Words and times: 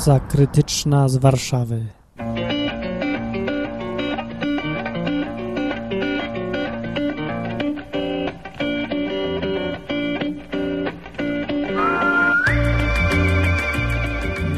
Masa 0.00 0.20
krytyczna 0.20 1.08
z 1.08 1.16
Warszawy. 1.16 1.86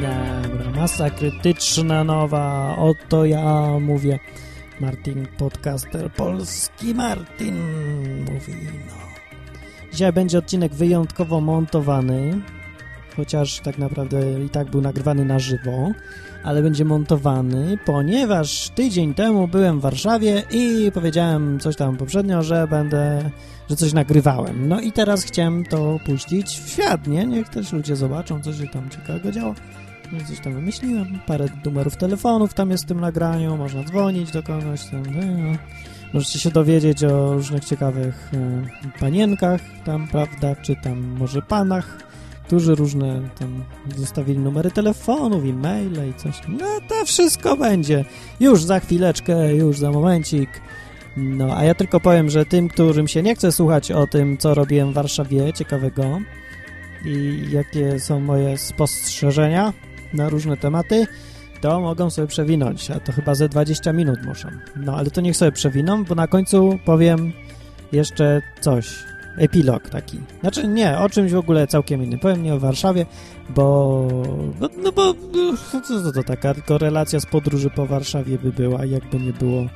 Dobra, 0.02 0.70
masa 0.77 1.11
krytyczna 1.11 2.05
nowa. 2.05 2.77
Oto 2.79 3.24
ja 3.24 3.66
mówię. 3.80 4.19
Martin 4.80 5.27
Podcaster 5.38 6.12
Polski. 6.12 6.95
Martin 6.95 7.56
mówi, 8.20 8.52
no. 8.87 8.95
Dzisiaj 9.93 10.12
będzie 10.12 10.38
odcinek 10.38 10.74
wyjątkowo 10.74 11.41
montowany, 11.41 12.41
chociaż 13.16 13.61
tak 13.61 13.79
naprawdę 13.79 14.45
i 14.45 14.48
tak 14.48 14.71
był 14.71 14.80
nagrywany 14.80 15.25
na 15.25 15.39
żywo, 15.39 15.93
ale 16.45 16.62
będzie 16.62 16.84
montowany, 16.84 17.79
ponieważ 17.84 18.69
tydzień 18.69 19.15
temu 19.15 19.48
byłem 19.48 19.79
w 19.79 19.83
Warszawie 19.83 20.43
i 20.51 20.93
powiedziałem 20.95 21.61
coś 21.61 21.77
tam 21.77 21.97
poprzednio, 21.97 22.43
że 22.43 22.67
będę, 22.69 23.30
że 23.70 23.77
coś 23.77 23.93
nagrywałem. 23.93 24.69
No 24.69 24.80
i 24.80 24.93
teraz 24.93 25.25
chciałem 25.25 25.65
to 25.65 25.98
puścić 26.06 26.61
w 26.61 26.69
świat, 26.69 27.06
nie? 27.06 27.27
Niech 27.27 27.48
też 27.48 27.73
ludzie 27.73 27.97
zobaczą, 27.97 28.43
co 28.43 28.53
się 28.53 28.67
tam 28.67 28.91
ciekawego 28.91 29.33
działo. 29.33 29.55
No 30.12 30.19
Coś 30.29 30.41
tam 30.41 30.53
wymyśliłem, 30.55 31.19
parę 31.27 31.47
numerów 31.65 31.97
telefonów 31.97 32.55
tam 32.55 32.70
jest 32.70 32.84
w 32.84 32.87
tym 32.87 33.01
nagraniu, 33.01 33.56
można 33.56 33.84
dzwonić 33.84 34.31
do 34.31 34.42
kogoś 34.42 34.84
tam, 34.84 35.03
no. 35.15 35.56
Możecie 36.12 36.39
się 36.39 36.51
dowiedzieć 36.51 37.05
o 37.05 37.33
różnych 37.33 37.65
ciekawych 37.65 38.31
e, 38.34 39.01
panienkach 39.01 39.61
tam, 39.84 40.09
prawda, 40.09 40.56
czy 40.56 40.77
tam 40.77 40.98
może 41.01 41.42
panach, 41.42 41.98
którzy 42.52 42.74
różne 42.74 43.20
tam 43.39 43.64
zostawili 43.97 44.39
numery 44.39 44.70
telefonów, 44.70 45.45
e-maile 45.45 46.11
i 46.11 46.14
coś. 46.14 46.41
No 46.48 46.67
to 46.89 47.05
wszystko 47.05 47.56
będzie. 47.56 48.05
Już 48.41 48.64
za 48.64 48.81
chwileczkę, 48.81 49.55
już 49.55 49.78
za 49.78 49.91
momencik. 49.91 50.61
No, 51.17 51.56
a 51.56 51.64
ja 51.64 51.75
tylko 51.75 52.00
powiem, 52.00 52.30
że 52.30 52.47
tym, 52.47 52.69
którym 52.69 53.08
się 53.08 53.23
nie 53.23 53.34
chce 53.34 53.53
słuchać 53.53 53.91
o 53.91 54.06
tym, 54.06 54.39
co 54.39 54.55
robiłem 54.55 54.91
w 54.91 54.95
Warszawie 54.95 55.53
ciekawego 55.53 56.20
i 57.05 57.45
jakie 57.50 58.00
są 58.00 58.20
moje 58.20 58.58
spostrzeżenia 58.58 59.73
na 60.14 60.28
różne 60.28 60.56
tematy, 60.56 61.06
to 61.61 61.80
mogą 61.80 62.11
sobie 62.11 62.28
przewinąć, 62.28 62.91
a 62.91 63.00
to 63.00 63.12
chyba 63.12 63.34
ze 63.34 63.48
20 63.48 63.92
minut 63.92 64.23
muszą. 64.25 64.48
No, 64.77 64.97
ale 64.97 65.11
to 65.11 65.20
niech 65.20 65.36
sobie 65.36 65.53
przewiną, 65.53 66.05
bo 66.05 66.14
na 66.14 66.27
końcu 66.27 66.78
powiem 66.84 67.33
jeszcze 67.92 68.42
coś. 68.61 69.11
Epilog 69.38 69.88
taki. 69.88 70.20
Znaczy 70.41 70.69
nie, 70.69 70.98
o 70.98 71.08
czymś 71.08 71.33
w 71.33 71.36
ogóle 71.36 71.66
całkiem 71.66 72.02
innym. 72.05 72.19
Powiem 72.19 72.42
nie 72.42 72.55
o 72.55 72.58
Warszawie, 72.58 73.06
bo... 73.50 74.08
No, 74.61 74.69
no 74.83 74.92
bo... 74.92 75.14
no, 75.33 75.56
Co 75.72 75.80
to, 75.80 76.12
to 76.12 76.22
taka 76.22 76.55
korelacja 76.55 77.20
z 77.20 77.27
podróży 77.27 77.70
po 77.70 77.86
Warszawie 77.86 78.39
by 78.39 78.52
była, 78.52 78.84
jakby 78.84 79.19
nie 79.19 79.33
było 79.33 79.58
mm, 79.58 79.70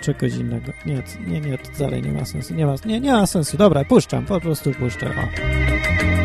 czegoś 0.00 0.34
innego. 0.34 0.72
Nie, 0.86 1.02
nie, 1.26 1.40
nie, 1.40 1.58
to 1.58 1.70
dalej 1.78 2.02
nie 2.02 2.12
ma 2.12 2.24
sensu. 2.24 2.54
Nie 2.54 2.66
ma, 2.66 2.74
nie, 2.86 3.00
nie 3.00 3.12
ma 3.12 3.26
sensu. 3.26 3.56
Dobra, 3.56 3.84
puszczam, 3.84 4.24
po 4.24 4.40
prostu 4.40 4.72
puszczę. 4.72 5.06
O. 5.06 6.15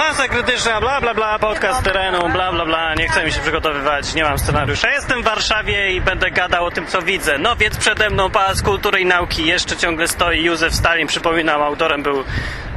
Masa 0.00 0.28
krytyczna, 0.28 0.80
bla 0.80 1.00
bla 1.00 1.14
bla, 1.14 1.38
podcast 1.38 1.82
terenu, 1.82 2.28
bla 2.28 2.52
bla 2.52 2.64
bla, 2.64 2.94
nie 2.94 3.08
chcę 3.08 3.24
mi 3.24 3.32
się 3.32 3.40
przygotowywać, 3.40 4.14
nie 4.14 4.22
mam 4.24 4.38
scenariusza. 4.38 4.90
Jestem 4.90 5.22
w 5.22 5.24
Warszawie 5.24 5.92
i 5.92 6.00
będę 6.00 6.30
gadał 6.30 6.64
o 6.64 6.70
tym, 6.70 6.86
co 6.86 7.02
widzę. 7.02 7.38
No 7.38 7.56
więc 7.56 7.76
przede 7.76 8.10
mną 8.10 8.30
Pałac 8.30 8.62
Kultury 8.62 9.00
i 9.00 9.06
Nauki 9.06 9.46
jeszcze 9.46 9.76
ciągle 9.76 10.08
stoi. 10.08 10.44
Józef 10.44 10.74
Stalin, 10.74 11.06
przypominam, 11.06 11.62
autorem 11.62 12.02
był, 12.02 12.24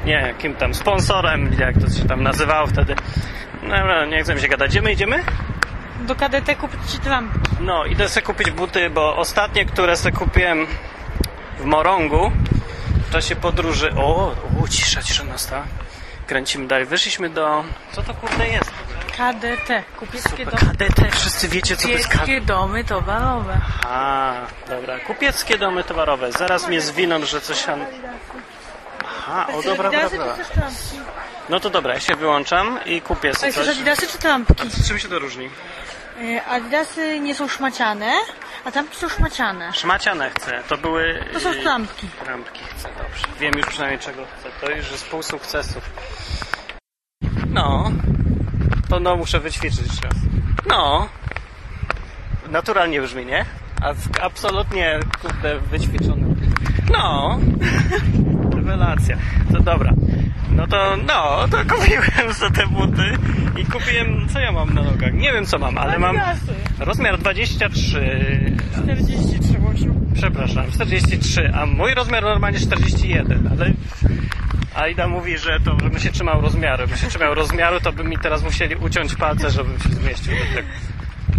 nie, 0.06 0.34
kim 0.40 0.56
tam, 0.56 0.74
sponsorem, 0.74 1.56
jak 1.60 1.76
to 1.76 1.90
się 2.00 2.08
tam 2.08 2.24
nazywało 2.24 2.68
wtedy. 2.68 2.96
No, 3.64 4.06
nie 4.06 4.24
chcę 4.24 4.36
mi 4.36 4.42
się 4.42 4.48
gadać. 4.48 4.72
Gdzie 4.72 4.82
my 4.82 4.92
idziemy? 4.92 5.24
Do 6.00 6.16
KDT 6.16 6.56
kupić 6.56 6.92
ci. 6.92 6.98
No, 7.60 7.86
idę 7.86 8.10
sobie 8.10 8.26
kupić 8.26 8.52
buty, 8.52 8.90
bo 8.90 9.16
ostatnie, 9.18 9.66
które 9.66 9.98
sobie 9.98 10.18
kupiłem 10.18 10.68
w 11.60 11.66
Morągu 11.66 12.32
w 13.08 13.12
czasie 13.12 13.36
podróży... 13.36 13.92
O, 13.98 14.36
o 14.64 14.68
cisza, 14.68 15.04
cisza 15.04 15.24
nasta. 15.24 15.64
Kręcimy 16.28 16.68
dalej. 16.68 16.86
Wyszliśmy 16.86 17.30
do... 17.30 17.64
Co 17.92 18.04
to 18.04 18.14
kurde 18.14 18.48
jest? 18.48 18.72
KDT. 19.18 19.84
Kupieckie, 20.00 20.30
Super. 20.30 20.46
do... 20.46 20.58
KDT, 20.58 21.12
wszyscy 21.12 21.48
wiecie, 21.48 21.76
co 21.78 21.84
to 21.84 21.90
jest 21.94 22.08
KDT. 22.08 22.20
Kupieckie 22.20 22.42
domy 22.42 22.84
towarowe. 22.84 23.62
A, 23.88 24.34
dobra. 24.70 25.00
Kupieckie 25.00 25.58
domy 25.58 25.84
towarowe. 25.84 26.32
Zaraz 26.32 26.68
mnie 26.68 26.82
zwiną, 26.82 27.26
że 27.26 27.42
coś 27.42 27.64
tam... 27.64 27.86
Aha, 29.06 29.48
o 29.48 29.62
dobra, 29.62 29.66
dobra, 29.66 29.88
Adidasy 29.88 30.18
dobra. 30.18 30.36
czy 30.46 30.52
trampki? 30.54 31.00
No 31.50 31.60
to 31.60 31.70
dobra, 31.70 31.94
ja 31.94 32.00
się 32.00 32.16
wyłączam 32.16 32.80
i 32.86 33.02
kupię 33.02 33.30
A 33.30 33.34
sobie 33.34 33.54
coś. 33.54 33.68
adidasy 33.68 34.08
czy 34.08 34.18
trampki? 34.18 34.70
Czym 34.88 35.00
się 35.00 35.10
to 35.10 35.20
różni? 35.20 35.50
E, 36.22 36.46
Adidasy 36.46 37.20
nie 37.20 37.36
są 37.36 37.48
szmaciane, 37.48 38.12
a 38.66 38.72
trampki 38.72 38.98
są 38.98 39.10
szmaciane. 39.10 39.74
Szmaciane 39.74 40.30
chcę. 40.30 40.64
To 40.70 40.78
były... 40.78 41.26
To 41.34 41.40
są 41.40 41.52
y, 41.52 41.62
trampki. 41.62 42.08
Trampki 42.24 42.60
chcę, 42.64 42.90
dobrze. 42.98 43.28
Wiem 43.40 43.54
już 43.58 43.66
przynajmniej 43.66 44.00
czego 44.00 44.26
chcę. 44.26 44.50
To 44.62 44.72
już 44.72 44.92
jest 44.92 45.10
pół 45.10 45.24
sukcesów. 45.24 45.90
No. 47.50 47.92
To 48.90 49.00
no 49.00 49.16
muszę 49.16 49.40
wyćwiczyć 49.40 50.02
raz. 50.04 50.14
No. 50.68 51.10
Naturalnie 52.50 53.02
brzmi, 53.02 53.26
nie? 53.26 53.46
A 53.82 53.94
absolutnie 54.22 55.00
kurde 55.22 55.60
wyćwiczony. 55.60 56.36
No. 56.92 57.40
Rewelacja. 58.56 59.18
To 59.54 59.60
dobra. 59.60 59.94
No 60.52 60.68
to, 60.68 60.98
no, 61.08 61.48
to 61.52 61.58
kupiłem 61.76 62.34
za 62.34 62.50
te 62.50 62.68
buty 62.68 63.18
i 63.58 63.66
kupiłem, 63.66 64.28
co 64.30 64.40
ja 64.40 64.52
mam 64.52 64.74
na 64.74 64.84
nogach? 64.84 65.14
Nie 65.14 65.34
wiem 65.34 65.46
co 65.46 65.60
mam, 65.60 65.78
ale 65.78 66.00
mam 66.00 66.16
rozmiar 66.80 67.18
23, 67.18 68.56
43 68.72 69.60
łosiu. 69.60 69.96
Przepraszam, 70.14 70.72
43, 70.72 71.52
a 71.54 71.66
mój 71.66 71.94
rozmiar 71.94 72.24
normalnie 72.24 72.60
41, 72.60 73.50
ale 73.52 73.74
Aida 74.76 75.08
mówi, 75.08 75.38
że 75.38 75.60
to 75.66 75.76
bym 75.76 76.00
się 76.00 76.12
trzymał 76.12 76.42
rozmiaru. 76.42 76.88
Bym 76.88 76.98
się 76.98 77.08
trzymał 77.08 77.36
rozmiaru, 77.36 77.80
to 77.80 77.92
by 77.92 78.04
mi 78.04 78.18
teraz 78.18 78.44
musieli 78.44 78.76
uciąć 78.76 79.16
palce, 79.16 79.52
żebym 79.52 79.80
się 79.80 79.90
zmieścił 79.90 80.34
do 80.34 80.56
tego. 80.56 80.68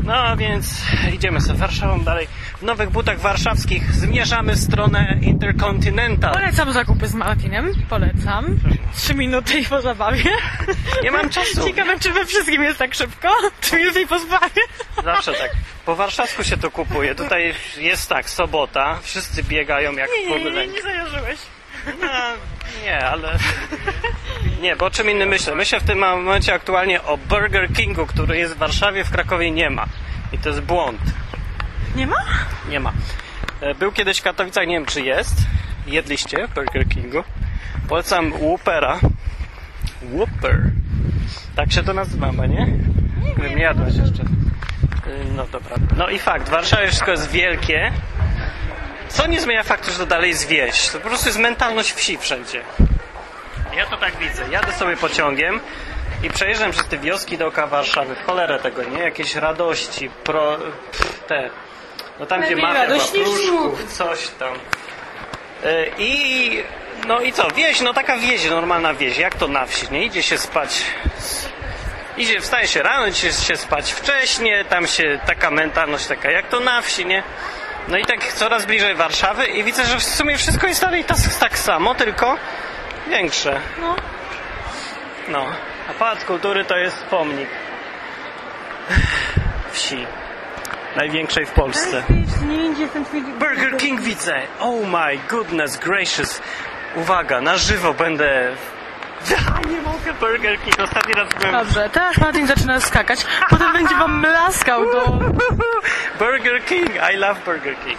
No 0.03 0.37
więc 0.37 0.83
idziemy 1.15 1.41
sobie 1.41 1.59
Warszawą 1.59 2.01
dalej. 2.01 2.29
W 2.59 2.63
nowych 2.63 2.91
butach 2.91 3.21
warszawskich 3.21 3.93
zmierzamy 3.93 4.53
w 4.55 4.61
stronę 4.61 5.19
Intercontinental. 5.23 6.33
Polecam 6.35 6.73
zakupy 6.73 7.09
z 7.09 7.15
Martinem. 7.15 7.73
Polecam. 7.89 8.59
Trzy 8.97 9.15
minuty 9.15 9.59
i 9.59 9.65
po 9.65 9.81
zabawie. 9.81 10.31
Nie 11.03 11.11
mam 11.11 11.31
czasu. 11.31 11.65
Ciekawe, 11.65 11.99
czy 11.99 12.13
we 12.13 12.27
wszystkim 12.27 12.63
jest 12.63 12.79
tak 12.79 12.95
szybko? 12.95 13.29
Trzy 13.61 13.77
minuty 13.77 14.01
i 14.01 14.07
po 14.07 14.19
zabawie. 14.19 14.63
Zawsze 15.05 15.33
tak. 15.33 15.51
Po 15.87 15.97
warszawsku 15.97 16.45
się 16.45 16.57
to 16.57 16.71
kupuje. 16.71 17.15
Tutaj 17.15 17.55
jest 17.79 18.09
tak, 18.09 18.31
sobota, 18.31 18.99
wszyscy 19.03 19.43
biegają 19.43 19.93
jak 19.93 20.11
Nie, 20.29 20.39
nie, 20.39 20.51
nie, 20.51 20.67
nie 20.67 20.83
zajarzyłeś. 20.83 21.39
No, 22.01 22.09
nie, 22.85 23.07
ale... 23.07 23.39
Nie, 24.61 24.77
bo 24.77 24.87
o 24.87 24.91
czym 24.91 25.11
innym 25.11 25.29
myślę? 25.29 25.55
Myślę 25.55 25.81
w 25.81 25.85
tym 25.85 25.99
momencie 25.99 26.55
aktualnie 26.55 27.03
o 27.03 27.17
Burger 27.17 27.73
Kingu, 27.73 28.07
który 28.07 28.37
jest 28.39 28.55
w 28.55 28.59
Warszawie, 28.59 29.05
w 29.05 29.11
Krakowie 29.11 29.51
nie 29.51 29.71
ma. 29.71 29.87
I 30.33 30.39
to 30.39 30.49
jest 30.49 30.61
błąd. 30.61 31.01
Nie 31.97 32.07
ma? 32.07 32.17
Nie 32.69 32.81
ma. 32.81 32.93
E, 33.61 33.75
Był 33.75 33.93
kiedyś 33.93 34.19
w 34.19 34.23
Katowicach, 34.23 34.67
nie 34.67 34.75
wiem 34.75 34.87
czy 34.87 35.01
jest. 35.01 35.35
Jedliście 35.87 36.47
w 36.49 36.55
Burger 36.55 36.89
Kingu. 36.89 37.25
Polecam 37.89 38.33
Whoopera. 38.33 38.99
Whooper. 40.03 40.63
Tak 41.57 41.73
się 41.73 41.83
to 41.83 41.93
nazywa, 41.95 42.31
chyba, 42.31 42.47
nie? 42.47 42.67
Nie 43.37 43.49
wiem, 43.49 43.57
nie 43.57 43.63
jadłeś 43.63 43.95
jeszcze. 43.95 44.23
Y, 44.23 45.25
No 45.37 45.47
dobra. 45.53 45.77
No 45.97 46.09
i 46.09 46.19
fakt, 46.19 46.47
w 46.49 46.51
Warszawie 46.51 46.87
wszystko 46.89 47.11
jest 47.11 47.31
wielkie. 47.31 47.93
Co 49.15 49.27
nie 49.27 49.41
zmienia 49.41 49.63
faktu, 49.63 49.93
że 49.93 49.99
to 49.99 50.07
dalej 50.07 50.31
jest 50.31 50.49
wieś. 50.49 50.89
To 50.89 51.01
po 51.01 51.09
prostu 51.09 51.29
jest 51.29 51.39
mentalność 51.39 51.93
wsi 51.93 52.19
wszędzie. 52.19 52.63
Ja 53.77 53.87
to 53.87 53.97
tak 53.97 54.17
widzę. 54.17 54.43
Jadę 54.51 54.73
sobie 54.73 54.97
pociągiem 54.97 55.61
i 56.23 56.31
przejeżdżam 56.31 56.71
przez 56.71 56.87
te 56.89 56.99
wioski 56.99 57.39
dookoła 57.39 57.67
Warszawy. 57.67 58.15
W 58.15 58.27
cholerę 58.27 58.59
tego, 58.59 58.85
nie? 58.85 58.99
Jakieś 58.99 59.35
radości, 59.35 60.11
pro... 60.25 60.59
pff, 60.93 61.21
te... 61.29 61.51
No 62.21 62.27
tam, 62.27 62.43
gdzie 62.43 62.57
mafia, 62.57 62.87
niż 62.87 63.05
pruszków, 63.05 63.93
coś 63.93 64.29
tam. 64.29 64.55
Y, 65.65 65.91
I... 65.99 66.63
No 67.07 67.21
i 67.21 67.33
co? 67.33 67.51
Wieś, 67.51 67.81
no 67.81 67.95
taka 67.95 68.17
wieś, 68.17 68.51
normalna 68.51 68.95
wieś. 68.95 69.19
Jak 69.19 69.35
to 69.35 69.49
na 69.49 69.67
wsi, 69.67 69.87
nie? 69.91 70.05
Idzie 70.05 70.23
się 70.23 70.39
spać... 70.39 70.83
Idzie, 72.17 72.41
wstaje 72.41 72.69
się 72.69 72.83
rano, 72.83 73.07
idzie 73.07 73.33
się 73.33 73.57
spać 73.57 73.93
wcześnie, 73.93 74.65
tam 74.65 74.87
się 74.87 75.19
taka 75.27 75.51
mentalność 75.51 76.07
taka, 76.07 76.31
jak 76.31 76.49
to 76.49 76.61
na 76.61 76.83
wsi, 76.83 77.07
nie? 77.07 77.23
No 77.89 77.99
i 77.99 78.05
tak 78.05 78.33
coraz 78.33 78.67
bliżej 78.67 78.95
Warszawy 78.95 79.47
i 79.47 79.65
widzę, 79.65 79.85
że 79.85 79.99
w 79.99 80.03
sumie 80.03 80.37
wszystko 80.37 80.67
jest 80.67 80.81
dalej 80.81 81.05
tak, 81.05 81.17
tak 81.41 81.59
samo, 81.59 81.95
tylko 81.95 82.37
większe. 83.09 83.61
No. 83.81 83.97
No, 85.29 85.47
a 85.91 85.93
Pałac 85.93 86.25
Kultury 86.25 86.65
to 86.65 86.77
jest 86.77 87.05
pomnik 87.05 87.49
wsi. 89.73 90.07
Największej 90.97 91.47
w 91.47 91.51
Polsce. 91.51 92.03
Burger 93.39 93.77
King 93.77 94.01
widzę! 94.01 94.43
Oh 94.61 94.87
my 94.87 95.19
goodness 95.29 95.77
gracious! 95.77 96.43
Uwaga, 96.97 97.41
na 97.41 97.57
żywo 97.57 97.95
będę... 97.95 98.57
Ja 99.31 99.71
nie 99.71 99.83
Burger 100.21 100.59
King. 100.61 100.81
Ostatni 100.81 101.15
raz 101.15 101.29
byłem... 101.29 101.53
Dobrze, 101.53 101.91
teraz 101.93 102.19
Martin 102.19 102.47
zaczyna 102.47 102.81
skakać, 102.81 103.27
potem 103.51 103.73
będzie 103.73 103.95
wam 103.95 104.21
mlaskał 104.21 104.85
do... 104.93 105.19
Burger 106.19 106.65
King, 106.65 106.91
I 107.15 107.17
love 107.17 107.41
Burger 107.45 107.77
King. 107.85 107.99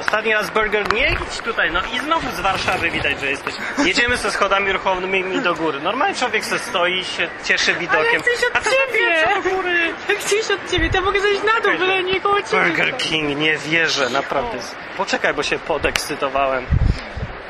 Ostatni 0.00 0.34
raz 0.34 0.50
Burger 0.50 0.92
nie 0.92 1.08
idź 1.12 1.38
tutaj, 1.44 1.70
no 1.72 1.80
i 1.94 1.98
znowu 1.98 2.30
z 2.36 2.40
Warszawy 2.40 2.90
widać, 2.90 3.20
że 3.20 3.30
jesteś. 3.30 3.54
Jedziemy 3.84 4.16
ze 4.16 4.30
schodami 4.30 4.72
ruchomymi 4.72 5.40
do 5.40 5.54
góry. 5.54 5.80
Normalnie 5.80 6.14
człowiek 6.14 6.44
se 6.44 6.58
stoi, 6.58 7.04
się 7.04 7.28
cieszy 7.44 7.70
Ale 7.70 7.80
widokiem. 7.80 8.20
chcę 8.22 8.32
iść 8.32 8.42
A 8.54 8.58
od 8.58 8.64
ty 8.64 8.70
ciebie! 8.70 9.28
do 9.44 9.50
góry. 9.50 9.94
Iść 10.40 10.50
od 10.50 10.70
ciebie, 10.70 10.90
to 10.90 11.00
mogę 11.00 11.20
zejść 11.20 11.42
na 11.42 11.60
dół, 11.60 11.78
byle 11.78 12.02
nie 12.02 12.20
koło 12.20 12.42
ciebie. 12.42 12.62
Burger 12.64 12.96
King, 12.96 13.38
nie 13.38 13.56
wierzę, 13.56 14.10
naprawdę. 14.10 14.58
Poczekaj, 14.96 15.34
bo 15.34 15.42
się 15.42 15.58
podekscytowałem. 15.58 16.66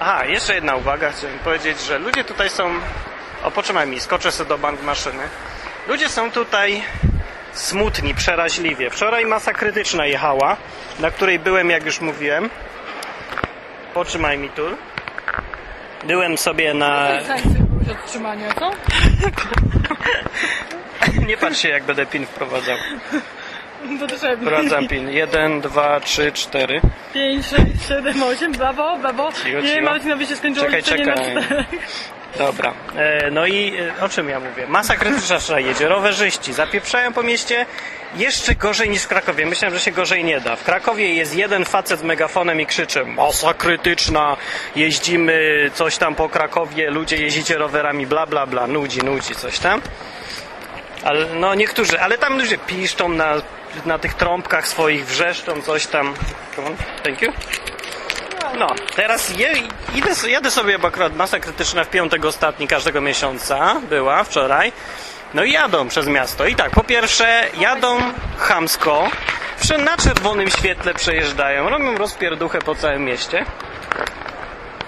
Aha, 0.07 0.25
jeszcze 0.25 0.55
jedna 0.55 0.77
uwaga, 0.77 1.13
chciałem 1.13 1.39
powiedzieć, 1.39 1.81
że 1.81 1.99
ludzie 1.99 2.25
tutaj 2.25 2.51
są... 2.51 2.71
O, 3.43 3.51
poczekaj 3.51 3.87
mi, 3.87 4.01
skoczę 4.01 4.33
sobie 4.33 4.49
do 4.49 4.59
bank 4.59 4.83
maszyny. 4.83 5.23
Ludzie 5.89 6.09
są 6.09 6.31
tutaj 6.31 6.83
smutni, 7.53 8.15
przeraźliwie. 8.15 8.91
Wczoraj 8.91 9.27
masa 9.27 9.53
krytyczna 9.53 10.07
jechała, 10.07 10.57
na 10.99 11.11
której 11.11 11.39
byłem, 11.39 11.71
jak 11.71 11.85
już 11.85 12.01
mówiłem. 12.01 12.51
Potrzymaj 13.95 14.39
mi 14.39 14.49
tu. 14.49 14.63
Byłem 16.07 16.39
sobie 16.39 16.75
na... 16.75 17.09
co? 18.59 18.71
Nie 21.29 21.37
patrz 21.37 21.59
się, 21.59 21.69
jak 21.69 21.83
będę 21.83 22.07
pin 22.07 22.27
wprowadzał. 22.27 22.77
Potrzebny. 24.01 24.47
Wprowadzam 24.47 24.89
pin. 24.89 25.09
1, 25.09 25.61
2, 25.61 26.01
3, 26.01 26.33
4. 26.33 26.81
5, 27.15 27.47
6, 27.47 27.63
7, 27.89 28.23
8, 28.23 28.53
brawo, 28.53 28.97
brawo. 28.99 29.33
Cicho, 29.33 29.61
Nie, 29.61 29.69
cicho. 29.69 29.83
Martinowi 29.85 30.27
się 30.27 30.37
skończyło 30.37 30.67
Czekaj, 30.67 30.81
liczenie 30.81 31.07
na 31.07 31.15
czekaj. 31.15 31.43
cztery. 31.45 31.65
Dobra. 32.39 32.73
E, 32.97 33.31
no 33.31 33.47
i 33.47 33.77
e, 33.99 34.05
o 34.05 34.09
czym 34.09 34.29
ja 34.29 34.41
mówię? 34.41 34.67
Masa 34.69 34.97
krytyczna 34.97 35.61
jedzie. 35.61 35.89
Rowerzyści 35.89 36.53
zapieprzają 36.53 37.13
po 37.13 37.23
mieście 37.23 37.67
jeszcze 38.17 38.55
gorzej 38.55 38.91
niż 38.91 39.03
w 39.03 39.09
Krakowie. 39.09 39.47
Myślałem, 39.47 39.79
że 39.79 39.85
się 39.85 39.93
gorzej 39.93 40.25
nie 40.25 40.41
da. 40.41 40.57
W 40.57 40.65
Krakowie 40.65 41.15
jest 41.15 41.37
jeden 41.37 41.65
facet 41.65 42.01
z 42.01 42.03
megafonem 42.03 42.61
i 42.61 42.67
krzyczy 42.67 43.05
masa 43.05 43.55
krytyczna, 43.55 44.37
jeździmy 44.77 45.71
coś 45.75 45.97
tam 45.99 46.15
po 46.15 46.29
Krakowie, 46.29 46.91
ludzie 46.91 47.17
jeździcie 47.17 47.59
rowerami, 47.59 48.07
bla 48.07 48.27
bla 48.27 48.47
bla, 48.47 48.67
nudzi, 48.67 49.03
nudzi, 49.03 49.35
coś 49.35 49.59
tam. 49.59 49.81
Ale 51.05 51.27
no 51.27 51.55
niektórzy, 51.55 52.01
ale 52.01 52.19
tam 52.19 52.39
ludzie 52.39 52.59
piszczą 52.59 53.09
na, 53.09 53.35
na 53.87 53.99
tych 53.99 54.15
trąbkach 54.15 54.69
swoich, 54.69 55.07
wrzeszczą 55.07 55.63
coś 55.63 55.87
tam. 55.87 56.15
Come 56.57 56.69
on, 56.69 56.77
thank 57.03 57.23
you. 57.23 57.33
No, 58.59 58.67
teraz 58.97 59.39
je, 59.39 59.53
idę, 59.95 60.11
jadę 60.29 60.51
sobie, 60.51 60.79
bo 60.79 60.89
akurat 60.89 61.17
masa 61.17 61.39
krytyczna 61.39 61.85
w 61.85 61.91
piątek 61.91 62.25
ostatni 62.25 62.69
każdego 62.69 63.01
miesiąca 63.01 63.81
była 63.89 64.25
wczoraj. 64.25 64.73
No 65.35 65.45
i 65.45 65.53
jadą 65.53 65.89
przez 65.89 66.07
miasto. 66.07 66.47
I 66.47 66.55
tak, 66.55 66.71
po 66.71 66.85
pierwsze, 66.85 67.45
jadą 67.59 67.99
chamsko, 68.39 69.09
na 69.79 69.97
czerwonym 69.97 70.51
świetle 70.51 70.95
przejeżdżają, 70.95 71.69
robią 71.69 71.99
rozpierduchę 71.99 72.59
po 72.59 72.75
całym 72.75 73.05
mieście. 73.05 73.45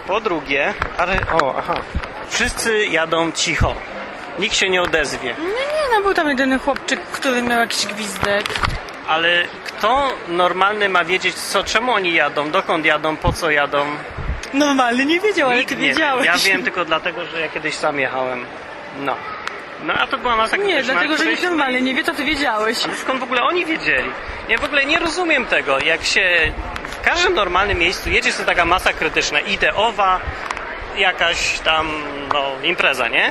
Po 0.06 0.20
drugie, 0.20 0.74
ale, 0.98 1.20
o, 1.42 1.54
aha, 1.58 1.74
wszyscy 2.28 2.86
jadą 2.86 3.32
cicho. 3.32 3.74
Nikt 4.38 4.56
się 4.56 4.68
nie 4.70 4.82
odezwie. 4.82 5.34
Nie, 5.38 5.46
nie, 5.46 5.96
no 5.96 6.02
był 6.02 6.14
tam 6.14 6.28
jedyny 6.28 6.58
chłopczyk, 6.58 7.00
który 7.02 7.42
miał 7.42 7.60
jakiś 7.60 7.86
gwizdek. 7.86 8.44
Ale 9.08 9.42
kto 9.64 10.08
normalny 10.28 10.88
ma 10.88 11.04
wiedzieć, 11.04 11.34
co, 11.36 11.64
czemu 11.64 11.92
oni 11.92 12.14
jadą, 12.14 12.50
dokąd 12.50 12.84
jadą, 12.86 13.16
po 13.16 13.32
co 13.32 13.50
jadą? 13.50 13.86
Normalny 14.54 15.04
nie 15.06 15.20
wiedział, 15.20 15.48
ale 15.48 15.58
Nikt 15.58 15.68
ty 15.68 15.76
nie 15.76 15.82
wie. 15.82 15.88
wiedziałeś. 15.88 16.26
Ja 16.26 16.38
wiem 16.38 16.62
tylko 16.62 16.84
dlatego, 16.84 17.24
że 17.26 17.40
ja 17.40 17.48
kiedyś 17.48 17.74
sam 17.74 17.98
jechałem. 18.00 18.44
No. 19.00 19.14
No 19.84 19.94
a 19.94 20.06
to 20.06 20.18
była 20.18 20.36
masa 20.36 20.56
Nie, 20.56 20.82
dlatego, 20.82 21.16
że 21.16 21.26
nikt 21.26 21.42
normalny 21.42 21.82
nie 21.82 21.94
wie, 21.94 22.04
to 22.04 22.14
ty 22.14 22.24
wiedziałeś. 22.24 22.84
Ale 22.84 22.96
skąd 22.96 23.20
w 23.20 23.22
ogóle 23.22 23.42
oni 23.42 23.66
wiedzieli? 23.66 24.10
Ja 24.48 24.58
w 24.58 24.64
ogóle 24.64 24.84
nie 24.86 24.98
rozumiem 24.98 25.46
tego. 25.46 25.78
Jak 25.78 26.04
się 26.04 26.52
w 26.84 27.00
każdym 27.00 27.34
normalnym 27.34 27.78
miejscu 27.78 28.10
jedzie 28.10 28.32
sobie 28.32 28.46
taka 28.46 28.64
masa 28.64 28.92
krytyczna, 28.92 29.40
ideowa, 29.40 30.20
jakaś 30.96 31.58
tam, 31.58 31.88
no, 32.34 32.42
impreza, 32.62 33.08
nie? 33.08 33.30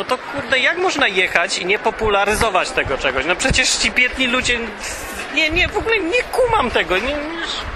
No 0.00 0.04
to 0.04 0.18
kurde, 0.18 0.58
jak 0.58 0.78
można 0.78 1.08
jechać 1.08 1.58
i 1.58 1.66
nie 1.66 1.78
popularyzować 1.78 2.70
tego 2.70 2.98
czegoś? 2.98 3.24
No 3.26 3.36
przecież 3.36 3.68
ci 3.70 3.90
biedni 3.90 4.26
ludzie... 4.26 4.58
Nie, 5.34 5.50
nie, 5.50 5.68
w 5.68 5.76
ogóle 5.76 5.98
nie 5.98 6.22
kumam 6.22 6.70
tego. 6.70 6.98
Nie, 6.98 7.02
nie, 7.02 7.14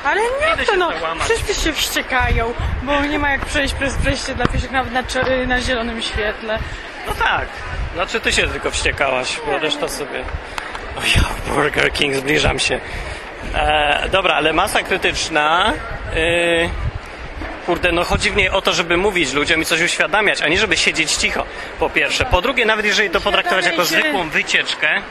Ale 0.04 0.20
nie 0.22 0.66
to 0.66 0.76
no, 0.76 0.92
załamać. 0.92 1.28
wszyscy 1.28 1.54
się 1.62 1.72
wściekają, 1.72 2.54
bo 2.82 3.04
nie 3.04 3.18
ma 3.18 3.30
jak 3.30 3.44
przejść 3.46 3.74
przez 3.74 3.94
przejście 3.94 4.34
dla 4.34 4.46
pieszych 4.46 4.70
nawet 4.70 4.92
na, 4.92 5.02
czer- 5.02 5.46
na 5.46 5.60
zielonym 5.60 6.02
świetle. 6.02 6.58
No 7.06 7.14
tak. 7.14 7.46
Znaczy 7.94 8.20
ty 8.20 8.32
się 8.32 8.48
tylko 8.48 8.70
wściekałaś, 8.70 9.40
bo 9.46 9.58
reszta 9.58 9.88
sobie... 9.88 10.20
O 10.98 11.00
ja, 11.16 11.54
Burger 11.54 11.92
King, 11.92 12.14
zbliżam 12.14 12.58
się. 12.58 12.80
E, 13.54 14.08
dobra, 14.12 14.34
ale 14.34 14.52
masa 14.52 14.82
krytyczna... 14.82 15.72
Yy, 16.14 16.70
kurde, 17.66 17.92
no 17.92 18.04
chodzi 18.04 18.30
w 18.30 18.36
niej 18.36 18.50
o 18.50 18.62
to, 18.62 18.72
żeby 18.72 18.96
mówić 18.96 19.32
ludziom 19.32 19.62
i 19.62 19.64
coś 19.64 19.82
uświadamiać, 19.82 20.42
a 20.42 20.48
nie 20.48 20.58
żeby 20.58 20.76
siedzieć 20.76 21.12
cicho, 21.12 21.46
po 21.78 21.90
pierwsze. 21.90 22.24
Po 22.24 22.42
drugie, 22.42 22.66
nawet 22.66 22.86
jeżeli 22.86 23.10
to 23.10 23.20
potraktować 23.20 23.66
jako 23.66 23.84
zwykłą 23.84 24.28
wycieczkę, 24.28 25.02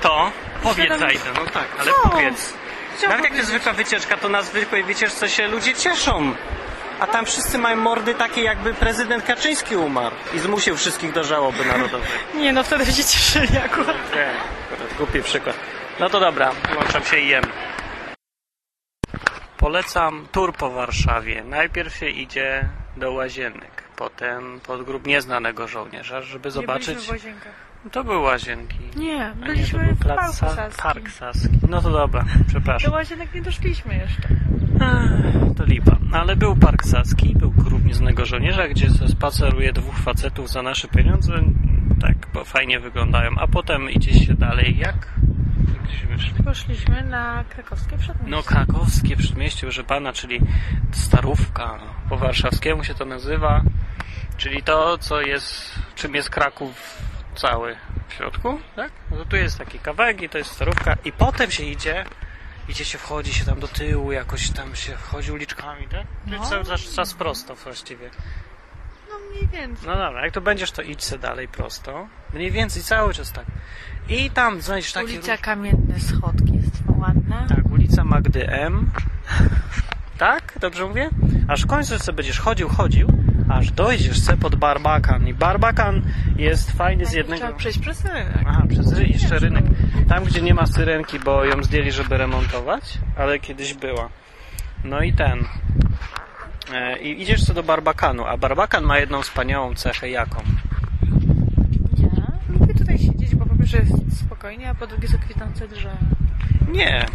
to 0.00 0.32
powiedz 0.62 0.98
zajdę. 0.98 1.24
No 1.34 1.46
tak, 1.46 1.66
ale 1.78 1.92
Co? 1.92 2.08
powiedz. 2.08 2.54
Nawet 3.08 3.24
jak 3.24 3.32
to 3.32 3.38
jest 3.38 3.48
zwykła 3.48 3.72
wycieczka, 3.72 4.16
to 4.16 4.28
na 4.28 4.42
zwykłej 4.42 4.84
wycieczce 4.84 5.28
się 5.28 5.48
ludzie 5.48 5.74
cieszą. 5.74 6.34
A 7.00 7.06
tam 7.06 7.26
wszyscy 7.26 7.58
mają 7.58 7.76
mordy 7.76 8.14
takie, 8.14 8.42
jakby 8.42 8.74
prezydent 8.74 9.24
Kaczyński 9.24 9.76
umarł 9.76 10.14
i 10.34 10.38
zmusił 10.38 10.76
wszystkich 10.76 11.12
do 11.12 11.24
żałoby 11.24 11.64
narodowej. 11.64 12.08
Nie 12.34 12.52
no, 12.52 12.62
wtedy 12.64 12.86
się 12.86 12.92
cieszyli 13.04 13.58
akurat. 13.64 13.96
Nie, 14.14 14.30
akurat 14.64 14.94
głupi 14.98 15.22
przykład. 15.22 15.56
No 16.00 16.10
to 16.10 16.20
dobra, 16.20 16.50
włączam 16.74 17.04
się 17.04 17.18
i 17.18 17.28
jem. 17.28 17.44
Polecam 19.60 20.26
tur 20.32 20.52
po 20.54 20.70
Warszawie. 20.70 21.44
Najpierw 21.44 21.96
się 21.96 22.08
idzie 22.08 22.68
do 22.96 23.12
łazienek, 23.12 23.82
potem 23.96 24.60
pod 24.66 24.82
grób 24.84 25.06
nieznanego 25.06 25.68
żołnierza, 25.68 26.22
żeby 26.22 26.50
zobaczyć... 26.50 26.88
Nie 26.88 26.94
byliśmy 26.94 27.08
w 27.18 27.18
łazienkach. 27.24 27.52
To 27.92 28.04
były 28.04 28.18
łazienki. 28.18 28.78
Nie, 28.96 29.06
nie, 29.06 29.32
byliśmy 29.46 29.84
był 29.84 29.94
w 29.94 29.98
plac 29.98 30.16
Parku 30.18 30.32
Sa- 30.46 30.56
Saskim. 30.56 30.82
Park 30.82 31.08
Saski. 31.10 31.48
No 31.68 31.82
to 31.82 31.90
dobra, 31.90 32.22
Do 32.38 32.44
przepraszam. 32.48 32.92
łazienek 32.92 33.34
nie 33.34 33.42
doszliśmy 33.42 33.94
jeszcze. 33.96 34.28
Ech, 34.80 35.56
To 35.56 35.64
lipa. 35.64 35.96
Ale 36.12 36.36
był 36.36 36.56
Park 36.56 36.84
Saski, 36.84 37.34
był 37.36 37.50
grób 37.50 37.84
nieznanego 37.84 38.26
żołnierza, 38.26 38.68
gdzie 38.68 38.90
spaceruje 39.08 39.72
dwóch 39.72 39.96
facetów 39.98 40.50
za 40.50 40.62
nasze 40.62 40.88
pieniądze. 40.88 41.32
Tak, 42.00 42.16
bo 42.34 42.44
fajnie 42.44 42.80
wyglądają. 42.80 43.30
A 43.38 43.46
potem 43.46 43.90
idzie 43.90 44.14
się 44.26 44.34
dalej 44.34 44.78
jak? 44.78 45.08
Gdzieśmy 45.84 46.18
szli? 46.18 46.44
Poszliśmy 46.44 47.02
na 47.04 47.44
krakowskie 47.48 47.98
przedmieście. 47.98 48.30
No 48.30 48.42
krakowskie 48.42 49.16
przedmieście, 49.16 49.60
proszę 49.60 49.84
pana, 49.84 50.12
czyli 50.12 50.40
starówka. 50.92 51.78
Po 52.08 52.16
warszawskiemu 52.16 52.84
się 52.84 52.94
to 52.94 53.04
nazywa. 53.04 53.62
Czyli 54.36 54.62
to, 54.62 54.98
co 54.98 55.20
jest, 55.20 55.74
czym 55.94 56.14
jest 56.14 56.30
Kraków 56.30 56.98
cały 57.34 57.76
w 58.08 58.12
środku, 58.14 58.60
tak? 58.76 58.92
No 59.10 59.24
tu 59.24 59.36
jest 59.36 59.58
taki 59.58 59.78
kawałek 59.78 60.22
i 60.22 60.28
to 60.28 60.38
jest 60.38 60.50
starówka 60.50 60.96
i 61.04 61.12
potem 61.12 61.50
się 61.50 61.64
idzie, 61.64 62.04
idzie 62.68 62.84
się, 62.84 62.98
wchodzi 62.98 63.34
się 63.34 63.44
tam 63.44 63.60
do 63.60 63.68
tyłu, 63.68 64.12
jakoś 64.12 64.50
tam 64.50 64.76
się 64.76 64.96
wchodzi 64.96 65.32
uliczkami, 65.32 65.88
tak? 65.88 66.06
No. 66.26 66.36
No. 66.38 66.44
Cały 66.44 66.64
czas 66.96 67.14
prosto 67.14 67.54
właściwie. 67.54 68.10
No 69.10 69.14
mniej 69.30 69.48
więcej. 69.48 69.88
No 69.88 69.96
dobra, 69.96 70.24
jak 70.24 70.34
to 70.34 70.40
będziesz, 70.40 70.70
to 70.72 70.82
idź 70.82 71.04
se 71.04 71.18
dalej 71.18 71.48
prosto. 71.48 72.08
Mniej 72.34 72.50
więcej 72.50 72.82
cały 72.82 73.14
czas 73.14 73.32
tak. 73.32 73.46
I 74.08 74.30
tam 74.30 74.60
znajdziesz 74.60 74.92
takie... 74.92 75.06
Ulica 75.06 75.36
Kamienne 75.36 76.00
Schodki 76.00 76.52
jest 76.56 76.82
ładna. 76.98 77.46
Tak, 77.48 77.70
ulica 77.72 78.04
Magdy 78.04 78.48
M. 78.48 78.90
Tak? 80.18 80.58
Dobrze 80.60 80.86
mówię? 80.86 81.10
Aż 81.48 81.62
w 81.62 81.66
końcu 81.66 81.98
sobie 81.98 82.16
będziesz 82.16 82.38
chodził, 82.40 82.68
chodził, 82.68 83.08
aż 83.48 83.70
dojdziesz 83.72 84.18
se 84.18 84.36
pod 84.36 84.56
Barbakan. 84.56 85.28
I 85.28 85.34
Barbakan 85.34 86.02
jest 86.36 86.70
fajny 86.70 87.06
z 87.06 87.12
jednego... 87.12 87.42
Trzeba 87.42 87.58
przejść 87.58 87.78
przez 87.78 88.04
rynek. 88.04 88.26
Aha, 88.46 88.62
przez 88.68 88.92
ry- 88.92 89.06
jeszcze 89.06 89.38
rynek. 89.38 89.64
Tam, 90.08 90.24
gdzie 90.24 90.42
nie 90.42 90.54
ma 90.54 90.66
syrenki, 90.66 91.18
bo 91.18 91.44
ją 91.44 91.62
zdjęli, 91.64 91.92
żeby 91.92 92.16
remontować, 92.18 92.98
ale 93.16 93.38
kiedyś 93.38 93.74
była. 93.74 94.08
No 94.84 95.02
i 95.02 95.12
ten... 95.12 95.44
E, 96.74 96.98
I 96.98 97.22
idziesz 97.22 97.44
co 97.44 97.54
do 97.54 97.62
Barbakanu, 97.62 98.24
a 98.26 98.36
Barbakan 98.36 98.84
ma 98.84 98.98
jedną 98.98 99.22
wspaniałą 99.22 99.74
cechę, 99.74 100.10
jaką? 100.10 100.42
Ja 101.98 102.32
lubię 102.48 102.74
tutaj 102.74 102.98
siedzieć, 102.98 103.34
bo 103.34 103.46
po 103.46 103.56
pierwsze 103.56 103.78
jest 103.78 103.92
spokojnie, 104.10 104.70
a 104.70 104.74
po 104.74 104.86
drugie 104.86 105.08
są 105.08 105.18
kwitnące 105.18 105.68
drzewa. 105.68 105.96
Nie, 106.68 107.06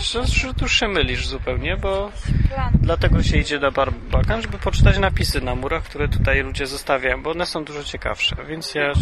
że, 0.00 0.54
tu 0.54 0.68
się 0.68 0.88
mylisz 0.88 1.26
zupełnie, 1.26 1.76
bo 1.76 2.12
Plan. 2.48 2.72
Dlatego 2.74 3.22
się 3.22 3.38
idzie 3.38 3.58
do 3.58 3.72
Barbakan, 3.72 4.42
żeby 4.42 4.58
poczytać 4.58 4.98
napisy 4.98 5.40
na 5.40 5.54
murach, 5.54 5.82
które 5.82 6.08
tutaj 6.08 6.42
ludzie 6.42 6.66
zostawiają, 6.66 7.22
bo 7.22 7.30
one 7.30 7.46
są 7.46 7.64
dużo 7.64 7.84
ciekawsze, 7.84 8.36
więc 8.48 8.74
ja 8.74 8.94
się... 8.94 9.00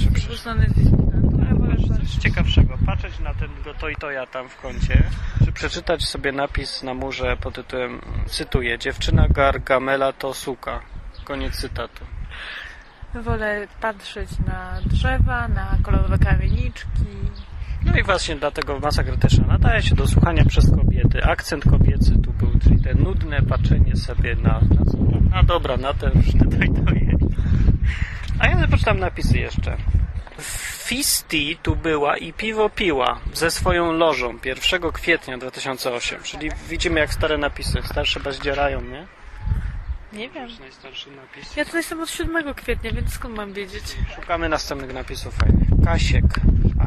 Ja 1.48 1.54
wolę 1.54 1.74
bardziej 1.88 2.20
ciekawszego? 2.20 2.78
Patrzeć 2.86 3.18
na 3.18 3.34
tego 3.34 3.74
to 3.80 3.88
i 3.88 3.96
to 3.96 4.10
ja 4.10 4.26
tam 4.26 4.48
w 4.48 4.56
kącie, 4.56 5.02
czy 5.44 5.52
przeczytać 5.52 6.04
sobie 6.04 6.32
napis 6.32 6.82
na 6.82 6.94
murze 6.94 7.36
pod 7.36 7.54
tytułem, 7.54 8.00
cytuję, 8.26 8.78
dziewczyna 8.78 9.28
Gargamela 9.28 10.12
to 10.12 10.34
suka. 10.34 10.80
Koniec 11.24 11.56
cytatu. 11.56 12.04
Wolę 13.14 13.66
patrzeć 13.80 14.28
na 14.46 14.80
drzewa, 14.86 15.48
na 15.48 15.78
kolorowe 15.82 16.18
kamieniczki. 16.18 17.06
No 17.84 17.96
i 17.96 18.02
właśnie 18.02 18.36
dlatego 18.36 18.80
masa 18.80 19.02
krytyczna 19.04 19.46
nadaje 19.46 19.82
się 19.82 19.94
do 19.94 20.08
słuchania 20.08 20.44
przez 20.44 20.70
kobiety. 20.70 21.24
Akcent 21.24 21.64
kobiecy 21.64 22.12
tu 22.24 22.32
był, 22.32 22.58
czyli 22.62 22.82
te 22.82 22.94
nudne 22.94 23.42
patrzenie 23.42 23.96
sobie 23.96 24.36
na, 24.36 24.60
na, 24.60 25.36
na 25.36 25.42
dobra, 25.42 25.76
na 25.76 25.94
te 25.94 26.10
różne 26.10 26.40
to 26.50 26.64
i 26.64 26.68
to. 26.68 26.82
A 28.38 28.48
ja 28.48 28.68
poczytam 28.68 28.98
napisy 28.98 29.38
jeszcze. 29.38 29.76
Fisti 30.84 31.56
tu 31.62 31.76
była 31.76 32.16
i 32.16 32.32
piwo 32.32 32.70
piła 32.70 33.20
ze 33.34 33.50
swoją 33.50 33.92
lożą 33.92 34.38
1 34.44 34.92
kwietnia 34.92 35.38
2008, 35.38 36.22
czyli 36.22 36.50
widzimy 36.68 37.00
jak 37.00 37.14
stare 37.14 37.38
napisy, 37.38 37.82
starsze 37.82 38.20
baździerają, 38.20 38.80
nie? 38.80 39.19
Nie 40.12 40.28
wiem. 40.30 40.48
Najstarszy 40.60 41.10
napis. 41.10 41.56
Ja 41.56 41.64
tutaj 41.64 41.80
jestem 41.80 42.00
od 42.00 42.10
7 42.10 42.54
kwietnia, 42.54 42.92
więc 42.92 43.12
skąd 43.12 43.34
mam 43.36 43.52
wiedzieć? 43.52 43.84
Szukamy 44.16 44.48
następnych 44.48 44.94
napisów 44.94 45.34
fajnych. 45.34 45.68
Kasiek, 45.84 46.24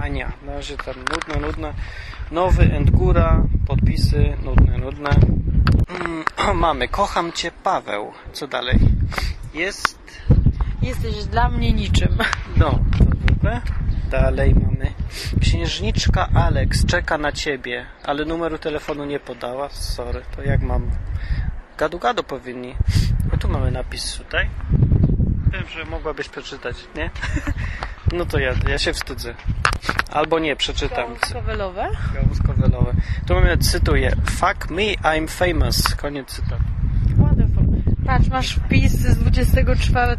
Ania, 0.04 0.32
na 0.46 0.54
razie 0.54 0.78
tam 0.78 0.96
nudno, 0.96 1.48
nudno. 1.48 1.74
Nowy 2.32 2.64
Endgura, 2.64 3.44
podpisy, 3.68 4.38
nudne, 4.44 4.78
nudne. 4.78 5.10
Mm, 5.10 6.58
mamy, 6.66 6.88
kocham 6.88 7.32
cię 7.32 7.52
Paweł. 7.64 8.14
Co 8.34 8.48
dalej? 8.48 8.80
Jest, 9.54 10.22
Jesteś 10.82 11.26
dla 11.26 11.50
mnie 11.50 11.74
niczym. 11.74 12.18
no, 12.58 12.80
to 12.98 13.06
dupę. 13.06 13.62
Dalej 14.10 14.56
mamy. 14.56 14.94
Księżniczka 15.42 16.28
Alex 16.36 16.86
czeka 16.86 17.18
na 17.18 17.32
ciebie, 17.32 17.86
ale 18.04 18.26
numeru 18.26 18.58
telefonu 18.58 19.06
nie 19.06 19.20
podała. 19.20 19.70
Sorry, 19.70 20.22
to 20.36 20.44
jak 20.44 20.62
mam? 20.62 20.92
Gadu 21.78 22.00
gadu 22.00 22.24
powinni. 22.24 22.76
No 23.32 23.38
tu 23.38 23.50
mamy 23.50 23.72
napis 23.72 24.18
tutaj. 24.18 24.50
Wiem, 25.52 25.64
że 25.78 25.86
mogłabyś 25.86 26.30
przeczytać, 26.30 26.76
nie? 26.96 27.10
No 28.18 28.26
to 28.26 28.40
ja, 28.40 28.54
ja 28.70 28.78
się 28.78 28.94
wstydzę. 28.94 29.36
Albo 30.12 30.40
nie, 30.40 30.56
przeczytam. 30.56 31.16
Kowelowe. 31.34 31.90
Gałązkowelowe. 32.14 32.94
Tu 33.28 33.34
mamy, 33.34 33.58
cytuję. 33.58 34.16
Fuck 34.30 34.70
me, 34.70 34.82
I'm 34.82 35.28
famous. 35.28 35.96
Koniec 35.96 36.28
cytatu. 36.28 36.64
Wonderful. 37.18 37.66
Patrz, 38.06 38.28
masz 38.30 38.56
wpis 38.56 38.92
z 38.92 39.18
24 39.18 40.18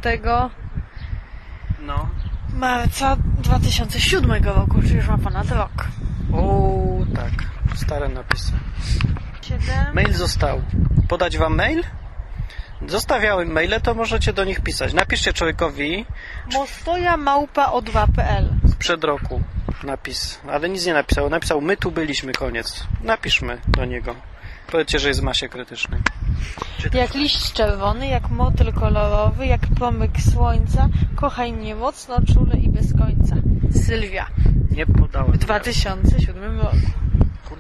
No. 1.81 2.09
marca 2.55 3.17
2007 3.17 4.45
roku, 4.45 4.83
czyli 4.83 4.95
już 4.95 5.09
ma 5.09 5.19
ponad 5.19 5.51
rok. 5.51 5.73
O, 6.33 6.75
tak. 7.15 7.33
Stare 7.77 8.09
napisy. 8.09 8.53
7. 9.43 9.95
Mail 9.95 10.13
został. 10.15 10.63
Podać 11.09 11.39
wam 11.39 11.57
mail? 11.57 11.83
Zostawiałem 12.87 13.53
maile, 13.53 13.81
to 13.83 13.95
możecie 13.95 14.33
do 14.33 14.45
nich 14.45 14.61
pisać. 14.61 14.93
Napiszcie 14.93 15.33
człowiekowi 15.33 16.07
Mostoja 16.53 17.17
małpa 17.17 17.67
o 17.67 17.83
2.pl. 17.83 18.49
sprzed 18.73 19.05
roku 19.05 19.43
napis, 19.85 20.41
ale 20.49 20.69
nic 20.69 20.87
nie 20.87 20.95
napisał. 20.95 21.31
Napisał, 21.31 21.61
my 21.61 21.77
tu 21.77 21.91
byliśmy, 21.91 22.33
koniec. 22.33 22.87
Napiszmy 23.05 23.59
do 23.69 23.85
niego. 23.85 24.15
Powiedzcie, 24.73 24.99
że 24.99 25.09
jest 25.09 25.21
w 25.21 25.25
masie 25.25 25.49
krytycznej. 25.49 26.01
Jak 26.95 27.15
liść 27.15 27.53
czerwony, 27.53 28.07
jak 28.07 28.31
motyl 28.31 28.73
kolorowy, 28.73 29.47
jak 29.47 29.61
promyk 29.77 30.11
słońca, 30.33 30.89
kochaj 31.17 31.53
mnie 31.53 31.75
mocno, 31.75 32.17
czule 32.35 32.57
i 32.57 32.69
bez 32.69 32.93
końca. 32.99 33.37
Sylwia. 33.87 34.27
Nie 34.71 34.87
podałem. 34.87 35.33
W 35.33 35.39
2007 35.39 36.61
roku. 36.61 36.77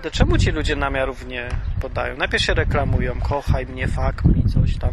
Kurde, 0.04 0.16
czemu 0.18 0.38
ci 0.38 0.50
ludzie 0.50 0.76
namiarów 0.76 1.26
nie 1.26 1.49
podają? 1.80 2.16
Najpierw 2.16 2.42
się 2.42 2.54
reklamują, 2.54 3.12
kochaj 3.20 3.66
mnie, 3.66 3.88
fuck 3.88 4.25
mi, 4.25 4.44
coś 4.44 4.76
tam. 4.76 4.90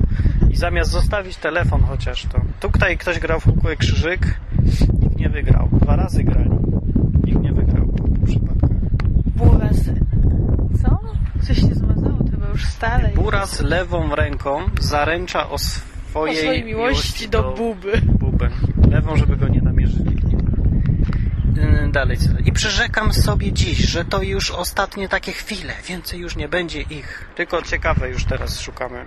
I 0.49 0.55
zamiast 0.55 0.91
zostawić 0.91 1.37
telefon 1.37 1.83
chociaż 1.83 2.25
to. 2.25 2.41
Tutaj 2.59 2.97
ktoś 2.97 3.19
grał 3.19 3.39
w 3.39 3.43
kukłę 3.43 3.75
krzyżyk, 3.75 4.39
nikt 5.01 5.17
nie 5.17 5.29
wygrał. 5.29 5.69
Dwa 5.71 5.95
razy 5.95 6.23
grali. 6.23 6.49
Nikt 7.23 7.41
nie 7.41 7.51
wygrał 7.51 7.87
po 7.87 8.03
pół 8.03 8.25
przypadkach. 8.25 8.69
Buras. 9.35 9.79
Co? 10.83 10.99
Coś 11.47 11.57
się 11.57 11.75
zmazało, 11.75 12.17
to 12.17 12.31
chyba 12.31 12.47
już 12.47 12.65
stare. 12.65 13.09
Buras 13.15 13.61
lewą 13.61 14.15
ręką 14.15 14.59
zaręcza 14.79 15.49
o 15.49 15.53
o 15.53 15.57
swojej, 15.57 16.37
swojej 16.37 16.63
miłości 16.63 17.29
do 17.29 17.53
buby. 17.53 18.01
bubę. 18.19 18.49
Lewą, 18.91 19.15
żeby 19.15 19.37
go. 19.37 19.50
Dalej. 21.91 22.17
I 22.45 22.51
przyrzekam 22.51 23.13
sobie 23.13 23.53
dziś, 23.53 23.77
że 23.77 24.05
to 24.05 24.21
już 24.21 24.51
ostatnie 24.51 25.09
takie 25.09 25.31
chwile. 25.31 25.73
Więcej 25.85 26.19
już 26.19 26.35
nie 26.35 26.47
będzie 26.47 26.81
ich. 26.81 27.25
Tylko 27.35 27.61
ciekawe 27.61 28.09
już 28.09 28.25
teraz 28.25 28.59
szukamy. 28.59 29.05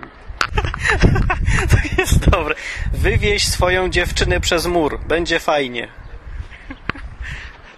to 1.71 2.01
jest 2.01 2.29
dobre. 2.29 2.55
Wywieź 2.93 3.47
swoją 3.47 3.89
dziewczynę 3.89 4.39
przez 4.39 4.65
mur. 4.65 4.99
Będzie 5.07 5.39
fajnie. 5.39 5.87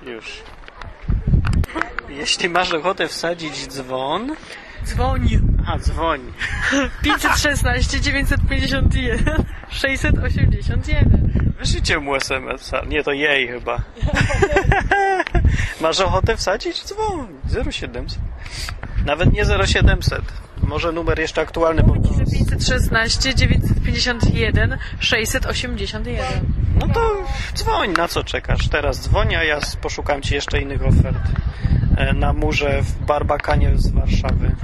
Już. 0.06 0.44
Jeśli 2.10 2.50
masz 2.50 2.74
ochotę 2.74 3.08
wsadzić 3.08 3.68
dzwon... 3.68 4.36
Dzwoni. 4.88 5.40
A, 5.68 5.78
dzwoń. 5.78 6.22
516 7.02 8.02
951 8.02 9.46
681. 9.70 11.54
Wyślijcie 11.60 12.00
mu 12.00 12.16
SMS-a. 12.16 12.82
Nie, 12.86 13.04
to 13.04 13.12
jej 13.12 13.48
chyba. 13.48 13.82
Masz 15.82 16.00
ochotę 16.00 16.38
wsadzić? 16.38 16.84
Dzwoń. 16.86 17.28
0700. 17.72 18.20
Nawet 19.06 19.34
nie 19.34 19.46
0700. 19.46 20.22
Może 20.62 20.92
numer 20.92 21.20
jeszcze 21.20 21.42
aktualny, 21.42 21.84
bo... 21.84 21.94
Mówi, 21.94 22.10
że 22.18 22.38
516 22.38 23.36
951 23.36 24.78
681. 25.00 26.26
No 26.80 26.88
to 26.94 27.12
dzwoń, 27.56 27.92
na 27.92 28.08
co 28.08 28.24
czekasz? 28.24 28.68
Teraz 28.70 29.02
dzwoń, 29.02 29.36
a 29.36 29.44
ja 29.44 29.60
poszukam 29.82 30.22
ci 30.22 30.36
jeszcze 30.36 30.62
innych 30.62 30.86
ofert. 30.86 31.18
E, 31.98 32.14
Na 32.14 32.34
murze 32.34 32.82
w 32.82 33.06
Barbakanie 33.06 33.72
z 33.76 33.92
Warszawy. 33.92 34.56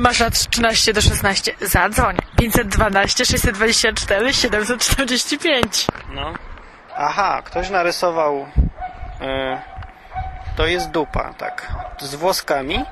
Masz 0.00 0.20
lat 0.20 0.48
13 0.50 0.92
do 0.92 1.00
16. 1.00 1.52
Zadzwoń. 1.60 2.16
512 2.36 3.24
624 3.24 4.34
745. 4.34 5.86
No. 6.14 6.32
Aha, 6.96 7.42
ktoś 7.44 7.70
narysował. 7.70 8.46
E, 9.20 9.62
to 10.56 10.66
jest 10.66 10.90
dupa, 10.90 11.34
tak. 11.38 11.72
Z 12.00 12.14
włoskami. 12.14 12.84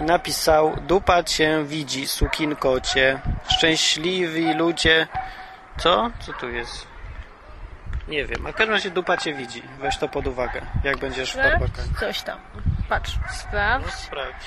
Napisał: 0.00 0.76
Dupa 0.76 1.22
cię 1.22 1.64
widzi, 1.64 2.06
sukinkocie. 2.08 3.20
Szczęśliwi 3.48 4.54
ludzie. 4.54 5.06
Co? 5.78 6.10
Co 6.20 6.32
tu 6.32 6.50
jest? 6.50 6.86
Nie 8.08 8.26
wiem. 8.26 8.46
A 8.46 8.52
w 8.52 8.54
każdym 8.54 8.74
razie 8.74 8.90
dupa 8.90 9.16
cię 9.16 9.34
widzi. 9.34 9.62
Weź 9.78 9.96
to 9.98 10.08
pod 10.08 10.26
uwagę, 10.26 10.60
jak 10.84 10.98
będziesz 10.98 11.32
w 11.32 11.36
Barbakanie. 11.36 11.88
Coś 12.00 12.22
tam. 12.22 12.38
Patrz. 12.88 13.12
Sprawdź. 13.30 13.86
No, 13.86 13.92
sprawdź. 13.92 14.46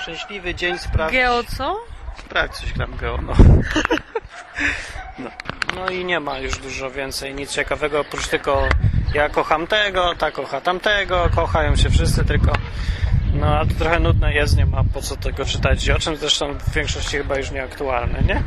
Szczęśliwy 0.00 0.54
dzień 0.54 0.78
sprawdź. 0.78 1.12
Geo 1.12 1.44
co? 1.58 1.76
Sprawdź 2.18 2.52
coś 2.56 2.72
tam 2.72 2.96
geo, 2.96 3.18
no. 3.22 3.32
no. 5.18 5.30
No 5.76 5.90
i 5.90 6.04
nie 6.04 6.20
ma 6.20 6.38
już 6.38 6.58
dużo 6.58 6.90
więcej 6.90 7.34
nic 7.34 7.50
ciekawego, 7.50 8.00
oprócz 8.00 8.28
tylko 8.28 8.68
ja 9.14 9.28
kocham 9.28 9.66
tego, 9.66 10.14
ta 10.14 10.30
kocha 10.30 10.60
tamtego, 10.60 11.28
kochają 11.34 11.76
się 11.76 11.90
wszyscy, 11.90 12.24
tylko 12.24 12.52
no 13.34 13.58
a 13.58 13.66
to 13.66 13.74
trochę 13.74 14.00
nudne 14.00 14.34
jest, 14.34 14.56
nie 14.56 14.66
ma 14.66 14.84
po 14.94 15.02
co 15.02 15.16
tego 15.16 15.44
czytać, 15.44 15.90
o 15.90 15.98
czym 15.98 16.16
zresztą 16.16 16.54
w 16.58 16.72
większości 16.72 17.16
chyba 17.16 17.38
już 17.38 17.50
nieaktualne, 17.50 18.22
nie? 18.22 18.42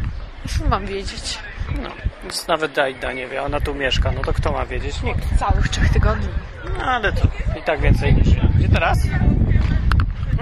Mam 0.70 0.86
wiedzieć? 0.86 1.38
No, 1.84 1.90
nic 2.24 2.48
nawet 2.48 2.72
Dajda 2.72 3.14
nie 3.14 3.28
wie, 3.28 3.44
ona 3.44 3.60
tu 3.60 3.76
mieszka, 3.76 4.12
no 4.12 4.22
to 4.22 4.34
kto 4.34 4.52
ma 4.52 4.66
wiedzieć? 4.66 5.02
Nikt. 5.02 5.40
Całych 5.40 5.70
trzech 5.70 5.90
tygodni. 5.90 6.28
No 6.78 6.86
ale 6.86 7.14
to 7.14 7.28
i 7.60 7.64
tak 7.66 7.82
więcej 7.82 8.14
niż 8.14 8.28
ja. 8.36 8.44
Gdzie 8.58 8.70
teraz? 8.70 9.00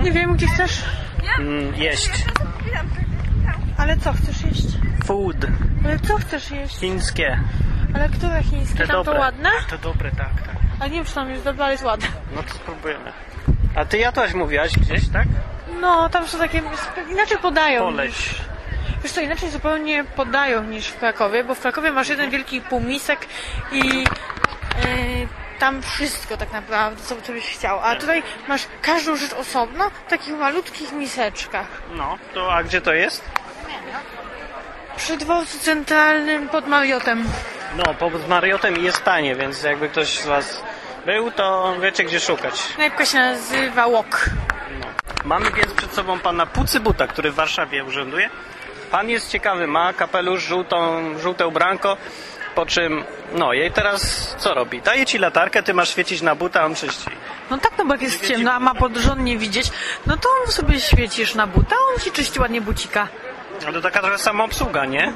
Nie 0.01 0.12
wiem, 0.12 0.35
gdzie 0.35 0.47
chcesz. 0.47 0.83
Mm, 1.39 1.75
jeść. 1.75 2.25
Ale 3.77 3.98
co 3.98 4.13
chcesz 4.13 4.42
jeść? 4.42 4.65
Food. 5.06 5.36
Ale 5.86 6.00
co 6.00 6.15
chcesz 6.18 6.51
jeść? 6.51 6.77
Chińskie. 6.80 7.39
Ale 7.96 8.10
które 8.10 8.44
chińskie? 8.44 8.77
Te 8.77 8.88
Tam 8.88 8.96
dobre. 8.96 9.13
to 9.13 9.20
ładne? 9.20 9.50
To 9.70 9.77
dobre, 9.77 10.12
tak, 10.12 10.42
tak. 10.48 10.56
A 10.80 10.88
nie 10.88 10.94
wiem, 10.94 11.06
czy 11.06 11.13
tam 11.15 11.30
jest 11.30 11.44
dobre, 11.44 11.63
ale 11.63 11.72
jest 11.74 11.84
ładne. 11.84 12.08
No 12.36 12.44
to 12.44 12.53
spróbujemy. 12.53 13.12
A 13.75 13.86
ty 13.86 13.98
jadłaś, 13.98 14.34
mówiłaś 14.34 14.72
gdzieś, 14.80 15.10
tak? 15.10 15.27
No, 15.82 16.10
tam 16.10 16.27
są 16.27 16.38
takie... 16.38 16.62
Inaczej 17.12 17.38
podają. 17.38 17.82
Poleć. 17.84 18.36
Wiesz 19.03 19.12
co, 19.12 19.22
inaczej 19.22 19.50
zupełnie 19.50 20.03
podają 20.03 20.63
niż 20.63 20.88
w 20.88 21.00
Krakowie, 21.00 21.44
bo 21.44 21.56
w 21.56 21.60
Krakowie 21.60 21.92
masz 21.92 22.10
jeden 22.10 22.30
wielki 22.30 22.62
półmisek 22.62 23.27
i 23.72 23.77
yy, 24.00 24.06
tam 25.60 25.82
wszystko 25.82 26.38
tak 26.38 26.51
naprawdę, 26.51 27.03
co, 27.03 27.15
co 27.22 27.34
byś 27.34 27.46
chciał. 27.46 27.80
A 27.80 27.96
tutaj 27.96 28.24
masz 28.48 28.68
każdą 28.82 29.15
rzecz 29.15 29.34
osobno 29.34 29.89
w 29.89 30.10
takich 30.10 30.34
malutkich 30.38 30.92
miseczkach. 30.92 31.68
No, 31.96 32.18
to 32.34 32.53
a 32.53 32.63
gdzie 32.63 32.82
to 32.82 32.94
jest? 32.94 33.24
Przy 34.97 35.17
dworcu 35.17 35.59
centralnym 35.59 36.50
pod 36.50 36.67
Mariotem. 36.67 37.23
No, 37.77 37.93
pod 37.93 38.27
Mariotem 38.27 38.83
jest 38.83 39.03
tanie, 39.03 39.35
więc 39.35 39.63
jakby 39.63 39.89
ktoś 39.89 40.19
z 40.19 40.25
Was 40.25 40.63
był, 41.05 41.31
to 41.31 41.75
wiecie 41.81 42.03
gdzie 42.03 42.19
szukać. 42.19 42.67
Knajpka 42.75 43.05
się 43.05 43.17
nazywa 43.17 43.88
Łok. 43.88 44.29
No. 44.79 44.85
Mamy 45.25 45.51
więc 45.51 45.73
przed 45.73 45.93
sobą 45.93 46.19
pana 46.19 46.45
Pucybuta, 46.45 47.07
który 47.07 47.31
w 47.31 47.35
Warszawie 47.35 47.83
urzęduje. 47.83 48.29
Pan 48.91 49.09
jest 49.09 49.29
ciekawy, 49.29 49.67
ma 49.67 49.93
kapelusz, 49.93 50.43
żółtą, 50.43 51.03
żółte 51.19 51.47
ubranko, 51.47 51.97
po 52.55 52.65
czym, 52.65 53.03
no 53.35 53.53
i 53.53 53.71
teraz 53.71 54.27
co 54.38 54.53
robi? 54.53 54.81
Daje 54.81 55.05
ci 55.05 55.17
latarkę, 55.17 55.63
ty 55.63 55.73
masz 55.73 55.89
świecić 55.89 56.21
na 56.21 56.35
buta, 56.35 56.62
a 56.62 56.65
on 56.65 56.75
czyści. 56.75 57.09
No 57.50 57.57
tak, 57.57 57.71
no 57.77 57.85
bo 57.85 57.93
jak 57.93 58.01
jest 58.01 58.27
ciemno, 58.27 58.51
a 58.51 58.59
ma 58.59 58.75
porządnie 58.75 59.38
widzieć, 59.38 59.71
no 60.07 60.17
to 60.17 60.29
on 60.45 60.51
sobie 60.51 60.79
świecisz 60.79 61.35
na 61.35 61.47
buta, 61.47 61.75
a 61.75 61.93
on 61.93 62.00
ci 62.00 62.12
czyści 62.12 62.39
ładnie 62.39 62.62
bucika. 62.62 63.07
No 63.65 63.74
to 63.74 63.81
taka 63.81 64.00
trochę 64.01 64.17
samoobsługa, 64.17 64.86
nie? 64.86 65.13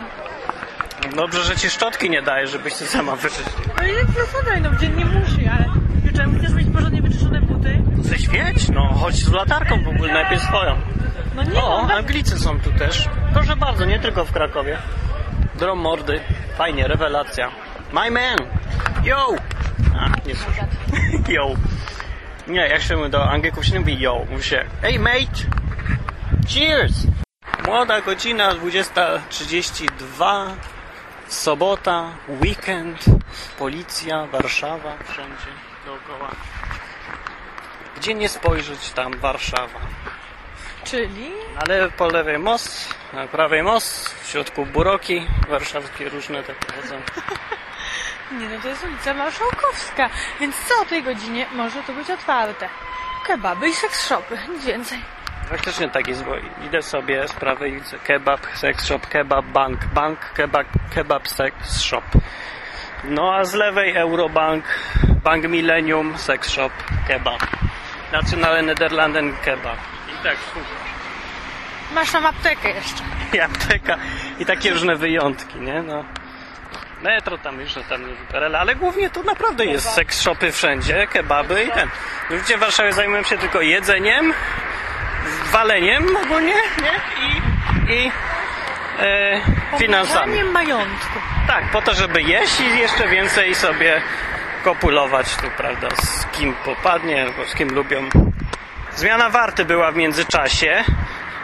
Dobrze, 1.15 1.43
że 1.43 1.55
ci 1.55 1.69
szczotki 1.69 2.09
nie 2.09 2.21
daje, 2.21 2.47
żebyś 2.47 2.73
ty 2.73 2.85
sama 2.87 3.15
wyczyścił. 3.15 3.45
No 3.77 3.83
i 3.83 3.91
no 3.91 4.39
podaj, 4.39 4.61
no 4.61 4.69
dziennie 4.75 5.05
musi, 5.05 5.47
ale 5.47 5.65
wieczorem 6.03 6.39
chcesz 6.39 6.53
mieć 6.53 6.67
porządnie 6.73 7.01
wyczyszczone 7.01 7.41
buty? 7.41 7.81
Ze 7.99 8.17
świeć? 8.19 8.69
No, 8.69 8.93
chodź 8.93 9.15
z 9.15 9.31
latarką 9.31 9.83
w 9.83 9.87
ogóle, 9.87 10.13
najpierw 10.13 10.41
swoją. 10.43 10.75
No 11.35 11.43
nie, 11.43 11.63
O, 11.63 11.81
no, 11.81 11.87
tak, 11.87 11.97
Anglicy 11.97 12.39
są 12.39 12.59
tu 12.59 12.71
też. 12.71 13.09
Proszę 13.33 13.55
bardzo, 13.55 13.85
nie 13.85 13.99
tylko 13.99 14.25
w 14.25 14.31
Krakowie. 14.31 14.77
Drom 15.55 15.79
mordy. 15.79 16.19
Fajnie, 16.57 16.87
rewelacja. 16.87 17.51
My 17.93 18.11
man! 18.11 18.37
Yo! 19.03 19.27
A, 19.99 20.27
nie 20.27 20.35
słyszę. 20.35 20.67
Yo. 21.33 21.47
Nie, 22.47 22.67
jak 22.67 22.81
się 22.81 22.95
mówi 22.97 23.09
do 23.09 23.29
Anglików 23.29 23.65
się 23.65 23.73
nie 23.73 23.79
mówi 23.79 23.99
yo. 23.99 24.25
Mówi 24.31 24.43
się 24.43 24.65
hey 24.81 24.99
mate! 24.99 25.43
Cheers! 26.47 27.07
Młoda 27.65 28.01
godzina 28.01 28.55
20.32. 28.55 30.55
Sobota, 31.27 32.09
weekend, 32.27 33.05
policja, 33.59 34.25
Warszawa, 34.25 34.97
wszędzie 35.03 35.47
dookoła. 35.85 36.29
Gdzie 37.97 38.13
nie 38.13 38.29
spojrzeć, 38.29 38.89
tam 38.89 39.19
Warszawa. 39.19 39.79
czyli... 40.83 41.31
Ale 41.59 41.91
po 41.91 42.07
lewej 42.07 42.39
most, 42.39 42.95
na 43.13 43.27
prawej 43.27 43.63
most, 43.63 44.09
w 44.09 44.29
środku 44.29 44.65
buroki 44.65 45.27
warszawskie 45.49 46.09
różne 46.09 46.43
takie 46.43 46.73
chodzą. 46.81 46.95
Nie, 48.39 48.49
no 48.49 48.61
to 48.61 48.67
jest 48.67 48.83
ulica 48.83 49.13
Marszałkowska, 49.13 50.09
więc 50.39 50.55
co 50.67 50.81
o 50.81 50.85
tej 50.85 51.03
godzinie 51.03 51.45
może 51.53 51.83
tu 51.83 51.93
być 51.93 52.09
otwarte? 52.09 52.69
Kebaby 53.27 53.69
i 53.69 53.73
seks 53.73 54.07
shopy, 54.07 54.37
nic 54.49 54.65
więcej. 54.65 54.99
Faktycznie 55.49 55.89
tak 55.89 56.07
jest, 56.07 56.23
bo 56.23 56.31
idę 56.65 56.81
sobie 56.81 57.27
z 57.27 57.33
prawej 57.33 57.71
ulicy 57.71 57.99
kebab, 57.99 58.47
sex 58.55 58.85
shop, 58.85 58.99
kebab, 59.09 59.45
bank, 59.45 59.85
bank, 59.85 60.19
kebab, 60.33 60.67
kebab, 60.95 61.27
sex 61.27 61.81
shop. 61.81 62.03
No 63.03 63.35
a 63.35 63.45
z 63.45 63.53
lewej 63.53 63.95
Eurobank, 63.97 64.63
Bank 65.23 65.43
Millennium, 65.47 66.17
sex 66.17 66.49
shop, 66.49 66.71
kebab. 67.07 67.41
Nationale 68.11 68.61
Nederlanden, 68.61 69.35
kebab. 69.45 69.77
I 70.07 70.23
tak 70.23 70.37
słuchaj. 70.53 70.87
Masz 71.93 72.11
tam 72.11 72.25
aptekę 72.25 72.69
jeszcze. 72.69 73.03
i 73.33 73.39
apteka 73.39 73.97
i 74.39 74.45
takie 74.45 74.71
różne 74.71 74.95
wyjątki, 74.95 75.59
nie? 75.59 75.81
No. 75.81 76.05
Metro 77.01 77.37
tam 77.37 77.59
jeszcze 77.59 77.83
tam 77.83 78.01
perele, 78.31 78.59
ale 78.59 78.75
głównie 78.75 79.09
tu 79.09 79.23
naprawdę 79.23 79.65
jest 79.65 79.89
seks 79.89 80.21
shopy 80.21 80.51
wszędzie, 80.51 81.07
kebaby 81.07 81.63
i 81.63 81.71
ten. 81.71 81.89
Ludzie 82.29 82.57
w 82.57 82.59
Warszawie 82.59 82.93
zajmują 82.93 83.23
się 83.23 83.37
tylko 83.37 83.61
jedzeniem, 83.61 84.33
waleniem 85.51 86.17
ogólnie, 86.23 86.53
nie? 86.53 86.93
I, 87.27 87.93
i 87.93 88.11
e, 88.99 89.41
finansami. 89.79 90.43
Majątku. 90.43 91.19
Tak, 91.47 91.71
po 91.71 91.81
to, 91.81 91.93
żeby 91.93 92.21
jeść 92.21 92.59
i 92.59 92.79
jeszcze 92.79 93.07
więcej 93.07 93.55
sobie 93.55 94.01
kopulować 94.63 95.35
tu, 95.35 95.47
prawda, 95.57 95.87
z 95.95 96.25
kim 96.25 96.53
popadnie, 96.65 97.23
albo 97.23 97.45
z 97.45 97.55
kim 97.55 97.75
lubią. 97.75 98.09
Zmiana 98.95 99.29
warty 99.29 99.65
była 99.65 99.91
w 99.91 99.95
międzyczasie. 99.95 100.83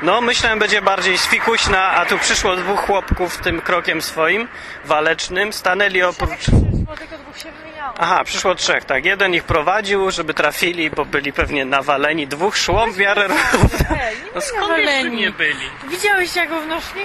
No, 0.01 0.22
myślałem, 0.22 0.60
będzie 0.60 0.81
bardziej 0.81 1.17
sfikuśna, 1.17 1.91
a 1.91 2.05
tu 2.05 2.17
przyszło 2.17 2.55
dwóch 2.55 2.79
chłopków 2.79 3.38
tym 3.38 3.62
krokiem 3.62 4.01
swoim, 4.01 4.47
walecznym. 4.86 5.54
Stanęli 5.54 6.01
oprócz... 6.01 6.72
Tylko 7.00 7.17
dwóch 7.17 7.38
się 7.38 7.52
wymieniało. 7.52 7.93
Aha, 8.00 8.24
przyszło 8.24 8.56
trzech, 8.56 8.86
tak. 8.86 9.06
Jeden 9.06 9.34
ich 9.34 9.43
prowadził, 9.43 10.12
żeby 10.12 10.34
trafili, 10.34 10.89
bo 10.89 11.06
byli 11.06 11.34
pewnie 11.34 11.65
nawaleni. 11.65 12.28
Dwóch 12.28 12.58
szło 12.58 12.88
w 12.88 12.98
miarę 12.98 13.28
równo. 13.28 13.69
Ej, 13.89 14.15
nie 14.17 14.32
No 14.36 14.41
skąd 14.41 14.43
jeszcze 14.43 14.62
nawaleni. 14.62 15.17
nie 15.17 15.32
byli? 15.32 15.69
Widziałeś 15.89 16.36
jak 16.36 16.50
równo 16.50 16.82
szli? 16.82 17.02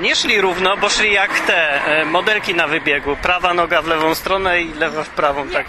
Nie 0.00 0.16
szli 0.16 0.40
równo, 0.40 0.76
bo 0.76 0.88
szli 0.90 1.12
jak 1.12 1.40
te 1.40 1.84
e, 1.86 2.04
modelki 2.04 2.54
na 2.54 2.66
wybiegu. 2.68 3.16
Prawa 3.16 3.54
noga 3.54 3.82
w 3.82 3.86
lewą 3.86 4.14
stronę 4.14 4.62
i 4.62 4.74
lewa 4.74 5.04
w 5.04 5.08
prawą, 5.08 5.48
tak. 5.48 5.66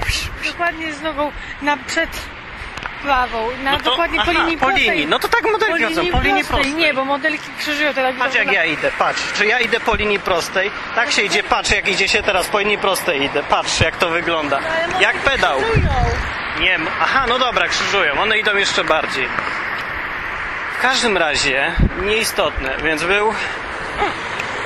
Dokładnie 0.52 0.94
z 0.94 1.02
nogą 1.02 1.32
na 1.62 1.78
przed 1.78 2.10
prawą, 3.06 3.48
na 3.63 3.72
No 3.72 3.78
to- 3.78 3.84
dokładnie 3.84 4.18
po 4.18 4.22
aha, 4.24 4.32
linii 4.32 4.58
po 4.58 4.65
prostej. 4.65 4.89
linii. 4.89 5.08
No 5.08 5.20
to 5.20 5.28
tak 5.28 5.44
modelki 5.52 5.84
chodzą, 5.84 6.02
po 6.12 6.22
linii 6.22 6.44
prostej. 6.44 6.74
Nie, 6.74 6.94
bo 6.94 7.06
modelki 7.06 7.50
krzyżują 7.60 7.94
teraz. 7.94 8.15
Patrz 8.20 8.36
jak 8.36 8.52
ja 8.52 8.65
idę, 8.65 8.91
patrz. 9.00 9.22
Czy 9.38 9.46
ja 9.46 9.60
idę 9.60 9.80
po 9.80 9.96
linii 9.96 10.20
prostej? 10.20 10.72
Tak 10.96 11.12
się 11.12 11.22
idzie, 11.22 11.44
patrz 11.44 11.72
jak 11.72 11.88
idzie 11.88 12.08
się 12.08 12.24
teraz 12.24 12.48
po 12.48 12.60
linii 12.60 12.78
prostej 12.78 13.24
idę. 13.24 13.44
Patrz 13.44 13.80
jak 13.82 13.98
to 13.98 14.10
wygląda. 14.10 14.60
Jak 15.00 15.15
pedał. 15.18 15.60
Nie, 16.60 16.76
m- 16.76 16.88
aha, 17.02 17.26
no 17.30 17.39
dobra, 17.39 17.68
krzyżują. 17.68 18.13
One 18.22 18.38
idą 18.38 18.56
jeszcze 18.56 18.84
bardziej. 18.84 19.28
W 20.78 20.82
każdym 20.82 21.18
razie, 21.18 21.72
nieistotne, 22.04 22.78
więc 22.84 23.04
był... 23.04 23.34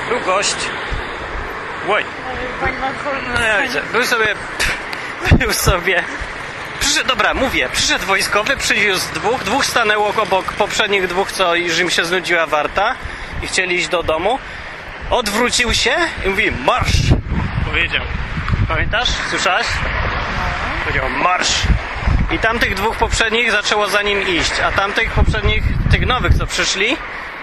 Był 0.08 0.20
gość. 0.20 0.56
Oj, 1.88 2.04
no 3.38 3.40
ja 3.46 3.62
widzę. 3.62 3.82
Był 3.92 4.04
sobie... 4.06 4.34
Był 5.40 5.52
sobie... 5.52 6.02
Przyszedł, 6.80 7.08
dobra, 7.08 7.34
mówię, 7.34 7.68
przyszedł 7.72 8.06
wojskowy, 8.06 8.56
przywiózł 8.56 9.14
dwóch, 9.14 9.44
dwóch 9.44 9.66
stanęło 9.66 10.14
obok 10.22 10.52
poprzednich 10.52 11.06
dwóch, 11.06 11.32
co 11.32 11.54
już 11.54 11.78
im 11.78 11.90
się 11.90 12.04
znudziła 12.04 12.46
warta 12.46 12.94
i 13.42 13.46
chcieli 13.46 13.76
iść 13.76 13.88
do 13.88 14.02
domu. 14.02 14.38
Odwrócił 15.10 15.74
się 15.74 15.94
i 16.26 16.28
mówi 16.28 16.50
marsz! 16.52 16.96
Powiedział. 17.64 18.02
Pamiętasz? 18.68 19.08
Słyszałaś? 19.30 19.66
Powiedział 20.84 21.10
marsz! 21.10 21.62
I 22.30 22.38
tamtych 22.38 22.74
dwóch 22.74 22.96
poprzednich 22.96 23.52
zaczęło 23.52 23.88
za 23.88 24.02
nim 24.02 24.28
iść, 24.28 24.52
a 24.60 24.72
tamtych 24.72 25.10
poprzednich, 25.12 25.62
tych 25.90 26.06
nowych, 26.06 26.34
co 26.34 26.46
przyszli, 26.46 26.96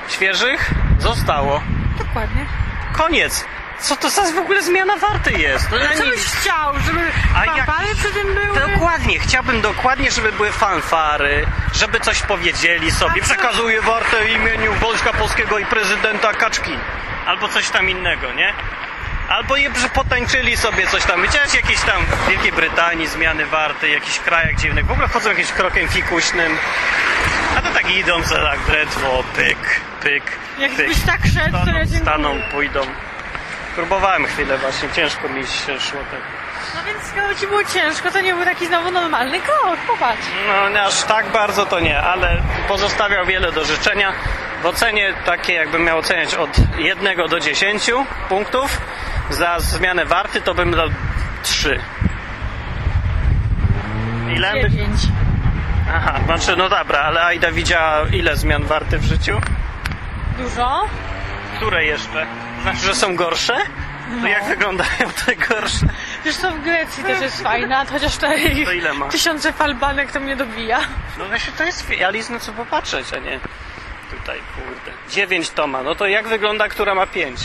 świeżych, 0.09 0.69
zostało. 0.99 1.61
Dokładnie. 1.97 2.45
Koniec! 2.93 3.45
Co 3.79 3.95
to 3.95 4.09
za 4.09 4.21
w 4.21 4.37
ogóle 4.37 4.63
zmiana 4.63 4.97
warty 4.97 5.31
jest? 5.31 5.71
No, 5.71 5.77
ja 5.77 5.95
Co 5.97 6.03
byś 6.05 6.23
chciał, 6.25 6.73
żeby 6.85 6.99
A 7.35 7.45
jak- 7.45 7.67
przy 7.97 8.13
tym 8.13 8.33
były? 8.33 8.46
Chciałbym 9.37 9.61
dokładnie, 9.61 10.11
żeby 10.11 10.31
były 10.31 10.51
fanfary, 10.51 11.45
żeby 11.73 11.99
coś 11.99 12.21
powiedzieli 12.21 12.91
sobie. 12.91 13.21
Przekazuję 13.21 13.81
wartę 13.81 14.17
w 14.25 14.29
imieniu 14.29 14.73
Wojska 14.73 15.13
Polskiego 15.13 15.59
i 15.59 15.65
prezydenta 15.65 16.33
Kaczki. 16.33 16.71
Albo 17.27 17.47
coś 17.47 17.69
tam 17.69 17.89
innego, 17.89 18.33
nie? 18.33 18.53
Albo 19.29 19.57
je 19.57 19.69
potańczyli 19.93 20.57
sobie 20.57 20.87
coś 20.87 21.03
tam. 21.03 21.21
Widziałeś 21.21 21.53
jakieś 21.53 21.79
tam 21.79 22.05
w 22.05 22.29
Wielkiej 22.29 22.51
Brytanii 22.51 23.07
zmiany 23.07 23.45
warty, 23.45 23.89
jakichś 23.89 24.19
krajach 24.19 24.55
dziwnych. 24.55 24.85
W 24.85 24.91
ogóle 24.91 25.07
chodzą 25.07 25.29
jakimś 25.29 25.51
krokiem 25.51 25.87
fikuśnym. 25.87 26.57
A 27.57 27.61
to 27.61 27.69
tak 27.73 27.89
idą 27.89 28.23
sobie 28.23 28.41
tak 28.41 28.59
drętwo, 28.67 29.23
pyk, 29.35 29.81
pyk, 30.01 30.23
pyk. 30.23 30.39
Jakbyś 30.59 31.01
tak 31.05 31.19
szedł, 31.33 31.51
to 31.51 31.57
ja 31.57 31.63
Staną, 31.63 31.85
dziękuję. 31.85 31.99
staną, 31.99 32.41
pójdą. 32.51 32.81
Próbowałem 33.75 34.25
chwilę 34.25 34.57
właśnie, 34.57 34.89
ciężko 34.89 35.29
mi 35.29 35.47
się 35.47 35.79
szło 35.79 35.99
tak. 36.11 36.46
No 36.75 36.81
więc 36.85 37.03
skoro 37.03 37.35
ci 37.35 37.47
było 37.47 37.63
ciężko, 37.63 38.11
to 38.11 38.21
nie 38.21 38.33
był 38.33 38.45
taki 38.45 38.67
znowu 38.67 38.91
normalny 38.91 39.39
krok, 39.39 39.77
popatrz. 39.87 40.25
No 40.73 40.79
aż 40.81 41.03
tak 41.03 41.27
bardzo 41.31 41.65
to 41.65 41.79
nie, 41.79 41.99
ale 42.01 42.37
pozostawiał 42.67 43.25
wiele 43.25 43.51
do 43.51 43.65
życzenia. 43.65 44.13
W 44.63 44.65
ocenie 44.65 45.13
takiej, 45.25 45.55
jakbym 45.55 45.83
miał 45.83 45.97
oceniać 45.97 46.35
od 46.35 46.49
1 46.77 47.27
do 47.27 47.39
10 47.39 47.91
punktów, 48.29 48.81
za 49.29 49.59
zmianę 49.59 50.05
warty 50.05 50.41
to 50.41 50.53
bym 50.53 50.71
dał 50.71 50.87
3. 51.43 51.79
Ile? 54.35 54.53
by- 54.53 54.69
Dziewięć. 54.69 55.01
Aha, 55.95 56.13
znaczy 56.25 56.55
no 56.57 56.69
dobra, 56.69 56.99
ale 56.99 57.25
Aida 57.25 57.51
widziała 57.51 58.07
ile 58.13 58.35
zmian 58.37 58.63
warty 58.63 58.97
w 58.97 59.03
życiu? 59.03 59.41
Dużo? 60.37 60.81
Które 61.57 61.85
jeszcze? 61.85 62.25
Znaczy, 62.61 62.77
że 62.79 62.95
są 62.95 63.15
gorsze? 63.15 63.57
To 64.21 64.27
jak 64.27 64.45
wyglądają 64.45 65.09
te 65.25 65.35
gorsze? 65.35 65.85
Wiesz 66.27 66.37
co, 66.37 66.51
w 66.51 66.61
Grecji 66.61 67.03
też 67.03 67.21
jest 67.21 67.43
fajna, 67.43 67.85
chociaż 67.85 68.13
ich 68.37 68.65
To 68.65 68.71
ile 68.71 68.93
ma? 68.93 69.07
tysiące 69.09 69.53
falbanek 69.53 70.11
to 70.11 70.19
mnie 70.19 70.35
dobija. 70.35 70.79
No 71.17 71.25
właśnie 71.25 71.53
to 71.57 71.63
jest 71.63 71.89
realizm, 71.89 72.39
co 72.39 72.51
popatrzeć, 72.53 73.13
a 73.13 73.19
nie 73.19 73.39
tutaj, 74.11 74.39
kurde. 74.55 74.91
9 75.09 75.49
to 75.49 75.67
ma, 75.67 75.83
no 75.83 75.95
to 75.95 76.07
jak 76.07 76.27
wygląda, 76.27 76.67
która 76.67 76.95
ma 76.95 77.07
5? 77.07 77.39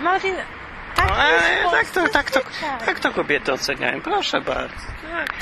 Martin, 0.00 0.34
tak 0.96 1.08
No. 1.64 1.70
tak 1.70 1.90
to, 1.90 2.08
tak 2.08 2.30
to, 2.30 2.40
tak 2.86 3.00
to 3.00 3.10
kobiety 3.12 3.52
oceniają. 3.52 4.00
Proszę 4.00 4.40
bardzo. 4.40 4.74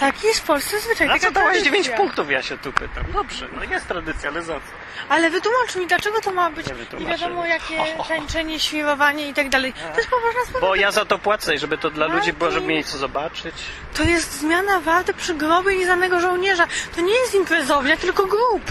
Taki 0.01 0.27
jest 0.27 0.41
w 0.41 0.43
Polsce 0.43 0.81
zwyczaj. 0.81 1.09
Na 1.09 1.19
co 1.19 1.31
dałaś 1.31 1.53
tradycja. 1.53 1.73
9 1.73 1.89
punktów, 1.91 2.31
ja 2.31 2.43
się 2.43 2.59
tu 2.59 2.73
pytam. 2.73 3.05
Dobrze, 3.13 3.49
no 3.57 3.65
jest 3.65 3.89
tradycja, 3.89 4.31
ale 4.31 4.43
za 4.43 4.55
co? 4.55 4.61
Ale 5.09 5.31
wytłumacz 5.31 5.77
mi, 5.77 5.87
dlaczego 5.87 6.21
to 6.21 6.33
ma 6.33 6.51
być 6.51 6.67
Nie 6.67 6.99
nie 7.05 7.07
wiadomo 7.07 7.47
jakie 7.47 7.77
tańczenie, 8.09 8.61
świrowanie 8.61 9.29
i 9.29 9.35
tak 9.35 9.49
dalej. 9.49 9.73
To 9.73 9.97
jest 9.97 10.11
poważna 10.11 10.41
sprawa. 10.45 10.67
Bo 10.67 10.75
ja 10.75 10.91
za 10.91 11.05
to 11.05 11.19
płacę 11.19 11.55
i 11.55 11.59
żeby 11.59 11.79
to 11.79 11.91
dla 11.91 12.07
ludzi 12.07 12.33
było, 12.33 12.51
żeby 12.51 12.67
mieli 12.67 12.85
co 12.85 12.99
zobaczyć. 12.99 13.55
To 13.95 14.03
jest 14.03 14.33
zmiana 14.41 14.81
warty 14.81 15.15
przy 15.15 15.35
grobie 15.35 15.77
nieznanego 15.77 16.21
żołnierza. 16.21 16.67
To 16.97 17.01
nie 17.01 17.15
jest 17.15 17.35
imprezownia, 17.35 17.97
tylko 17.97 18.27
grób. 18.27 18.63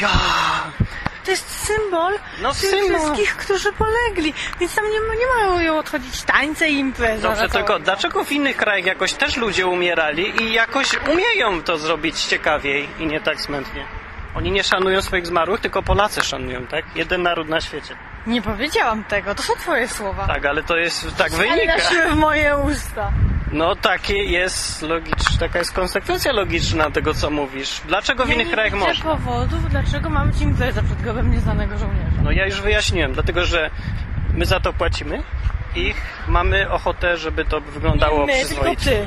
Ja! 0.00 0.08
To 1.24 1.30
jest 1.30 1.66
symbol 1.66 2.12
No 2.42 2.50
tych 2.52 2.58
symbol. 2.70 3.00
wszystkich, 3.00 3.36
którzy 3.36 3.72
polegli. 3.72 4.34
Więc 4.60 4.74
tam 4.74 4.84
nie, 4.84 4.98
nie 5.18 5.54
mają 5.54 5.78
odchodzić 5.78 6.22
tańce 6.22 6.68
i 6.68 6.78
imprezy. 6.78 7.22
Dobrze, 7.22 7.48
tylko 7.48 7.78
dlaczego 7.78 8.24
w 8.24 8.32
innych 8.32 8.56
krajach 8.56 8.86
jakoś 8.86 9.12
też 9.12 9.36
ludzie 9.36 9.66
umierali 9.66 10.42
i 10.42 10.52
jakoś 10.52 10.90
umieją 11.12 11.62
to 11.62 11.78
zrobić 11.78 12.24
ciekawiej 12.24 12.88
i 12.98 13.06
nie 13.06 13.20
tak 13.20 13.40
smętnie? 13.40 13.86
Oni 14.36 14.50
nie 14.50 14.64
szanują 14.64 15.02
swoich 15.02 15.26
zmarłych, 15.26 15.60
tylko 15.60 15.82
Polacy 15.82 16.22
szanują, 16.22 16.66
tak? 16.66 16.84
Jeden 16.94 17.22
naród 17.22 17.48
na 17.48 17.60
świecie. 17.60 17.96
Nie 18.26 18.42
powiedziałam 18.42 19.04
tego, 19.04 19.34
to 19.34 19.42
są 19.42 19.54
twoje 19.54 19.88
słowa. 19.88 20.26
Tak, 20.26 20.46
ale 20.46 20.62
to 20.62 20.76
jest, 20.76 21.16
tak 21.16 21.32
wynika. 21.32 21.76
nasiły 21.76 22.10
w 22.10 22.16
moje 22.16 22.56
usta. 22.56 23.12
No 23.52 23.76
takie 23.76 24.14
jest 24.24 24.82
logiczne, 24.82 25.38
taka 25.38 25.58
jest 25.58 25.72
konsekwencja 25.72 26.32
logiczna 26.32 26.90
tego, 26.90 27.14
co 27.14 27.30
mówisz. 27.30 27.80
Dlaczego 27.88 28.24
w 28.24 28.28
Ja 28.28 28.34
innych 28.34 28.46
nie 28.46 28.52
krajach 28.52 28.74
można? 28.74 29.04
powodów, 29.04 29.70
dlaczego 29.70 30.10
mamy 30.10 30.32
ci 30.32 30.42
imprezę 30.44 30.82
przed 30.82 31.02
grobem 31.02 31.30
nieznanego 31.30 31.78
żołnierza. 31.78 32.22
No 32.22 32.30
ja 32.30 32.46
już 32.46 32.60
wyjaśniłem, 32.60 33.12
dlatego 33.12 33.44
że 33.44 33.70
my 34.34 34.46
za 34.46 34.60
to 34.60 34.72
płacimy 34.72 35.22
i 35.76 35.94
mamy 36.28 36.70
ochotę, 36.70 37.16
żeby 37.16 37.44
to 37.44 37.60
wyglądało 37.60 38.20
Nie 38.20 38.26
my, 38.26 38.32
tylko 38.32 38.46
przyzwoicie. 38.64 38.90
ty. 38.90 39.06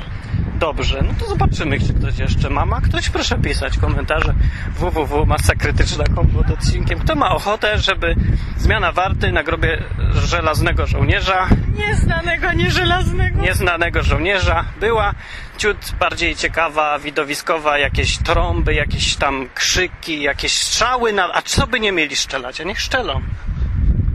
Dobrze, 0.58 1.02
no 1.02 1.14
to 1.20 1.26
zobaczymy, 1.26 1.80
czy 1.80 1.94
ktoś 1.94 2.18
jeszcze 2.18 2.50
ma. 2.50 2.66
Ma 2.66 2.80
ktoś? 2.80 3.08
Proszę 3.10 3.38
pisać 3.38 3.78
komentarze 3.78 4.34
www.masakrytyczna.com 4.76 6.26
pod 6.28 6.50
odcinkiem. 6.50 6.98
Kto 6.98 7.14
ma 7.14 7.34
ochotę, 7.34 7.78
żeby 7.78 8.14
zmiana 8.56 8.92
warty 8.92 9.32
na 9.32 9.42
grobie 9.42 9.82
żelaznego 10.12 10.86
żołnierza, 10.86 11.48
Nieznanego, 11.88 12.52
nieżelaznego. 12.52 13.40
nieznanego 13.42 14.02
żołnierza 14.02 14.64
była 14.80 15.14
ciut 15.58 15.92
bardziej 16.00 16.36
ciekawa, 16.36 16.98
widowiskowa, 16.98 17.78
jakieś 17.78 18.18
trąby, 18.18 18.74
jakieś 18.74 19.16
tam 19.16 19.48
krzyki, 19.54 20.22
jakieś 20.22 20.52
strzały, 20.52 21.12
na... 21.12 21.34
a 21.34 21.42
co 21.42 21.66
by 21.66 21.80
nie 21.80 21.92
mieli 21.92 22.16
strzelać? 22.16 22.60
A 22.60 22.64
niech 22.64 22.80
strzelą. 22.82 23.20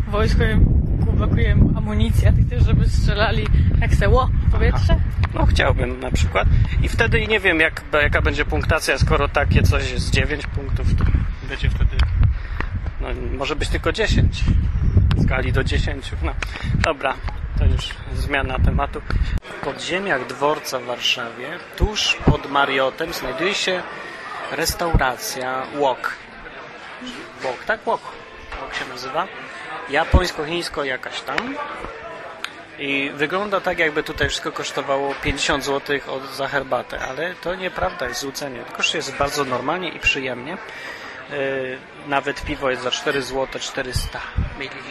Wojsko 0.07 0.43
im 0.43 0.72
blokuje 1.27 1.57
amunicję, 1.77 2.29
a 2.29 2.31
ty 2.31 2.43
chcesz, 2.43 2.65
żeby 2.65 2.89
strzelali 2.89 3.47
jak 3.81 3.95
se 3.95 4.09
ło 4.09 4.29
w 4.47 4.51
powietrze? 4.51 4.95
No 5.33 5.45
chciałbym 5.45 5.99
na 5.99 6.11
przykład. 6.11 6.47
I 6.81 6.89
wtedy 6.89 7.27
nie 7.27 7.39
wiem, 7.39 7.59
jak, 7.59 7.81
jaka 7.93 8.21
będzie 8.21 8.45
punktacja, 8.45 8.97
skoro 8.97 9.27
takie 9.27 9.63
coś 9.63 9.91
jest 9.91 10.09
9 10.09 10.47
punktów, 10.47 10.87
to 10.95 11.05
będzie 11.49 11.69
wtedy. 11.69 11.97
No, 13.01 13.07
może 13.37 13.55
być 13.55 13.69
tylko 13.69 13.91
10. 13.91 14.43
W 15.15 15.23
skali 15.23 15.53
do 15.53 15.63
10. 15.63 16.11
No, 16.23 16.33
dobra, 16.79 17.13
to 17.57 17.65
już 17.65 17.89
zmiana 18.13 18.59
tematu. 18.59 19.01
W 19.43 19.65
podziemiach 19.65 20.27
dworca 20.27 20.79
w 20.79 20.83
Warszawie, 20.83 21.47
tuż 21.77 22.17
pod 22.25 22.51
Mariotem, 22.51 23.13
znajduje 23.13 23.53
się 23.53 23.81
restauracja 24.51 25.63
Wok. 25.79 26.13
Wok, 27.43 27.63
tak? 27.65 27.79
Wok. 27.85 28.01
Wok 28.61 28.75
się 28.75 28.85
nazywa. 28.89 29.27
Japońsko-chińsko 29.89 30.83
jakaś 30.83 31.21
tam. 31.21 31.55
I 32.79 33.11
wygląda 33.15 33.61
tak, 33.61 33.79
jakby 33.79 34.03
tutaj 34.03 34.29
wszystko 34.29 34.51
kosztowało 34.51 35.15
50 35.23 35.63
zł 35.63 35.99
od, 36.07 36.23
za 36.35 36.47
herbatę, 36.47 36.99
ale 36.99 37.35
to 37.35 37.55
nieprawda, 37.55 38.07
jest 38.07 38.21
złudzenie. 38.21 38.63
Koszt 38.77 38.93
jest 38.93 39.15
bardzo 39.15 39.43
normalnie 39.43 39.89
i 39.89 39.99
przyjemnie. 39.99 40.57
Yy, 41.31 41.77
nawet 42.07 42.41
piwo 42.41 42.69
jest 42.69 42.83
za 42.83 42.91
4 42.91 43.21
zł 43.21 43.61
400 43.61 44.19
ml. 44.59 44.83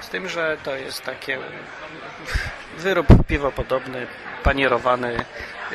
Z 0.00 0.08
tym, 0.08 0.28
że 0.28 0.56
to 0.62 0.76
jest 0.76 1.02
takie 1.02 1.38
wyrób 2.78 3.06
piwo 3.28 3.52
podobny, 3.52 4.06
panierowany, 4.42 5.24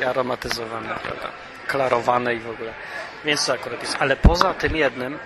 aromatyzowany, 0.06 0.88
prawda? 0.88 1.28
Klarowany 1.66 2.34
i 2.34 2.38
w 2.38 2.50
ogóle. 2.50 2.72
Więc 3.24 3.46
to 3.46 3.52
akurat 3.52 3.82
jest. 3.82 3.96
Ale 4.00 4.16
poza 4.16 4.54
tym 4.54 4.76
jednym, 4.76 5.18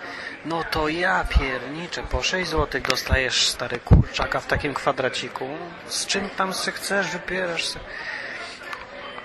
no 0.44 0.64
to 0.70 0.88
ja 0.88 1.24
pierniczę, 1.24 2.02
po 2.02 2.22
6 2.22 2.50
zł 2.50 2.80
dostajesz 2.88 3.46
stary 3.46 3.78
kurczaka 3.78 4.40
w 4.40 4.46
takim 4.46 4.74
kwadraciku. 4.74 5.48
Z 5.86 6.06
czym 6.06 6.30
tam 6.30 6.54
se 6.54 6.72
chcesz, 6.72 7.06
wybierasz 7.06 7.64
se. 7.64 7.80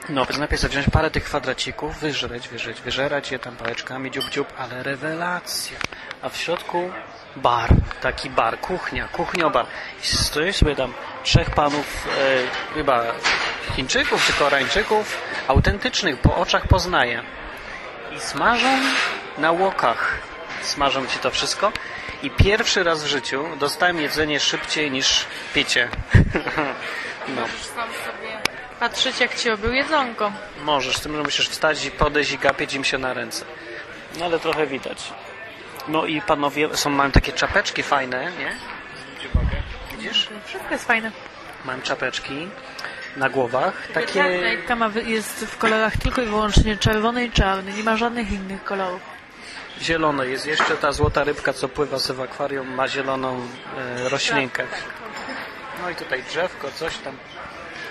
No, 0.09 0.25
więc 0.25 0.39
najpierw 0.39 0.63
wziąć 0.63 0.85
parę 0.89 1.11
tych 1.11 1.23
kwadracików, 1.23 1.99
wyżreć, 1.99 2.49
wyżreć, 2.49 2.81
wyżerać 2.81 3.31
je 3.31 3.39
tam 3.39 3.55
pałeczkami, 3.55 4.11
dziób, 4.11 4.29
dziób, 4.29 4.47
ale 4.57 4.83
rewelacja. 4.83 5.77
A 6.21 6.29
w 6.29 6.37
środku 6.37 6.91
bar, 7.35 7.69
taki 8.01 8.29
bar, 8.29 8.59
kuchnia, 8.59 9.07
kuchniobar. 9.07 9.65
I 10.03 10.07
stoi 10.07 10.53
sobie 10.53 10.75
tam 10.75 10.93
trzech 11.23 11.49
panów, 11.49 12.07
e, 12.07 12.73
chyba 12.73 13.03
Chińczyków 13.75 14.27
czy 14.27 14.33
Koreańczyków, 14.33 15.21
autentycznych, 15.47 16.21
po 16.21 16.35
oczach 16.35 16.67
poznaję. 16.67 17.23
I 18.15 18.19
smażą 18.19 18.77
na 19.37 19.51
łokach. 19.51 20.19
Smażą 20.61 21.07
ci 21.07 21.19
to 21.19 21.31
wszystko. 21.31 21.71
I 22.23 22.29
pierwszy 22.29 22.83
raz 22.83 23.03
w 23.03 23.07
życiu 23.07 23.45
dostałem 23.59 23.99
jedzenie 23.99 24.39
szybciej 24.39 24.91
niż 24.91 25.25
picie. 25.53 25.89
no. 27.35 27.41
Sam 27.75 27.89
sobie 27.89 28.37
patrzeć 28.79 29.19
jak 29.19 29.35
ci 29.35 29.49
obył 29.49 29.73
jedzonko. 29.73 30.31
Możesz, 30.63 30.97
z 30.97 31.01
tym, 31.01 31.15
że 31.15 31.23
musisz 31.23 31.49
wstać 31.49 31.85
i 31.85 31.91
podejść 31.91 32.31
i 32.31 32.37
gapieć 32.37 32.73
im 32.73 32.83
się 32.83 32.97
na 32.97 33.13
ręce. 33.13 33.45
No 34.19 34.25
ale 34.25 34.39
trochę 34.39 34.67
widać. 34.67 35.13
No 35.87 36.05
i 36.05 36.21
panowie 36.21 36.77
są, 36.77 36.89
mają 36.89 37.11
takie 37.11 37.31
czapeczki 37.31 37.83
fajne, 37.83 38.31
nie? 38.39 38.55
Gdzie 39.19 39.29
mogę? 39.33 39.57
Widzisz? 39.91 40.29
Wszystko 40.45 40.71
jest 40.71 40.87
fajne. 40.87 41.11
Mają 41.65 41.81
czapeczki 41.81 42.47
na 43.17 43.29
głowach. 43.29 43.87
Takie... 43.93 44.23
Ma, 44.77 44.91
jest 45.05 45.45
w 45.45 45.57
kolorach 45.57 45.97
tylko 45.97 46.21
i 46.21 46.25
wyłącznie 46.25 46.77
czerwony 46.77 47.25
i 47.25 47.31
czarny. 47.31 47.73
Nie 47.73 47.83
ma 47.83 47.97
żadnych 47.97 48.31
innych 48.31 48.63
kolorów. 48.63 49.14
Zielone 49.81 50.27
jest 50.27 50.45
jeszcze 50.45 50.77
ta 50.77 50.91
złota 50.91 51.23
rybka, 51.23 51.53
co 51.53 51.69
pływa 51.69 51.97
w 51.99 52.21
akwarium, 52.21 52.67
ma 52.67 52.87
zieloną 52.87 53.47
e, 53.77 54.09
roślinkę. 54.09 54.63
No 55.83 55.89
i 55.89 55.95
tutaj 55.95 56.23
drzewko, 56.23 56.71
coś 56.71 56.97
tam. 56.97 57.17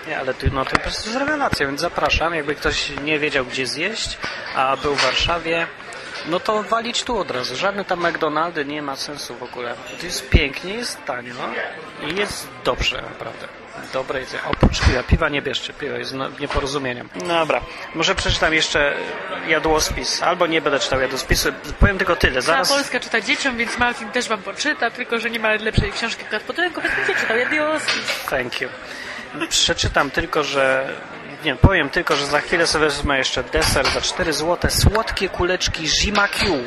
Nie, 0.07 0.19
ale 0.19 0.33
tu, 0.33 0.47
no 0.53 0.65
to 0.65 0.71
po 0.71 0.79
prostu 0.79 1.09
jest 1.09 1.19
rewelacja, 1.19 1.67
więc 1.67 1.81
zapraszam. 1.81 2.33
Jakby 2.33 2.55
ktoś 2.55 2.89
nie 3.03 3.19
wiedział, 3.19 3.45
gdzie 3.45 3.67
zjeść, 3.67 4.17
a 4.55 4.77
był 4.77 4.95
w 4.95 5.01
Warszawie, 5.01 5.67
no 6.27 6.39
to 6.39 6.63
walić 6.63 7.03
tu 7.03 7.17
od 7.17 7.31
razu. 7.31 7.55
Żadne 7.55 7.85
tam 7.85 8.07
McDonaldy 8.07 8.65
nie 8.65 8.81
ma 8.81 8.95
sensu 8.95 9.35
w 9.35 9.43
ogóle. 9.43 9.75
To 9.99 10.05
jest 10.05 10.29
pięknie, 10.29 10.73
jest 10.73 11.05
tanio 11.05 11.33
i 12.07 12.15
jest 12.15 12.47
dobrze, 12.63 13.01
naprawdę. 13.01 13.47
Dobre 13.93 14.19
jedzenie. 14.19 14.43
Oprócz 14.45 14.81
piwa. 14.81 15.03
Piwa 15.03 15.29
nie 15.29 15.41
bierzcie, 15.41 15.73
piwo 15.73 15.95
jest 15.95 16.13
no, 16.13 16.29
nieporozumieniem. 16.39 17.09
Dobra, 17.27 17.61
może 17.95 18.15
przeczytam 18.15 18.53
jeszcze 18.53 18.93
jadłospis, 19.47 20.23
albo 20.23 20.47
nie 20.47 20.61
będę 20.61 20.79
czytał 20.79 21.01
jadłospisu. 21.01 21.49
Powiem 21.79 21.97
tylko 21.97 22.15
tyle. 22.15 22.41
Zaraz... 22.41 22.67
Zaraz... 22.67 22.79
Polska 22.79 22.99
czyta 22.99 23.21
dzieciom, 23.21 23.57
więc 23.57 23.77
Martin 23.77 24.11
też 24.11 24.27
wam 24.27 24.41
poczyta, 24.41 24.91
tylko 24.91 25.19
że 25.19 25.29
nie 25.29 25.39
ma 25.39 25.53
lepszej 25.53 25.91
książki 25.91 26.25
pod 26.47 26.59
ręką, 26.59 26.81
więc 26.81 26.95
będzie 26.95 27.15
czytał 27.21 27.37
Jadiospis. 27.37 28.25
Thank 28.29 28.61
you. 28.61 28.69
Przeczytam 29.49 30.11
tylko, 30.11 30.43
że. 30.43 30.93
Nie, 31.45 31.55
powiem 31.55 31.89
tylko, 31.89 32.15
że 32.15 32.25
za 32.27 32.39
chwilę 32.41 32.67
sobie 32.67 32.85
wezmę 32.85 33.17
jeszcze 33.17 33.43
deser 33.43 33.85
za 33.89 34.01
4 34.01 34.33
zł. 34.33 34.71
Słodkie 34.71 35.29
kuleczki 35.29 35.87
Zima 35.87 36.27
Q. 36.27 36.63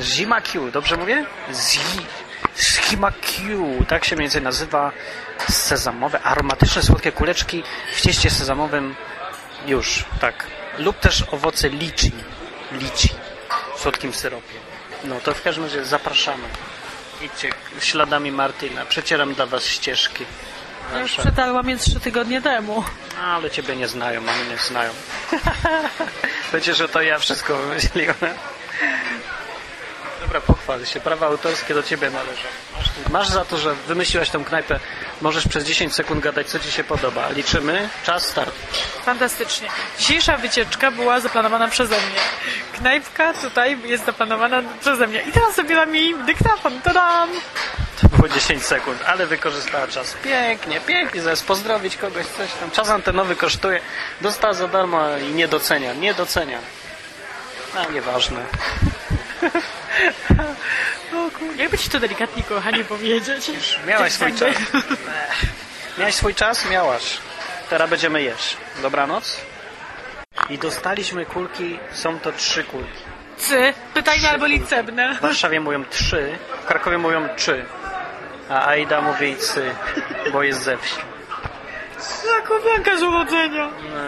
Zima 0.00 0.40
Q, 0.40 0.70
dobrze 0.70 0.96
mówię? 0.96 1.24
Zi- 1.52 2.06
Zima 2.90 3.12
Q, 3.12 3.68
tak 3.88 4.04
się 4.04 4.16
mniej 4.16 4.24
więcej 4.24 4.42
nazywa. 4.42 4.92
Sezamowe, 5.50 6.20
aromatyczne 6.22 6.82
słodkie 6.82 7.12
kuleczki 7.12 7.62
w 7.96 8.00
cieście 8.00 8.30
sezamowym. 8.30 8.94
Już, 9.66 10.04
tak. 10.20 10.46
Lub 10.78 10.98
też 11.00 11.24
owoce 11.32 11.68
liczy. 11.68 12.10
Liczy. 12.72 13.08
W 13.76 13.80
słodkim 13.80 14.12
syropie. 14.14 14.54
No 15.04 15.20
to 15.20 15.34
w 15.34 15.42
każdym 15.42 15.64
razie 15.64 15.84
zapraszamy. 15.84 16.44
Idźcie 17.22 17.50
śladami 17.80 18.32
Martina. 18.32 18.84
Przecieram 18.84 19.34
dla 19.34 19.46
Was 19.46 19.66
ścieżki. 19.66 20.24
Ja 20.92 21.00
już 21.00 21.12
przetarłam 21.16 21.68
je 21.68 21.76
trzy 21.76 22.00
tygodnie 22.00 22.42
temu. 22.42 22.84
Ale 23.22 23.50
ciebie 23.50 23.76
nie 23.76 23.88
znają, 23.88 24.20
mamy 24.20 24.44
nie 24.50 24.56
znają. 24.56 24.90
Wiecie, 26.52 26.74
że 26.74 26.88
to 26.88 27.02
ja 27.02 27.18
wszystko 27.18 27.56
wymyśliłem. 27.56 28.16
Dobra, 30.20 30.40
pochwal 30.40 30.86
się. 30.86 31.00
Prawa 31.00 31.26
autorskie 31.26 31.74
do 31.74 31.82
ciebie 31.82 32.10
należą. 32.10 32.42
Masz, 32.76 32.86
masz 33.10 33.28
za 33.28 33.44
to, 33.44 33.56
że 33.58 33.74
wymyśliłaś 33.74 34.30
tą 34.30 34.44
knajpę. 34.44 34.80
Możesz 35.20 35.48
przez 35.48 35.64
10 35.64 35.94
sekund 35.94 36.20
gadać, 36.20 36.46
co 36.46 36.58
ci 36.58 36.72
się 36.72 36.84
podoba. 36.84 37.28
Liczymy. 37.30 37.88
Czas, 38.04 38.28
start. 38.28 38.52
Fantastycznie. 39.04 39.68
Dzisiejsza 39.98 40.36
wycieczka 40.36 40.90
była 40.90 41.20
zaplanowana 41.20 41.68
przeze 41.68 41.94
mnie. 41.96 42.20
Knajpka 42.72 43.34
tutaj 43.34 43.78
jest 43.84 44.04
zaplanowana 44.06 44.62
przeze 44.80 45.06
mnie. 45.06 45.22
I 45.22 45.32
teraz 45.32 45.54
zabiera 45.54 45.86
mi 45.86 46.14
dyktafon. 46.14 46.80
Tadam! 46.80 47.28
To 48.00 48.08
było 48.08 48.28
10 48.28 48.64
sekund, 48.66 49.02
ale 49.06 49.26
wykorzystała 49.26 49.86
czas. 49.88 50.14
Pięknie, 50.24 50.80
pięknie, 50.80 51.22
zamiast 51.22 51.46
pozdrowić 51.46 51.96
kogoś, 51.96 52.26
coś 52.26 52.52
tam. 52.52 52.70
Czas 52.70 52.88
antenowy 52.88 53.36
kosztuje, 53.36 53.80
dostała 54.20 54.54
za 54.54 54.68
darmo 54.68 55.16
i 55.16 55.34
nie 55.34 55.48
docenia, 55.48 55.94
nie 55.94 56.14
docenia. 56.14 56.58
A, 57.76 57.92
nieważne. 57.92 58.44
Jakby 61.56 61.78
ci 61.78 61.90
to 61.90 62.00
delikatnie, 62.00 62.42
kochanie, 62.42 62.84
powiedzieć? 62.84 63.50
Miałaś 63.86 64.12
swój 64.12 64.34
czas. 64.34 64.54
Miałaś 65.98 66.14
swój 66.14 66.34
czas? 66.34 66.70
Miałaś. 66.70 67.18
Teraz 67.70 67.90
będziemy 67.90 68.22
jeść. 68.22 68.56
Dobranoc. 68.82 69.40
I 70.50 70.58
dostaliśmy 70.58 71.26
kulki, 71.26 71.78
są 71.92 72.20
to 72.20 72.32
trzy 72.32 72.64
kulki. 72.64 73.02
Cy, 73.38 73.74
pytajne 73.94 74.30
albo 74.30 74.46
liczebne. 74.46 75.14
W 75.14 75.20
Warszawie 75.20 75.60
mówią 75.60 75.84
trzy, 75.84 76.38
w 76.62 76.66
Krakowie 76.66 76.98
mówią 76.98 77.28
trzy, 77.36 77.64
a 78.48 78.66
Aida 78.66 79.00
mówi 79.00 79.36
cy, 79.36 79.62
bo 80.32 80.42
jest 80.42 80.62
ze 80.62 80.78
wsi. 80.78 80.96
Krakowianka 82.22 82.96
z 82.98 83.02
urodzenia. 83.02 83.68
No, 83.68 84.00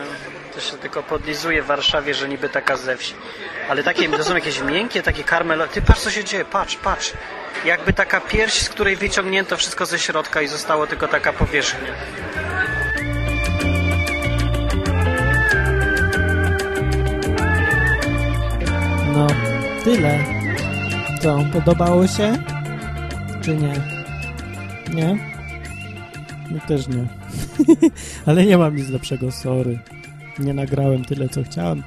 to 0.54 0.60
się 0.60 0.76
tylko 0.76 1.02
podlizuje 1.02 1.62
w 1.62 1.66
Warszawie, 1.66 2.14
że 2.14 2.28
niby 2.28 2.48
taka 2.48 2.76
ze 2.76 2.96
wsi. 2.96 3.14
Ale 3.68 3.82
takie, 3.82 4.08
to 4.08 4.24
są 4.24 4.34
jakieś 4.34 4.62
miękkie, 4.62 5.02
takie 5.02 5.24
karmelo... 5.24 5.66
Ty 5.66 5.82
patrz 5.82 6.00
co 6.00 6.10
się 6.10 6.24
dzieje, 6.24 6.44
patrz, 6.44 6.76
patrz. 6.76 7.12
Jakby 7.64 7.92
taka 7.92 8.20
pierś, 8.20 8.52
z 8.62 8.68
której 8.68 8.96
wyciągnięto 8.96 9.56
wszystko 9.56 9.86
ze 9.86 9.98
środka 9.98 10.42
i 10.42 10.48
zostało 10.48 10.86
tylko 10.86 11.08
taka 11.08 11.32
powierzchnia. 11.32 11.92
No, 19.14 19.26
tyle. 19.84 20.18
Co, 21.22 21.38
podobało 21.52 22.06
się? 22.06 22.42
Czy 23.42 23.56
nie? 23.56 23.99
Nie? 24.94 25.18
Mi 26.50 26.60
też 26.60 26.88
nie. 26.88 27.06
Ale 28.26 28.46
nie 28.46 28.58
mam 28.58 28.76
nic 28.76 28.88
lepszego, 28.88 29.32
sorry. 29.32 29.78
Nie 30.38 30.54
nagrałem 30.54 31.04
tyle, 31.04 31.28
co 31.28 31.42
chciałem. 31.42 31.82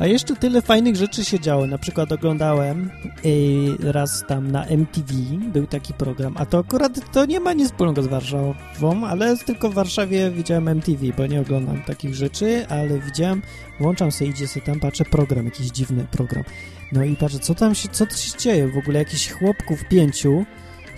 A 0.00 0.06
jeszcze 0.06 0.36
tyle 0.36 0.62
fajnych 0.62 0.96
rzeczy 0.96 1.24
się 1.24 1.40
działo. 1.40 1.66
Na 1.66 1.78
przykład 1.78 2.12
oglądałem 2.12 2.90
yy, 3.24 3.92
raz 3.92 4.24
tam 4.28 4.50
na 4.50 4.64
MTV, 4.64 5.14
był 5.52 5.66
taki 5.66 5.94
program, 5.94 6.34
a 6.36 6.46
to 6.46 6.58
akurat 6.58 7.12
to 7.12 7.26
nie 7.26 7.40
ma 7.40 7.52
nic 7.52 7.70
wspólnego 7.70 8.02
z 8.02 8.06
Warszawą, 8.06 9.06
ale 9.08 9.36
tylko 9.36 9.70
w 9.70 9.74
Warszawie 9.74 10.30
widziałem 10.30 10.68
MTV, 10.68 11.06
bo 11.16 11.26
nie 11.26 11.40
oglądam 11.40 11.82
takich 11.82 12.14
rzeczy, 12.14 12.66
ale 12.68 12.98
widziałem, 12.98 13.42
włączam 13.80 14.12
sobie, 14.12 14.30
idzie 14.30 14.48
sobie 14.48 14.66
tam, 14.66 14.80
patrzę, 14.80 15.04
program, 15.04 15.44
jakiś 15.44 15.66
dziwny 15.66 16.06
program. 16.10 16.44
No 16.92 17.04
i 17.04 17.16
patrzę, 17.16 17.38
co 17.38 17.54
tam 17.54 17.74
się, 17.74 17.88
co 17.88 18.06
to 18.06 18.16
się 18.16 18.38
dzieje? 18.38 18.68
W 18.68 18.78
ogóle 18.78 18.98
jakiś 18.98 19.30
chłopków 19.30 19.84
pięciu 19.88 20.44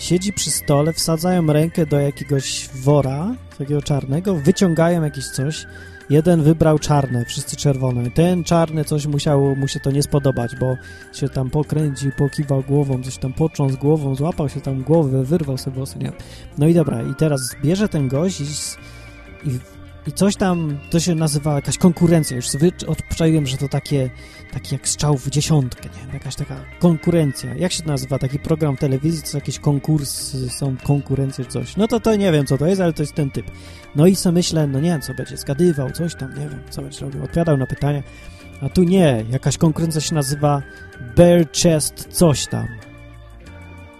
siedzi 0.02 0.32
przy 0.32 0.50
stole, 0.50 0.92
wsadzają 0.92 1.46
rękę 1.46 1.86
do 1.86 2.00
jakiegoś 2.00 2.68
wora, 2.74 3.34
takiego 3.58 3.82
czarnego, 3.82 4.34
wyciągają 4.34 5.02
jakieś 5.02 5.28
coś. 5.28 5.66
Jeden 6.10 6.42
wybrał 6.42 6.78
czarne, 6.78 7.24
wszyscy 7.24 7.56
czerwone. 7.56 8.10
Ten 8.10 8.44
czarny 8.44 8.84
coś 8.84 9.06
musiało 9.06 9.54
mu 9.54 9.68
się 9.68 9.80
to 9.80 9.90
nie 9.90 10.02
spodobać, 10.02 10.56
bo 10.56 10.76
się 11.12 11.28
tam 11.28 11.50
pokręcił, 11.50 12.10
pokiwał 12.18 12.62
głową, 12.62 13.02
coś 13.02 13.18
tam 13.18 13.32
począł 13.32 13.68
głową, 13.68 14.14
złapał 14.14 14.48
się 14.48 14.60
tam 14.60 14.82
głowę, 14.82 15.24
wyrwał 15.24 15.58
sobie 15.58 15.76
włosy, 15.76 15.98
nie? 15.98 16.12
No 16.58 16.66
i 16.66 16.74
dobra, 16.74 17.02
i 17.02 17.14
teraz 17.14 17.56
bierze 17.64 17.88
ten 17.88 18.08
gość 18.08 18.40
i, 18.40 18.44
i, 19.48 19.58
i 20.06 20.12
coś 20.12 20.36
tam, 20.36 20.78
to 20.90 21.00
się 21.00 21.14
nazywa 21.14 21.54
jakaś 21.54 21.78
konkurencja. 21.78 22.36
Już 22.36 22.48
sobie 22.48 22.70
odczaiłem, 22.86 23.46
że 23.46 23.56
to 23.56 23.68
takie, 23.68 24.10
takie 24.52 24.76
jak 24.76 24.88
strzał 24.88 25.16
w 25.16 25.30
dziesiątkę, 25.30 25.88
nie? 25.88 26.14
Jakaś 26.14 26.36
taka 26.36 26.56
konkurencja. 26.78 27.54
Jak 27.54 27.72
się 27.72 27.82
to 27.82 27.88
nazywa? 27.88 28.18
Taki 28.18 28.38
program 28.38 28.76
telewizji, 28.76 29.22
to 29.32 29.38
jakieś 29.38 29.58
konkursy, 29.58 30.50
są 30.50 30.76
konkurencje 30.84 31.44
czy 31.44 31.50
coś. 31.50 31.76
No 31.76 31.88
to 31.88 32.00
to 32.00 32.16
nie 32.16 32.32
wiem, 32.32 32.46
co 32.46 32.58
to 32.58 32.66
jest, 32.66 32.80
ale 32.80 32.92
to 32.92 33.02
jest 33.02 33.14
ten 33.14 33.30
typ. 33.30 33.46
No 33.96 34.06
i 34.06 34.16
sobie 34.16 34.34
myślę, 34.34 34.66
no 34.66 34.80
nie 34.80 34.90
wiem, 34.90 35.00
co 35.00 35.14
będzie 35.14 35.36
zgadywał, 35.36 35.90
coś 35.90 36.14
tam, 36.14 36.30
nie 36.30 36.48
wiem, 36.48 36.60
co 36.70 36.82
będzie 36.82 37.00
robił. 37.00 37.24
Odpowiadał 37.24 37.56
na 37.56 37.66
pytania. 37.66 38.02
A 38.62 38.68
tu 38.68 38.82
nie, 38.82 39.24
jakaś 39.30 39.58
konkurencja 39.58 40.00
się 40.00 40.14
nazywa 40.14 40.62
Bare 41.16 41.44
Chest 41.62 42.08
coś 42.10 42.46
tam. 42.46 42.68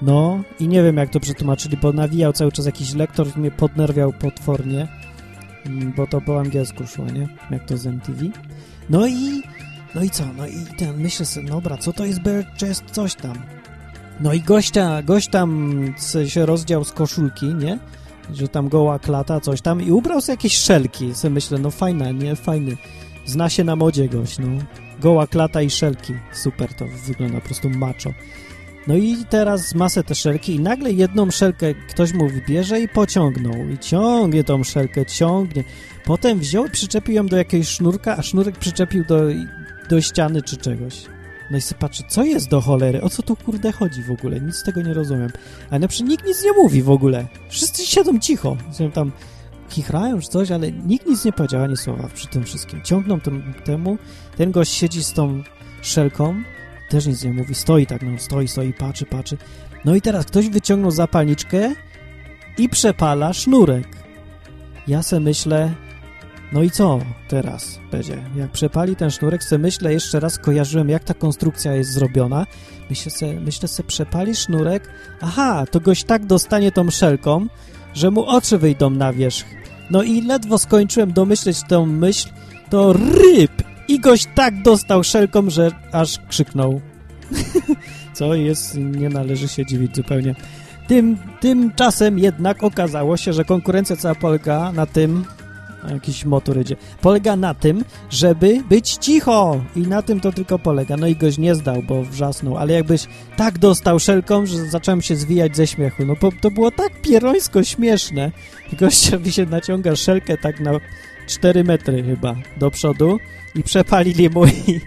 No 0.03 0.43
i 0.61 0.69
nie 0.69 0.83
wiem, 0.83 0.97
jak 0.97 1.11
to 1.11 1.21
przetłumaczyli, 1.21 1.77
bo 1.77 1.93
nawijał 1.93 2.33
cały 2.33 2.53
czas 2.53 2.67
jakiś 2.67 2.95
lektor, 2.95 3.27
mnie 3.37 3.51
podnerwiał 3.51 4.13
potwornie, 4.13 4.89
bo 5.97 6.07
to 6.07 6.21
po 6.21 6.41
angielsku 6.41 6.87
szło, 6.87 7.05
nie? 7.05 7.29
Jak 7.51 7.67
to 7.67 7.77
z 7.77 7.87
MTV. 7.87 8.25
No 8.91 9.07
i, 9.07 9.43
no 9.95 10.03
i 10.03 10.11
co? 10.11 10.25
No 10.37 10.47
i 10.47 10.67
ten, 10.79 11.03
myślę 11.03 11.27
sobie, 11.27 11.49
dobra, 11.49 11.77
co 11.77 11.93
to 11.93 12.05
jest 12.05 12.23
Bare 12.23 12.45
Chest 12.61 12.85
coś 12.91 13.15
tam? 13.15 13.35
No 14.21 14.33
i 14.33 14.41
gościa, 14.41 15.03
gość 15.03 15.29
tam 15.29 15.81
się 16.27 16.47
rozdział 16.47 16.85
z 16.85 16.93
koszulki, 16.93 17.55
nie? 17.55 17.79
Że 18.33 18.49
tam 18.49 18.69
goła 18.69 18.99
klata, 18.99 19.41
coś 19.41 19.61
tam 19.61 19.83
i 19.83 19.91
ubrał 19.91 20.21
sobie 20.21 20.33
jakieś 20.33 20.57
szelki. 20.57 21.15
Se 21.15 21.31
myślę, 21.31 21.59
no 21.59 21.71
fajna, 21.71 22.11
nie? 22.11 22.37
Fajny. 22.37 22.77
Zna 23.27 23.51
się 23.51 23.65
na 23.65 23.77
modzie 23.77 24.09
gość, 24.09 24.39
no. 24.39 24.47
Goła 25.01 25.27
klata 25.27 25.63
i 25.63 25.71
szelki. 25.71 26.15
Super 26.33 26.75
to 26.75 26.85
wygląda, 27.07 27.41
po 27.41 27.47
prostu 27.47 27.71
macho. 27.71 28.11
No 28.87 28.97
i 28.97 29.17
teraz 29.31 29.75
masę 29.75 30.05
te 30.05 30.15
szelki 30.15 30.55
i 30.55 30.61
nagle 30.61 30.93
jedną 30.93 31.31
szelkę 31.31 31.75
ktoś 31.75 32.13
mu 32.13 32.29
wybierze 32.29 32.81
i 32.81 32.89
pociągnął. 32.89 33.69
I 33.69 33.79
ciągnie 33.79 34.45
tą 34.45 34.65
szelkę, 34.65 35.07
ciągnie. 35.07 35.65
Potem 36.05 36.39
wziął 36.39 36.67
i 36.67 36.71
przyczepił 36.71 37.15
ją 37.15 37.27
do 37.27 37.37
jakiegoś 37.37 37.69
sznurka, 37.69 38.17
a 38.17 38.23
sznurek 38.23 38.59
przyczepił 38.59 39.05
do, 39.05 39.21
do 39.91 40.01
ściany 40.01 40.43
czy 40.43 40.57
czegoś. 40.57 41.05
No 41.51 41.59
i 41.59 41.61
sobie 41.61 41.79
patrzę, 41.79 42.05
co 42.09 42.25
jest 42.25 42.49
do 42.49 42.61
cholery? 42.61 43.03
O 43.03 43.11
co 43.11 43.23
tu 43.23 43.37
kurde 43.37 43.73
chodzi 43.73 44.03
w 44.03 44.11
ogóle? 44.11 44.41
Nic 44.41 44.57
z 44.57 44.63
tego 44.63 44.83
nie 44.83 44.95
rozumiem. 44.95 45.31
Ale 45.71 45.81
na 45.81 45.89
przykład 45.89 46.11
nikt 46.11 46.27
nic 46.27 46.45
nie 46.45 46.53
mówi 46.53 46.83
w 46.83 46.91
ogóle. 46.91 47.27
Wszyscy 47.49 47.87
siedzą 47.87 48.19
cicho. 48.19 48.57
Są 48.73 48.91
tam 48.91 49.13
chichrają 49.69 50.21
czy 50.21 50.29
coś, 50.29 50.51
ale 50.51 50.73
nikt 50.73 51.07
nic 51.07 51.25
nie 51.25 51.33
powiedział 51.33 51.63
ani 51.63 51.77
słowa 51.77 52.09
przy 52.15 52.27
tym 52.27 52.45
wszystkim. 52.45 52.83
Ciągną 52.83 53.21
tym, 53.21 53.55
temu. 53.65 53.99
Ten 54.37 54.51
gość 54.51 54.73
siedzi 54.73 55.05
z 55.05 55.13
tą 55.13 55.43
szelką, 55.83 56.43
też 56.93 57.07
nic 57.07 57.25
nie 57.25 57.33
mówi. 57.33 57.55
Stoi 57.55 57.87
tak, 57.87 58.03
no 58.03 58.19
stoi, 58.19 58.49
stoi, 58.49 58.73
patrzy, 58.73 59.07
patrzy. 59.07 59.37
No 59.85 59.95
i 59.95 60.01
teraz 60.01 60.27
ktoś 60.27 60.49
wyciągnął 60.49 60.91
zapalniczkę 60.91 61.75
i 62.59 62.69
przepala 62.69 63.33
sznurek. 63.33 63.89
Ja 64.87 65.03
se 65.03 65.21
myślę, 65.21 65.75
no 66.53 66.63
i 66.63 66.71
co 66.71 66.99
teraz 67.29 67.79
będzie? 67.91 68.23
Jak 68.37 68.51
przepali 68.51 68.97
ten 68.97 69.11
sznurek, 69.11 69.45
se 69.45 69.59
myślę, 69.59 69.93
jeszcze 69.93 70.21
raz 70.21 70.39
kojarzyłem, 70.39 70.89
jak 70.89 71.05
ta 71.05 71.15
konstrukcja 71.15 71.75
jest 71.75 71.93
zrobiona. 71.93 72.47
Myślę 72.91 73.13
se, 73.13 73.33
myślę 73.33 73.69
se 73.69 73.83
przepali 73.83 74.35
sznurek, 74.35 74.89
aha, 75.21 75.65
to 75.71 75.81
goś 75.81 76.05
tak 76.05 76.27
dostanie 76.27 76.73
tą 76.73 76.91
szelką, 76.91 77.47
że 77.95 78.11
mu 78.11 78.25
oczy 78.25 78.59
wyjdą 78.59 78.91
na 78.91 79.13
wierzch. 79.13 79.47
No 79.91 80.03
i 80.03 80.23
ledwo 80.23 80.59
skończyłem 80.59 81.13
domyśleć 81.13 81.57
tę 81.69 81.87
myśl, 81.87 82.29
to 82.71 82.93
ryb! 82.93 83.72
I 83.89 84.01
goś 84.01 84.27
tak 84.35 84.63
dostał 84.63 85.05
szelką, 85.05 85.51
że 85.51 85.71
aż 85.93 86.19
krzyknął. 86.29 86.81
Co 88.15 88.35
jest, 88.35 88.75
nie 88.75 89.09
należy 89.09 89.49
się 89.49 89.67
dziwić 89.67 89.97
zupełnie. 89.97 90.35
Tym, 90.89 91.19
tymczasem 91.41 92.19
jednak 92.19 92.63
okazało 92.65 93.17
się, 93.17 93.33
że 93.33 93.45
konkurencja 93.45 93.97
cała 93.97 94.15
polega 94.15 94.73
na 94.73 94.87
tym, 94.87 95.25
jakiś 95.91 96.25
motor 96.25 96.61
idzie, 96.61 96.77
polega 97.01 97.37
na 97.37 97.55
tym, 97.55 97.85
żeby 98.11 98.63
być 98.69 98.91
cicho 98.91 99.65
i 99.77 99.81
na 99.81 100.03
tym 100.03 100.21
to 100.21 100.33
tylko 100.33 100.59
polega. 100.59 100.97
No 100.97 101.07
i 101.07 101.17
goś 101.17 101.39
nie 101.39 101.55
zdał, 101.55 101.83
bo 101.83 102.03
wrzasnął, 102.03 102.57
ale 102.57 102.73
jakbyś 102.73 103.07
tak 103.37 103.59
dostał 103.59 103.99
szelką, 103.99 104.47
że 104.47 104.57
zacząłem 104.67 105.03
się 105.03 105.17
zwijać 105.17 105.57
ze 105.57 105.67
śmiechu. 105.67 106.05
No 106.07 106.15
to 106.41 106.51
było 106.51 106.71
tak 106.71 107.03
pierońsko 107.03 107.65
śmieszne. 107.65 108.33
Gościowi 108.73 109.33
się 109.33 109.47
naciąga 109.47 109.97
szelkę 109.97 110.39
tak 110.39 110.61
na 110.61 110.73
4 111.33 111.65
metry 111.65 112.03
chyba 112.03 112.35
do 112.57 112.71
przodu 112.71 113.19
i 113.55 113.63
przepalili 113.63 114.31
mu 114.31 114.47
i, 114.47 114.81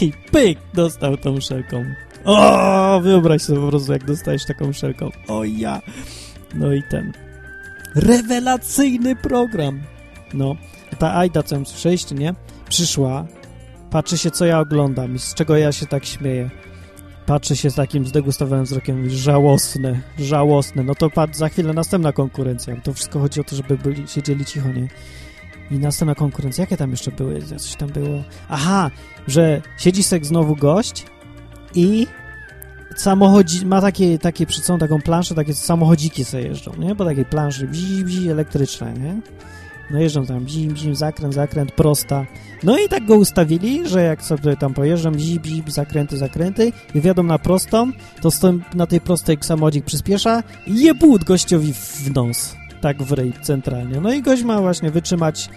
i 0.00 0.12
pyk, 0.32 0.58
dostał 0.74 1.16
tą 1.16 1.40
szelką. 1.40 1.84
O, 2.24 3.00
wyobraź 3.02 3.42
sobie 3.42 3.60
po 3.60 3.68
prostu, 3.68 3.92
jak 3.92 4.04
dostajesz 4.04 4.44
taką 4.44 4.72
szelką. 4.72 5.10
O 5.28 5.44
ja. 5.44 5.82
No 6.54 6.72
i 6.72 6.82
ten. 6.90 7.12
Rewelacyjny 7.94 9.16
program. 9.16 9.82
No, 10.34 10.56
ta 10.98 11.16
Aida, 11.16 11.42
co 11.42 11.54
ją 11.54 11.64
słyszeliście, 11.64 12.14
nie? 12.14 12.34
Przyszła, 12.68 13.26
patrzy 13.90 14.18
się, 14.18 14.30
co 14.30 14.46
ja 14.46 14.60
oglądam 14.60 15.14
i 15.14 15.18
z 15.18 15.34
czego 15.34 15.56
ja 15.56 15.72
się 15.72 15.86
tak 15.86 16.04
śmieję. 16.04 16.50
Patrzy 17.26 17.56
się 17.56 17.70
z 17.70 17.74
takim 17.74 18.06
zdegustowanym 18.06 18.64
wzrokiem, 18.64 19.02
mówi, 19.02 19.16
żałosne, 19.16 20.00
żałosne. 20.18 20.82
No 20.82 20.94
to 20.94 21.10
patrz, 21.10 21.38
za 21.38 21.48
chwilę 21.48 21.72
następna 21.72 22.12
konkurencja. 22.12 22.76
To 22.76 22.92
wszystko 22.92 23.20
chodzi 23.20 23.40
o 23.40 23.44
to, 23.44 23.56
żeby 23.56 23.78
byli, 23.78 24.08
siedzieli 24.08 24.44
cicho, 24.44 24.68
nie? 24.68 24.88
I 25.70 25.78
następna 25.78 26.14
konkurencja. 26.14 26.62
Jakie 26.62 26.76
tam 26.76 26.90
jeszcze 26.90 27.12
były? 27.12 27.42
Coś 27.42 27.76
tam 27.76 27.88
było. 27.88 28.22
Aha, 28.48 28.90
że 29.26 29.62
siedzi 29.78 30.02
sek 30.02 30.26
znowu 30.26 30.56
gość 30.56 31.06
i 31.74 32.06
samochodzi, 32.96 33.66
ma 33.66 33.80
takie, 33.80 34.18
takie 34.18 34.46
przy 34.46 34.60
sobą 34.60 34.78
taką 34.78 35.00
planszę, 35.00 35.34
takie 35.34 35.54
samochodziki 35.54 36.24
sobie 36.24 36.42
jeżdżą, 36.42 36.72
nie? 36.78 36.94
Po 36.94 37.04
takiej 37.04 37.24
planszy, 37.24 37.66
bzi, 37.66 38.04
bzi, 38.04 38.30
elektryczne, 38.30 38.92
nie? 38.92 39.20
No 39.90 40.00
jeżdżą 40.00 40.26
tam, 40.26 40.44
bzim, 40.44 40.74
bzim, 40.74 40.94
zakręt, 40.94 41.34
zakręt, 41.34 41.72
prosta. 41.72 42.26
No 42.62 42.78
i 42.78 42.88
tak 42.88 43.06
go 43.06 43.14
ustawili, 43.14 43.88
że 43.88 44.02
jak 44.02 44.22
sobie 44.22 44.56
tam 44.56 44.74
pojeżdżam, 44.74 45.14
bzim, 45.14 45.42
bzim, 45.42 45.64
zakręty, 45.66 46.16
zakręty 46.16 46.72
i 46.94 47.00
wjadą 47.00 47.22
na 47.22 47.38
prostą, 47.38 47.92
to 48.22 48.30
stąd 48.30 48.74
na 48.74 48.86
tej 48.86 49.00
prostej 49.00 49.38
samochodzik 49.40 49.84
przyspiesza 49.84 50.42
i 50.66 50.82
jebut 50.82 51.24
gościowi 51.24 51.74
w 51.74 52.14
nos. 52.14 52.59
Tak 52.80 53.02
w 53.02 53.12
ryj 53.12 53.32
centralnie. 53.42 54.00
No 54.00 54.12
i 54.12 54.22
gość 54.22 54.42
ma 54.42 54.60
właśnie 54.60 54.90
wytrzymać 54.90 55.50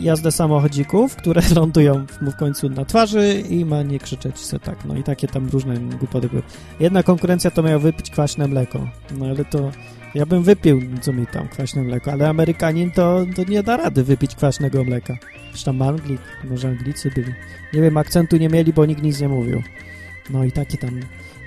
jazdę 0.00 0.32
samochodzików, 0.32 1.16
które 1.16 1.42
lądują 1.56 2.06
mu 2.22 2.30
w 2.30 2.36
końcu 2.36 2.68
na 2.68 2.84
twarzy 2.84 3.42
i 3.50 3.64
ma 3.64 3.82
nie 3.82 3.98
krzyczeć 3.98 4.38
se 4.38 4.58
tak. 4.58 4.84
No 4.84 4.96
i 4.96 5.02
takie 5.02 5.28
tam 5.28 5.48
różne 5.48 5.78
głupoty 5.78 6.28
były. 6.28 6.42
Jedna 6.80 7.02
konkurencja 7.02 7.50
to 7.50 7.62
miał 7.62 7.80
wypić 7.80 8.10
kwaśne 8.10 8.48
mleko. 8.48 8.88
No 9.18 9.26
ale 9.26 9.44
to 9.44 9.70
ja 10.14 10.26
bym 10.26 10.42
wypił, 10.42 10.80
co 11.00 11.12
mi 11.12 11.26
tam, 11.26 11.48
kwaśne 11.48 11.82
mleko, 11.82 12.12
ale 12.12 12.28
Amerykanin 12.28 12.90
to, 12.90 13.26
to 13.36 13.44
nie 13.44 13.62
da 13.62 13.76
rady 13.76 14.04
wypić 14.04 14.34
kwaśnego 14.34 14.84
mleka. 14.84 15.16
Zresztą 15.50 15.88
Anglik, 15.88 16.20
może 16.44 16.68
Anglicy 16.68 17.10
byli. 17.10 17.32
Nie 17.72 17.82
wiem, 17.82 17.96
akcentu 17.96 18.36
nie 18.36 18.48
mieli, 18.48 18.72
bo 18.72 18.86
nikt 18.86 19.02
nic 19.02 19.20
nie 19.20 19.28
mówił. 19.28 19.62
No 20.30 20.44
i 20.44 20.52
takie 20.52 20.78
tam 20.78 21.00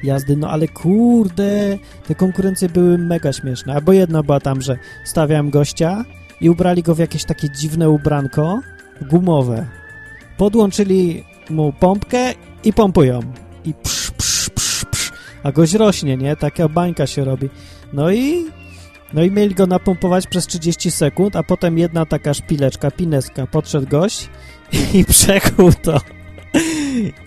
jazdy, 0.03 0.37
no 0.37 0.49
ale 0.49 0.67
kurde, 0.67 1.77
te 2.07 2.15
konkurencje 2.15 2.69
były 2.69 2.97
mega 2.97 3.33
śmieszne. 3.33 3.73
Albo 3.73 3.93
jedna 3.93 4.23
była 4.23 4.39
tam, 4.39 4.61
że 4.61 4.77
stawiałem 5.05 5.49
gościa 5.49 6.05
i 6.41 6.49
ubrali 6.49 6.83
go 6.83 6.95
w 6.95 6.99
jakieś 6.99 7.25
takie 7.25 7.49
dziwne 7.49 7.89
ubranko 7.89 8.59
gumowe. 9.01 9.65
Podłączyli 10.37 11.23
mu 11.49 11.73
pompkę 11.73 12.33
i 12.63 12.73
pompują. 12.73 13.19
I 13.65 13.73
psz, 13.73 14.11
psz, 14.11 14.49
psz, 14.49 14.85
psz. 14.85 15.11
A 15.43 15.51
gość 15.51 15.73
rośnie, 15.73 16.17
nie? 16.17 16.35
Taka 16.35 16.69
bańka 16.69 17.07
się 17.07 17.25
robi. 17.25 17.49
No 17.93 18.11
i 18.11 18.45
no 19.13 19.23
i 19.23 19.31
mieli 19.31 19.55
go 19.55 19.67
napompować 19.67 20.27
przez 20.27 20.47
30 20.47 20.91
sekund, 20.91 21.35
a 21.35 21.43
potem 21.43 21.77
jedna 21.77 22.05
taka 22.05 22.33
szpileczka, 22.33 22.91
pineska, 22.91 23.47
podszedł 23.47 23.87
gość 23.87 24.29
i 24.93 25.05
przekuł 25.05 25.71
to. 25.71 26.16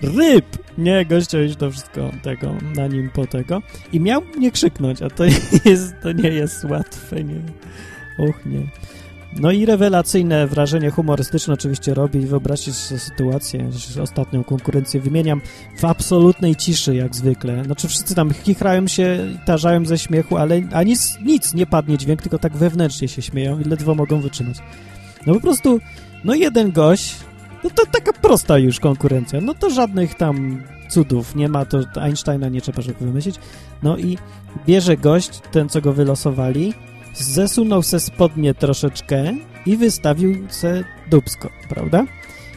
Ryb! 0.02 0.44
Nie, 0.78 1.06
gościa 1.06 1.38
już 1.38 1.56
to 1.56 1.70
wszystko 1.70 2.10
tego, 2.22 2.54
na 2.76 2.86
nim 2.86 3.10
po 3.14 3.26
tego. 3.26 3.62
I 3.92 4.00
miał 4.00 4.22
nie 4.38 4.50
krzyknąć, 4.50 5.02
a 5.02 5.10
to 5.10 5.24
jest, 5.64 5.94
to 6.02 6.12
nie 6.12 6.28
jest 6.28 6.64
łatwe, 6.64 7.24
nie. 7.24 7.40
Och, 8.18 8.46
nie. 8.46 8.60
No 9.36 9.50
i 9.50 9.66
rewelacyjne 9.66 10.46
wrażenie 10.46 10.90
humorystyczne 10.90 11.54
oczywiście 11.54 11.94
robi. 11.94 12.20
Wyobraźcie 12.20 12.72
sobie 12.72 13.00
sytuację, 13.00 13.70
ostatnią 14.02 14.44
konkurencję 14.44 15.00
wymieniam 15.00 15.40
w 15.78 15.84
absolutnej 15.84 16.56
ciszy, 16.56 16.94
jak 16.94 17.16
zwykle. 17.16 17.64
Znaczy 17.64 17.88
wszyscy 17.88 18.14
tam 18.14 18.30
chichrają 18.30 18.86
się, 18.86 19.18
tarzają 19.46 19.84
ze 19.84 19.98
śmiechu, 19.98 20.36
ale 20.36 20.62
a 20.72 20.82
nic, 20.82 21.18
nic 21.24 21.54
nie 21.54 21.66
padnie 21.66 21.98
dźwięk, 21.98 22.22
tylko 22.22 22.38
tak 22.38 22.56
wewnętrznie 22.56 23.08
się 23.08 23.22
śmieją 23.22 23.60
i 23.60 23.64
ledwo 23.64 23.94
mogą 23.94 24.20
wytrzymać. 24.20 24.56
No 25.26 25.34
po 25.34 25.40
prostu, 25.40 25.80
no 26.24 26.34
jeden 26.34 26.72
gość, 26.72 27.16
no 27.64 27.70
to 27.70 27.86
taka 27.92 28.12
prosta 28.12 28.58
już 28.58 28.80
konkurencja, 28.80 29.40
no 29.40 29.54
to 29.54 29.70
żadnych 29.70 30.14
tam 30.14 30.62
cudów 30.90 31.34
nie 31.34 31.48
ma, 31.48 31.64
to 31.64 32.02
Einsteina 32.02 32.48
nie 32.48 32.60
trzeba 32.60 32.82
żeby 32.82 33.06
wymyślić. 33.06 33.36
No 33.82 33.96
i 33.96 34.18
bierze 34.66 34.96
gość, 34.96 35.40
ten 35.52 35.68
co 35.68 35.80
go 35.80 35.92
wylosowali, 35.92 36.74
zesunął 37.14 37.82
se 37.82 38.00
spodnie 38.00 38.54
troszeczkę 38.54 39.32
i 39.66 39.76
wystawił 39.76 40.46
se 40.48 40.84
dubsko, 41.10 41.50
prawda? 41.68 42.04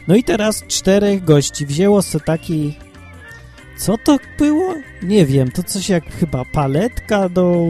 No 0.08 0.14
i 0.14 0.24
teraz 0.24 0.64
czterech 0.66 1.24
gości 1.24 1.66
wzięło 1.66 2.02
se 2.02 2.20
taki... 2.20 2.74
Co 3.78 3.98
to 3.98 4.16
było? 4.38 4.74
Nie 5.02 5.26
wiem, 5.26 5.50
to 5.50 5.62
coś 5.62 5.88
jak 5.88 6.04
chyba 6.04 6.44
paletka 6.44 7.28
do 7.28 7.64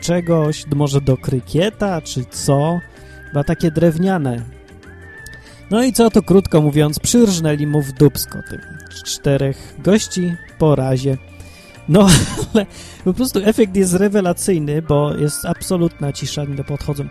czegoś, 0.00 0.64
może 0.74 1.00
do 1.00 1.16
krykieta, 1.16 2.00
czy 2.00 2.24
co? 2.24 2.80
Chyba 3.28 3.44
takie 3.44 3.70
drewniane. 3.70 4.57
No 5.70 5.84
i 5.84 5.92
co 5.92 6.10
to 6.10 6.22
krótko 6.22 6.62
mówiąc, 6.62 6.98
przyrżnęli 6.98 7.66
mu 7.66 7.82
w 7.82 7.92
dubsko 7.92 8.38
tym 8.50 8.60
czterech 9.04 9.74
gości 9.78 10.32
po 10.58 10.74
razie. 10.74 11.18
No, 11.88 12.08
ale 12.54 12.66
po 13.04 13.14
prostu 13.14 13.40
efekt 13.44 13.76
jest 13.76 13.94
rewelacyjny, 13.94 14.82
bo 14.82 15.14
jest 15.14 15.44
absolutna 15.44 16.12
cisza, 16.12 16.44
nie 16.44 16.64
podchodzą, 16.64 17.04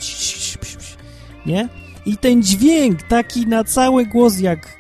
nie? 1.46 1.70
I 2.06 2.18
ten 2.18 2.44
dźwięk 2.44 3.04
taki 3.04 3.48
na 3.48 3.64
cały 3.64 4.06
głos, 4.06 4.40
jak 4.40 4.77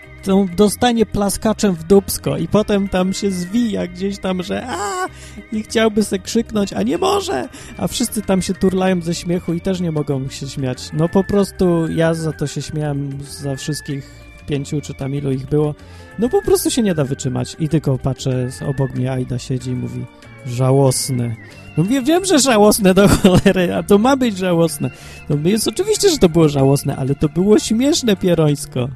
dostanie 0.55 1.05
plaskaczem 1.05 1.75
w 1.75 1.83
dubsko 1.83 2.37
i 2.37 2.47
potem 2.47 2.89
tam 2.89 3.13
się 3.13 3.31
zwija 3.31 3.87
gdzieś 3.87 4.19
tam, 4.19 4.43
że 4.43 4.67
a 4.67 5.07
i 5.51 5.63
chciałby 5.63 6.03
se 6.03 6.19
krzyknąć, 6.19 6.73
a 6.73 6.83
nie 6.83 6.97
może, 6.97 7.49
a 7.77 7.87
wszyscy 7.87 8.21
tam 8.21 8.41
się 8.41 8.53
turlają 8.53 9.01
ze 9.01 9.15
śmiechu 9.15 9.53
i 9.53 9.61
też 9.61 9.79
nie 9.79 9.91
mogą 9.91 10.29
się 10.29 10.47
śmiać. 10.47 10.89
No 10.93 11.09
po 11.09 11.23
prostu 11.23 11.91
ja 11.91 12.13
za 12.13 12.33
to 12.33 12.47
się 12.47 12.61
śmiałem 12.61 13.17
za 13.29 13.55
wszystkich 13.55 14.27
pięciu, 14.47 14.81
czy 14.81 14.93
tam 14.93 15.15
ilu 15.15 15.31
ich 15.31 15.45
było, 15.45 15.75
no 16.19 16.29
po 16.29 16.41
prostu 16.41 16.71
się 16.71 16.83
nie 16.83 16.95
da 16.95 17.03
wytrzymać. 17.03 17.55
I 17.59 17.69
tylko 17.69 17.97
patrzę, 17.97 18.49
obok 18.67 18.95
mnie 18.95 19.11
Aida 19.11 19.39
siedzi 19.39 19.71
i 19.71 19.75
mówi, 19.75 20.05
żałosne. 20.45 21.35
No 21.77 21.83
mówię, 21.83 22.01
wiem, 22.01 22.25
że 22.25 22.39
żałosne 22.39 22.93
do 22.93 23.07
cholery, 23.07 23.73
a 23.75 23.83
to 23.83 23.97
ma 23.97 24.17
być 24.17 24.37
żałosne. 24.37 24.89
No 25.29 25.49
jest 25.49 25.67
oczywiście, 25.67 26.09
że 26.09 26.17
to 26.17 26.29
było 26.29 26.49
żałosne, 26.49 26.95
ale 26.95 27.15
to 27.15 27.29
było 27.29 27.59
śmieszne 27.59 28.15
pierońsko. 28.15 28.89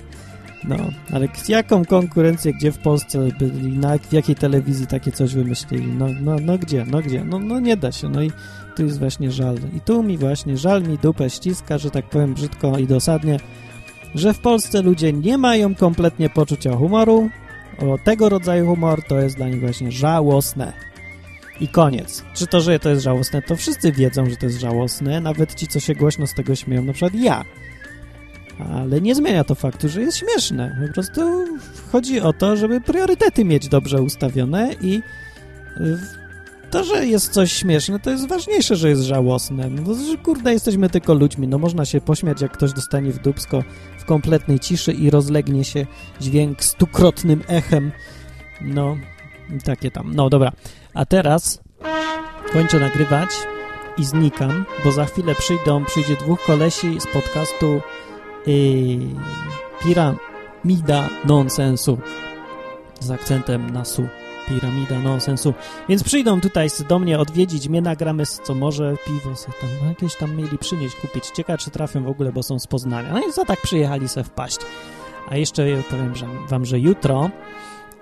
No, 0.63 0.77
ale 1.13 1.27
jaką 1.47 1.85
konkurencję, 1.85 2.53
gdzie 2.53 2.71
w 2.71 2.77
Polsce 2.77 3.19
byli, 3.39 3.77
na, 3.77 3.97
jakiej 4.11 4.35
telewizji 4.35 4.87
takie 4.87 5.11
coś 5.11 5.33
wymyślili? 5.33 5.87
No, 5.87 6.07
no, 6.21 6.35
no 6.41 6.57
gdzie, 6.57 6.85
no 6.87 7.01
gdzie? 7.01 7.23
No, 7.25 7.39
no 7.39 7.59
nie 7.59 7.77
da 7.77 7.91
się, 7.91 8.09
no 8.09 8.23
i 8.23 8.31
tu 8.75 8.85
jest 8.85 8.99
właśnie 8.99 9.31
żal. 9.31 9.57
I 9.77 9.81
tu 9.81 10.03
mi 10.03 10.17
właśnie 10.17 10.57
żal 10.57 10.83
mi 10.83 10.97
dupę 10.97 11.29
ściska, 11.29 11.77
że 11.77 11.91
tak 11.91 12.09
powiem 12.09 12.33
brzydko 12.33 12.77
i 12.77 12.87
dosadnie, 12.87 13.39
że 14.15 14.33
w 14.33 14.39
Polsce 14.39 14.81
ludzie 14.81 15.13
nie 15.13 15.37
mają 15.37 15.75
kompletnie 15.75 16.29
poczucia 16.29 16.75
humoru. 16.75 17.29
O 17.79 17.97
tego 17.97 18.29
rodzaju 18.29 18.67
humor 18.67 19.03
to 19.07 19.19
jest 19.19 19.37
dla 19.37 19.49
nich 19.49 19.59
właśnie 19.59 19.91
żałosne. 19.91 20.73
I 21.59 21.67
koniec. 21.67 22.23
Czy 22.33 22.47
to, 22.47 22.61
że 22.61 22.79
to 22.79 22.89
jest 22.89 23.03
żałosne, 23.03 23.41
to 23.41 23.55
wszyscy 23.55 23.91
wiedzą, 23.91 24.29
że 24.29 24.35
to 24.35 24.45
jest 24.45 24.59
żałosne, 24.59 25.21
nawet 25.21 25.55
ci, 25.55 25.67
co 25.67 25.79
się 25.79 25.95
głośno 25.95 26.27
z 26.27 26.33
tego 26.33 26.55
śmieją, 26.55 26.83
na 26.83 26.93
przykład 26.93 27.15
ja. 27.15 27.45
Ale 28.69 29.01
nie 29.01 29.15
zmienia 29.15 29.43
to 29.43 29.55
faktu, 29.55 29.89
że 29.89 30.01
jest 30.01 30.17
śmieszne. 30.17 30.87
Po 30.87 30.93
prostu 30.93 31.21
chodzi 31.91 32.21
o 32.21 32.33
to, 32.33 32.57
żeby 32.57 32.81
priorytety 32.81 33.45
mieć 33.45 33.67
dobrze 33.67 34.01
ustawione 34.01 34.73
i 34.81 35.01
to, 36.71 36.83
że 36.83 37.05
jest 37.05 37.29
coś 37.29 37.51
śmieszne, 37.51 37.99
to 37.99 38.09
jest 38.09 38.27
ważniejsze, 38.27 38.75
że 38.75 38.89
jest 38.89 39.01
żałosne. 39.01 39.69
No 39.69 39.81
kurde, 40.23 40.53
jesteśmy 40.53 40.89
tylko 40.89 41.13
ludźmi. 41.13 41.47
No 41.47 41.57
można 41.57 41.85
się 41.85 42.01
pośmiać, 42.01 42.41
jak 42.41 42.51
ktoś 42.51 42.73
dostanie 42.73 43.11
w 43.11 43.19
dubsko 43.19 43.63
w 43.99 44.05
kompletnej 44.05 44.59
ciszy 44.59 44.91
i 44.91 45.09
rozlegnie 45.09 45.63
się 45.63 45.85
dźwięk 46.21 46.63
stukrotnym 46.63 47.43
echem. 47.47 47.91
No, 48.61 48.97
takie 49.63 49.91
tam. 49.91 50.15
No 50.15 50.29
dobra. 50.29 50.51
A 50.93 51.05
teraz 51.05 51.61
kończę 52.53 52.79
nagrywać 52.79 53.29
i 53.97 54.05
znikam, 54.05 54.65
bo 54.83 54.91
za 54.91 55.05
chwilę 55.05 55.35
przyjdą, 55.35 55.85
przyjdzie 55.85 56.15
dwóch 56.15 56.43
kolesi 56.43 57.01
z 57.01 57.07
podcastu 57.07 57.81
Piramida 59.83 61.09
Nonsensu 61.25 61.97
z 62.99 63.11
akcentem 63.11 63.69
na 63.69 63.85
su 63.85 64.07
piramida 64.47 64.99
nonsensu. 64.99 65.53
Więc 65.89 66.03
przyjdą 66.03 66.41
tutaj 66.41 66.69
do 66.89 66.99
mnie 66.99 67.19
odwiedzić 67.19 67.69
mnie, 67.69 67.81
nagramy 67.81 68.23
co 68.25 68.55
może, 68.55 68.95
piwo 69.07 69.35
sobie 69.35 69.57
tam, 69.61 69.69
no 69.81 69.89
jakieś 69.89 70.15
tam 70.15 70.35
mieli 70.35 70.57
przynieść, 70.57 70.95
kupić. 70.95 71.27
Ciekawe, 71.27 71.57
czy 71.57 71.71
trafią 71.71 72.03
w 72.03 72.07
ogóle, 72.07 72.31
bo 72.31 72.43
są 72.43 72.59
z 72.59 72.67
Poznania. 72.67 73.13
No 73.13 73.19
i 73.27 73.31
za 73.31 73.45
tak 73.45 73.61
przyjechali 73.61 74.07
se 74.07 74.23
wpaść. 74.23 74.57
A 75.29 75.37
jeszcze 75.37 75.65
powiem 75.89 76.15
że, 76.15 76.25
wam, 76.49 76.65
że 76.65 76.79
jutro 76.79 77.29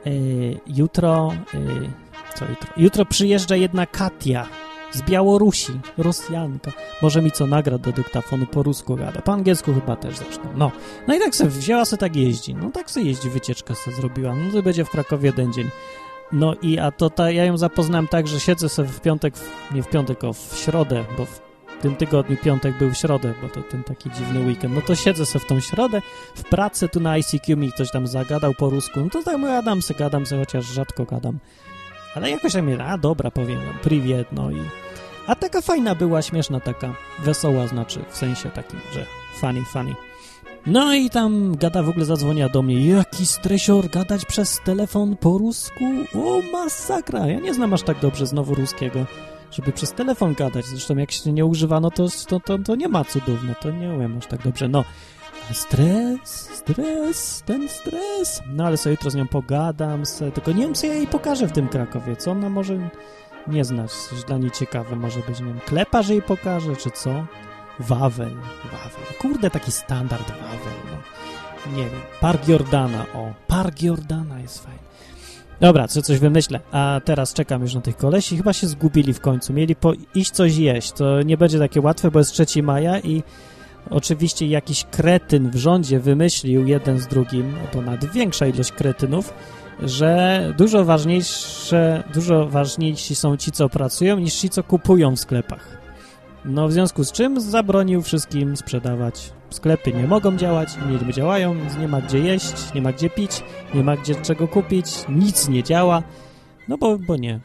yy, 0.06 0.60
jutro 0.68 1.34
yy, 1.54 1.90
co 2.36 2.46
jutro? 2.46 2.70
Jutro 2.78 3.06
przyjeżdża 3.06 3.56
jedna 3.56 3.86
Katia 3.86 4.48
z 4.92 5.02
Białorusi, 5.02 5.80
Rosjanka. 5.98 6.72
Może 7.02 7.22
mi 7.22 7.32
co 7.32 7.48
nagra 7.48 7.78
do 7.78 7.92
dyktafonu, 7.92 8.46
po 8.46 8.64
rusku 8.64 8.96
gada. 8.96 9.22
Po 9.22 9.34
angielsku 9.34 9.74
chyba 9.74 9.96
też 9.96 10.18
zresztą. 10.18 10.44
No. 10.56 10.72
No 11.08 11.16
i 11.16 11.20
tak 11.20 11.36
sobie 11.36 11.50
wzięła 11.50 11.86
se 11.86 11.98
tak 11.98 12.16
jeździ. 12.16 12.56
No 12.56 12.72
tak 12.72 12.92
sobie 12.92 13.06
jeździ, 13.06 13.30
wycieczkę 13.30 13.76
sobie 13.76 13.98
zrobiła. 13.98 14.36
No 14.36 14.52
to 14.52 14.64
będzie 14.64 14.86
w 14.86 14.90
Krakowie 14.90 15.26
jeden 15.26 15.54
dzień. 15.54 15.70
No 16.32 16.54
i 16.62 16.80
a 16.80 16.92
to 16.92 17.10
ta, 17.10 17.32
ja 17.32 17.46
ją 17.46 17.58
zapoznałem 17.58 18.08
tak, 18.08 18.28
że 18.28 18.40
siedzę 18.40 18.70
sobie 18.70 18.90
w 18.90 19.02
piątek, 19.02 19.38
w, 19.38 19.74
nie 19.76 19.84
w 19.84 19.90
piątek, 19.90 20.24
o 20.24 20.34
w 20.34 20.56
środę, 20.56 21.06
bo 21.18 21.26
w 21.26 21.42
tym 21.82 21.96
tygodniu 21.96 22.38
piątek 22.38 22.78
był 22.78 22.90
w 22.90 22.98
środę, 22.98 23.34
bo 23.42 23.50
to 23.50 23.62
ten 23.62 23.84
taki 23.84 24.10
dziwny 24.12 24.40
weekend. 24.40 24.76
No 24.76 24.82
to 24.82 24.96
siedzę 24.96 25.26
sobie 25.26 25.46
w 25.46 25.48
tą 25.48 25.60
środę, 25.60 26.02
w 26.36 26.44
pracy 26.44 26.90
tu 26.90 27.00
na 27.00 27.12
ICQ 27.12 27.58
mi 27.58 27.72
ktoś 27.72 27.92
tam 27.92 28.08
zagadał 28.08 28.54
po 28.54 28.70
rusku. 28.70 29.00
No 29.00 29.10
to 29.10 29.24
tak 29.24 29.42
gadam 29.42 29.82
se, 29.82 29.94
gadam 29.94 30.26
se, 30.26 30.38
chociaż 30.38 30.66
rzadko 30.66 31.06
gadam. 31.06 31.40
Ale 32.20 32.30
jakoś 32.30 32.54
tam 32.54 32.66
mnie, 32.66 32.84
a 32.84 32.98
dobra, 32.98 33.32
powiem, 33.32 33.60
priwiet, 33.82 34.28
no 34.32 34.52
i... 34.52 34.58
A 35.28 35.36
taka 35.36 35.62
fajna 35.62 35.96
była, 35.96 36.22
śmieszna 36.22 36.60
taka, 36.60 36.96
wesoła 37.20 37.68
znaczy, 37.68 38.00
w 38.10 38.18
sensie 38.18 38.50
takim, 38.50 38.80
że 38.94 39.06
funny, 39.40 39.66
funny. 39.66 39.96
No 40.66 40.94
i 40.94 41.10
tam 41.10 41.56
gada 41.56 41.84
w 41.84 41.90
ogóle 41.90 42.06
zadzwoniła 42.06 42.50
do 42.50 42.62
mnie. 42.62 42.88
Jaki 42.88 43.26
stresior 43.26 43.90
gadać 43.90 44.26
przez 44.26 44.62
telefon 44.66 45.18
po 45.18 45.38
rusku? 45.38 45.86
O, 46.16 46.42
masakra! 46.52 47.28
Ja 47.28 47.40
nie 47.40 47.54
znam 47.54 47.74
aż 47.74 47.84
tak 47.84 48.00
dobrze 48.00 48.26
znowu 48.26 48.56
ruskiego, 48.56 49.06
żeby 49.52 49.72
przez 49.72 49.94
telefon 49.94 50.34
gadać. 50.34 50.66
Zresztą 50.66 50.98
jak 50.98 51.12
się 51.12 51.32
nie 51.32 51.46
używa, 51.46 51.80
no 51.80 51.92
to, 51.92 52.08
to, 52.28 52.40
to, 52.40 52.58
to 52.58 52.76
nie 52.76 52.88
ma 52.88 53.04
cudów, 53.04 53.40
no 53.44 53.54
to 53.62 53.72
nie 53.72 53.90
umiem 53.90 54.18
aż 54.18 54.28
tak 54.28 54.44
dobrze. 54.44 54.68
No, 54.68 54.86
stres, 55.54 56.50
stres, 56.54 57.44
ten 57.46 57.70
stres. 57.70 58.42
No 58.48 58.66
ale 58.66 58.78
sobie 58.78 58.94
jutro 58.94 59.10
z 59.10 59.16
nią 59.16 59.28
pogadam, 59.28 60.06
se, 60.06 60.32
tylko 60.32 60.52
nie 60.52 60.64
wiem, 60.64 60.74
co 60.74 60.88
ja 60.88 60.94
jej 60.94 61.08
pokażę 61.08 61.48
w 61.48 61.52
tym 61.52 61.68
Krakowie, 61.68 62.16
co 62.16 62.32
ona 62.32 62.50
może 62.50 62.90
nie 63.48 63.66
znać, 63.66 63.92
coś 63.92 64.24
dla 64.24 64.38
niej 64.38 64.52
ciekawe 64.52 64.96
może 64.96 65.20
być, 65.20 65.40
nie 65.40 65.46
wiem, 65.46 65.60
klepa, 65.66 66.04
że 66.04 66.14
jej 66.14 66.22
pokaże, 66.22 66.76
czy 66.76 66.92
co? 66.92 67.26
Wawel, 67.80 68.36
Wawel, 68.64 69.18
kurde, 69.22 69.50
taki 69.50 69.72
standard 69.72 70.30
Wawel, 70.32 70.80
no. 70.92 71.78
Nie 71.78 71.84
wiem, 71.84 72.02
Park 72.22 72.48
Jordana, 72.48 73.06
o, 73.14 73.34
Park 73.48 73.82
Jordana 73.82 74.40
jest 74.40 74.64
fajny. 74.64 74.80
Dobra, 75.60 75.88
co 75.88 76.02
coś 76.02 76.20
wymyślę. 76.20 76.60
A 76.72 77.02
teraz 77.06 77.34
czekam 77.34 77.62
już 77.62 77.74
na 77.74 77.82
tych 77.82 77.98
kolesi. 77.98 78.38
Chyba 78.38 78.54
się 78.54 78.68
zgubili 78.68 79.14
w 79.14 79.20
końcu. 79.20 79.54
Mieli 79.54 79.76
po 79.76 79.94
iść 80.16 80.32
coś 80.32 80.56
jeść. 80.56 80.92
To 80.92 81.22
nie 81.22 81.38
będzie 81.38 81.60
takie 81.60 81.82
łatwe, 81.82 82.12
bo 82.12 82.20
jest 82.20 82.32
3 82.32 82.64
maja 82.64 83.00
i 83.00 83.24
oczywiście 83.90 84.48
jakiś 84.48 84.86
kretyn 84.92 85.50
w 85.50 85.56
rządzie 85.56 86.00
wymyślił 86.00 86.68
jeden 86.68 87.00
z 87.00 87.08
drugim, 87.08 87.54
nawet 87.86 88.12
większa 88.12 88.48
ilość 88.48 88.72
kretynów, 88.72 89.34
że 89.84 90.54
dużo 90.58 90.86
ważniejsze, 90.86 92.04
dużo 92.14 92.48
ważniejsi 92.48 93.16
są 93.16 93.38
ci, 93.38 93.52
co 93.52 93.70
pracują, 93.70 94.20
niż 94.20 94.34
ci, 94.34 94.50
co 94.50 94.64
kupują 94.64 95.16
w 95.16 95.20
sklepach. 95.20 95.78
No 96.46 96.68
w 96.68 96.72
związku 96.72 97.04
z 97.04 97.12
czym 97.12 97.42
zabronił 97.42 98.02
wszystkim 98.02 98.58
sprzedawać. 98.58 99.34
Sklepy 99.50 99.94
nie 99.94 100.08
mogą 100.08 100.38
działać, 100.38 100.70
nie 101.08 101.14
działają, 101.14 101.56
nie 101.80 101.88
ma 101.88 102.02
gdzie 102.02 102.20
jeść, 102.20 102.74
nie 102.76 102.82
ma 102.82 102.94
gdzie 102.94 103.10
pić, 103.10 103.44
nie 103.74 103.84
ma 103.84 103.98
gdzie 103.98 104.16
czego 104.16 104.48
kupić, 104.48 104.86
nic 105.10 105.50
nie 105.50 105.64
działa, 105.64 106.04
no 106.68 106.78
bo, 106.78 106.98
bo 106.98 107.16
nie. 107.16 107.40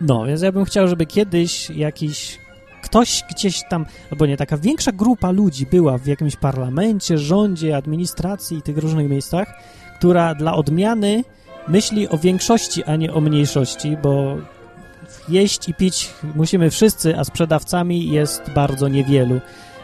No, 0.00 0.26
więc 0.26 0.42
ja 0.42 0.52
bym 0.52 0.64
chciał, 0.64 0.88
żeby 0.88 1.06
kiedyś 1.06 1.70
jakiś 1.70 2.38
ktoś 2.86 3.24
gdzieś 3.30 3.62
tam, 3.68 3.86
albo 4.12 4.26
nie, 4.26 4.36
taka 4.36 4.56
większa 4.56 4.92
grupa 4.92 5.30
ludzi 5.30 5.66
była 5.66 5.98
w 5.98 6.06
jakimś 6.06 6.36
parlamencie, 6.36 7.18
rządzie, 7.18 7.76
administracji 7.76 8.58
i 8.58 8.62
tych 8.62 8.78
różnych 8.78 9.10
miejscach, 9.10 9.48
która 9.98 10.34
dla 10.34 10.54
odmiany 10.54 11.24
myśli 11.68 12.08
o 12.08 12.18
większości, 12.18 12.84
a 12.84 12.96
nie 12.96 13.12
o 13.14 13.20
mniejszości, 13.20 13.96
bo 14.02 14.36
jeść 15.28 15.68
i 15.68 15.74
pić 15.74 16.10
musimy 16.34 16.70
wszyscy, 16.70 17.18
a 17.18 17.24
sprzedawcami 17.24 18.10
jest 18.10 18.50
bardzo 18.54 18.88
niewielu. 18.88 19.40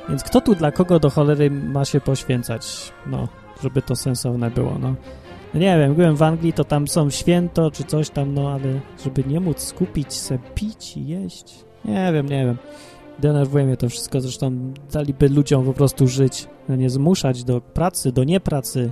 Więc 0.09 0.23
kto 0.23 0.41
tu 0.41 0.55
dla 0.55 0.73
kogo 0.73 0.99
do 0.99 1.11
cholery 1.11 1.51
ma 1.51 1.85
się 1.85 2.01
poświęcać? 2.01 2.93
No, 3.07 3.29
żeby 3.63 3.83
to 3.83 3.97
sensowne 3.97 4.51
było, 4.51 4.79
no. 4.81 4.95
no 5.55 5.61
nie 5.61 5.79
wiem, 5.79 5.95
byłem 5.95 6.17
w 6.17 6.23
Anglii, 6.23 6.53
to 6.53 6.65
tam 6.65 6.89
są 6.89 7.11
święto 7.11 7.71
czy 7.71 7.85
coś 7.85 8.11
tam, 8.11 8.35
no 8.35 8.51
ale 8.51 8.81
żeby 9.05 9.25
nie 9.27 9.41
móc 9.41 9.61
skupić 9.61 10.13
se 10.13 10.39
pić 10.55 10.97
i 10.97 11.07
jeść, 11.07 11.65
nie 11.85 12.12
wiem, 12.12 12.28
nie 12.28 12.45
wiem. 12.47 12.57
Denerwuje 13.18 13.64
mnie 13.64 13.76
to 13.76 13.89
wszystko, 13.89 14.20
zresztą 14.20 14.72
daliby 14.93 15.28
ludziom 15.28 15.64
po 15.64 15.72
prostu 15.72 16.09
żyć, 16.09 16.49
a 16.68 16.74
nie 16.74 16.91
zmuszać 16.91 17.45
do 17.45 17.61
pracy, 17.61 18.12
do 18.12 18.24
niepracy. 18.24 18.91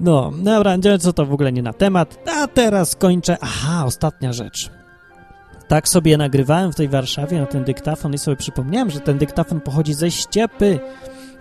No, 0.00 0.32
dobra, 0.42 0.76
co 1.00 1.12
to 1.12 1.26
w 1.26 1.32
ogóle 1.32 1.52
nie 1.52 1.62
na 1.62 1.72
temat. 1.72 2.18
A 2.36 2.46
teraz 2.46 2.96
kończę. 2.96 3.36
Aha, 3.40 3.84
ostatnia 3.86 4.32
rzecz 4.32 4.70
tak 5.68 5.88
sobie 5.88 6.16
nagrywałem 6.16 6.72
w 6.72 6.76
tej 6.76 6.88
Warszawie 6.88 7.40
na 7.40 7.46
ten 7.46 7.64
dyktafon 7.64 8.14
i 8.14 8.18
sobie 8.18 8.36
przypomniałem, 8.36 8.90
że 8.90 9.00
ten 9.00 9.18
dyktafon 9.18 9.60
pochodzi 9.60 9.94
ze 9.94 10.10
ściepy, 10.10 10.80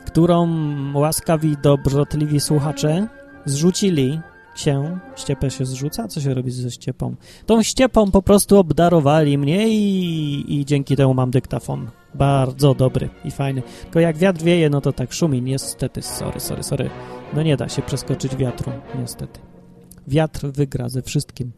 którą 0.06 0.48
łaskawi, 0.94 1.58
dobrotliwi 1.62 2.40
słuchacze 2.40 3.08
zrzucili 3.46 4.22
się, 4.60 5.00
ściepę 5.16 5.52
się 5.52 5.66
zrzuca? 5.66 6.08
Co 6.08 6.22
się 6.22 6.34
robi 6.34 6.52
ze 6.52 6.72
ściepą? 6.72 7.16
Tą 7.46 7.64
ściepą 7.64 8.12
po 8.12 8.22
prostu 8.22 8.60
obdarowali 8.60 9.38
mnie 9.38 9.70
i, 9.70 10.60
i 10.60 10.66
dzięki 10.66 10.96
temu 10.96 11.14
mam 11.14 11.32
dyktafon. 11.32 11.90
Bardzo 12.16 12.74
dobry 12.74 13.10
i 13.26 13.32
fajny. 13.32 13.64
Tylko 13.84 14.00
jak 14.00 14.18
wiatr 14.18 14.44
wieje, 14.44 14.70
no 14.70 14.82
to 14.82 14.94
tak 14.94 15.14
szumi. 15.14 15.42
Niestety, 15.42 16.02
sorry, 16.02 16.40
sorry, 16.40 16.64
sorry. 16.64 16.90
No 17.34 17.44
nie 17.44 17.58
da 17.58 17.70
się 17.70 17.82
przeskoczyć 17.82 18.36
wiatru, 18.36 18.72
niestety. 19.00 19.40
Wiatr 20.08 20.48
wygra 20.48 20.90
ze 20.90 21.02
wszystkim. 21.02 21.52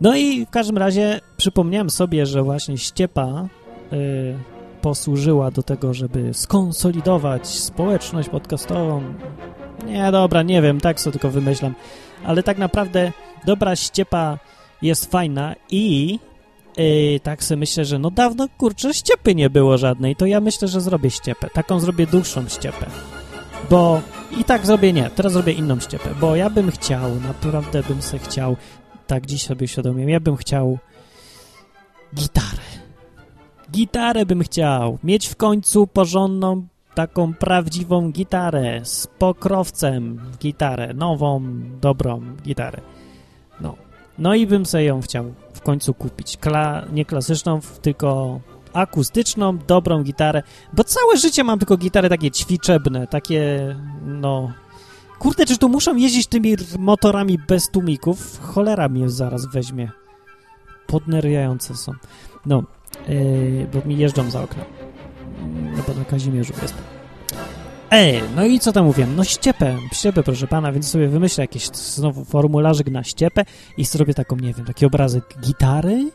No 0.00 0.16
i 0.16 0.46
w 0.46 0.50
każdym 0.50 0.78
razie 0.78 1.20
przypomniałem 1.36 1.90
sobie, 1.90 2.26
że 2.26 2.42
właśnie 2.42 2.78
ściepa 2.78 3.48
y, 3.92 4.34
posłużyła 4.80 5.50
do 5.50 5.62
tego, 5.62 5.94
żeby 5.94 6.34
skonsolidować 6.34 7.46
społeczność 7.46 8.28
podcastową. 8.28 9.02
Nie, 9.86 10.12
dobra, 10.12 10.42
nie 10.42 10.62
wiem, 10.62 10.80
tak 10.80 11.00
sobie 11.00 11.12
tylko 11.12 11.30
wymyślam. 11.30 11.74
Ale 12.24 12.42
tak 12.42 12.58
naprawdę 12.58 13.12
dobra 13.46 13.76
ściepa 13.76 14.38
jest 14.82 15.10
fajna 15.10 15.54
i 15.70 16.18
yy, 16.76 17.20
tak 17.20 17.44
sobie 17.44 17.58
myślę, 17.58 17.84
że 17.84 17.98
no 17.98 18.10
dawno, 18.10 18.48
kurczę, 18.58 18.94
ściepy 18.94 19.34
nie 19.34 19.50
było 19.50 19.78
żadnej, 19.78 20.16
to 20.16 20.26
ja 20.26 20.40
myślę, 20.40 20.68
że 20.68 20.80
zrobię 20.80 21.10
ściepę. 21.10 21.48
Taką 21.52 21.80
zrobię 21.80 22.06
dłuższą 22.06 22.48
ściepę. 22.48 22.86
Bo 23.70 24.00
i 24.40 24.44
tak 24.44 24.66
zrobię 24.66 24.92
nie, 24.92 25.10
teraz 25.10 25.32
zrobię 25.32 25.52
inną 25.52 25.80
ściepę, 25.80 26.10
bo 26.20 26.36
ja 26.36 26.50
bym 26.50 26.70
chciał, 26.70 27.10
naprawdę 27.14 27.82
bym 27.82 28.02
se 28.02 28.18
chciał 28.18 28.56
tak 29.10 29.26
dziś 29.26 29.42
sobie 29.42 29.64
uświadomiłem, 29.64 30.08
ja 30.08 30.20
bym 30.20 30.36
chciał 30.36 30.78
gitarę. 32.14 32.62
Gitarę 33.70 34.26
bym 34.26 34.42
chciał. 34.42 34.98
Mieć 35.04 35.28
w 35.28 35.36
końcu 35.36 35.86
porządną, 35.86 36.66
taką 36.94 37.34
prawdziwą 37.34 38.10
gitarę 38.10 38.80
z 38.84 39.06
pokrowcem 39.06 40.20
gitarę, 40.40 40.94
nową, 40.94 41.42
dobrą 41.80 42.20
gitarę. 42.42 42.80
No. 43.60 43.74
No 44.18 44.34
i 44.34 44.46
bym 44.46 44.66
sobie 44.66 44.84
ją 44.84 45.00
chciał 45.00 45.34
w 45.54 45.60
końcu 45.60 45.94
kupić. 45.94 46.36
Kla 46.36 46.84
nie 46.92 47.04
klasyczną, 47.04 47.60
tylko 47.82 48.40
akustyczną, 48.72 49.58
dobrą 49.58 50.02
gitarę, 50.02 50.42
bo 50.72 50.84
całe 50.84 51.16
życie 51.16 51.44
mam 51.44 51.58
tylko 51.58 51.76
gitary 51.76 52.08
takie 52.08 52.30
ćwiczebne, 52.30 53.06
takie, 53.06 53.76
no, 54.04 54.52
Kurde, 55.20 55.46
czy 55.46 55.58
tu 55.58 55.68
muszą 55.68 55.96
jeździć 55.96 56.26
tymi 56.26 56.56
motorami 56.78 57.38
bez 57.38 57.70
tłumików? 57.70 58.40
Cholera 58.40 58.88
mnie 58.88 59.10
zaraz 59.10 59.46
weźmie. 59.46 59.90
Podnerwiające 60.86 61.76
są. 61.76 61.92
No, 62.46 62.62
yy, 63.08 63.66
bo 63.72 63.88
mi 63.88 63.98
jeżdżą 63.98 64.30
za 64.30 64.42
okno. 64.42 64.64
Bo 65.86 65.94
na 65.94 66.04
Kazimierzu 66.04 66.52
jestem. 66.62 66.84
Ej, 67.90 68.22
no 68.36 68.44
i 68.44 68.60
co 68.60 68.72
tam 68.72 68.84
mówiłem? 68.84 69.16
No 69.16 69.24
ściepę, 69.24 69.78
ściepę 69.92 70.22
proszę 70.22 70.46
pana, 70.46 70.72
więc 70.72 70.88
sobie 70.88 71.08
wymyślę 71.08 71.44
jakiś 71.44 71.66
znowu 71.68 72.24
formularzyk 72.24 72.90
na 72.90 73.04
ściepę 73.04 73.44
i 73.76 73.84
zrobię 73.84 74.14
taką, 74.14 74.36
nie 74.36 74.54
wiem, 74.54 74.66
taki 74.66 74.86
obrazek 74.86 75.24
gitary, 75.40 76.10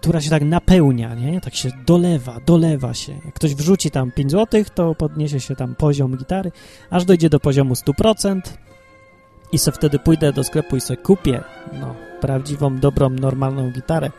która 0.00 0.20
się 0.20 0.30
tak 0.30 0.42
napełnia, 0.42 1.14
nie? 1.14 1.40
Tak 1.40 1.54
się 1.54 1.70
dolewa, 1.86 2.40
dolewa 2.46 2.94
się. 2.94 3.12
Jak 3.24 3.34
ktoś 3.34 3.54
wrzuci 3.54 3.90
tam 3.90 4.12
5 4.12 4.30
zł, 4.30 4.64
to 4.74 4.94
podniesie 4.94 5.40
się 5.40 5.56
tam 5.56 5.74
poziom 5.74 6.16
gitary, 6.16 6.52
aż 6.90 7.04
dojdzie 7.04 7.30
do 7.30 7.40
poziomu 7.40 7.74
100% 7.74 8.40
i 9.52 9.58
se 9.58 9.72
wtedy 9.72 9.98
pójdę 9.98 10.32
do 10.32 10.44
sklepu 10.44 10.76
i 10.76 10.80
sobie 10.80 10.96
kupię, 10.96 11.40
no, 11.80 11.94
prawdziwą, 12.20 12.76
dobrą, 12.76 13.10
normalną 13.10 13.70
gitarę. 13.70 14.10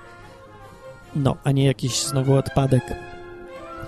No, 1.15 1.37
a 1.43 1.51
nie 1.51 1.65
jakiś 1.65 2.03
znowu 2.03 2.35
odpadek 2.35 2.83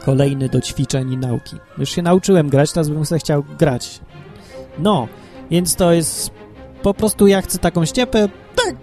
kolejny 0.06 0.50
do 0.50 0.62
ćwiczeń 0.62 1.12
i 1.12 1.18
nauki. 1.18 1.56
Już 1.78 1.90
się 1.90 2.02
nauczyłem 2.02 2.50
grać, 2.50 2.72
teraz 2.72 2.90
bym 2.90 3.06
sobie 3.06 3.20
chciał 3.20 3.44
grać. 3.60 4.00
No, 4.80 5.08
więc 5.52 5.76
to 5.76 5.92
jest 5.92 6.32
po 6.82 6.94
prostu 6.94 7.28
ja 7.28 7.42
chcę 7.42 7.58
taką 7.58 7.86
ściepę, 7.86 8.30
tak, 8.56 8.76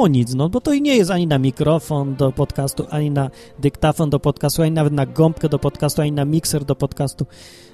po 0.00 0.08
nic, 0.08 0.34
no 0.34 0.48
bo 0.48 0.60
to 0.60 0.72
i 0.72 0.82
nie 0.82 0.96
jest 0.96 1.10
ani 1.10 1.26
na 1.26 1.38
mikrofon 1.38 2.14
do 2.16 2.32
podcastu, 2.32 2.86
ani 2.90 3.10
na 3.10 3.30
dyktafon 3.58 4.10
do 4.10 4.20
podcastu, 4.20 4.62
ani 4.62 4.72
nawet 4.72 4.92
na 4.92 5.06
gąbkę 5.06 5.48
do 5.48 5.58
podcastu, 5.58 6.02
ani 6.02 6.12
na 6.12 6.24
mikser 6.24 6.64
do 6.64 6.74
podcastu, 6.76 7.26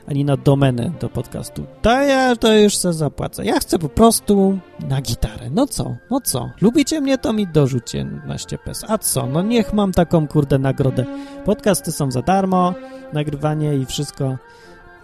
ani 0.07 0.25
na 0.25 0.37
domenę 0.37 0.93
do 1.01 1.09
podcastu. 1.09 1.67
To 1.83 1.91
ja 1.91 2.37
to 2.37 2.55
już 2.55 2.77
sobie 2.77 2.93
zapłacę. 2.93 3.45
Ja 3.45 3.59
chcę 3.59 3.79
po 3.79 3.89
prostu 3.89 4.59
na 4.89 5.01
gitarę. 5.01 5.51
No 5.51 5.67
co? 5.67 5.97
No 6.11 6.21
co? 6.21 6.51
Lubicie 6.61 7.01
mnie, 7.01 7.19
to 7.19 7.33
mi 7.33 7.47
dorzucie 7.47 8.05
na 8.05 8.39
ściepes. 8.39 8.85
A 8.89 8.99
co? 8.99 9.27
No 9.27 9.43
niech 9.43 9.73
mam 9.73 9.93
taką 9.93 10.29
kurde 10.29 10.59
nagrodę. 10.59 11.05
Podcasty 11.45 11.93
są 11.93 12.11
za 12.11 12.23
darmo, 12.23 12.75
nagrywanie 13.13 13.75
i 13.75 13.87
wszystko 13.87 14.37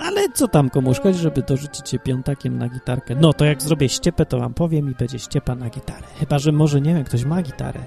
ale 0.02 0.28
co 0.34 0.48
tam 0.48 0.70
komu 0.70 0.94
szkodzi, 0.94 1.18
żeby 1.18 1.42
dorzucić 1.42 1.88
się 1.88 1.98
piątakiem 1.98 2.58
na 2.58 2.68
gitarkę? 2.68 3.14
No 3.14 3.32
to 3.32 3.44
jak 3.44 3.62
zrobię 3.62 3.88
ściepę, 3.88 4.26
to 4.26 4.38
wam 4.38 4.54
powiem 4.54 4.90
i 4.90 4.94
będzie 4.94 5.18
ściepa 5.18 5.54
na 5.54 5.70
gitarę. 5.70 6.06
Chyba, 6.18 6.38
że 6.38 6.52
może, 6.52 6.80
nie 6.80 6.94
wiem, 6.94 7.04
ktoś 7.04 7.24
ma 7.24 7.42
gitarę. 7.42 7.80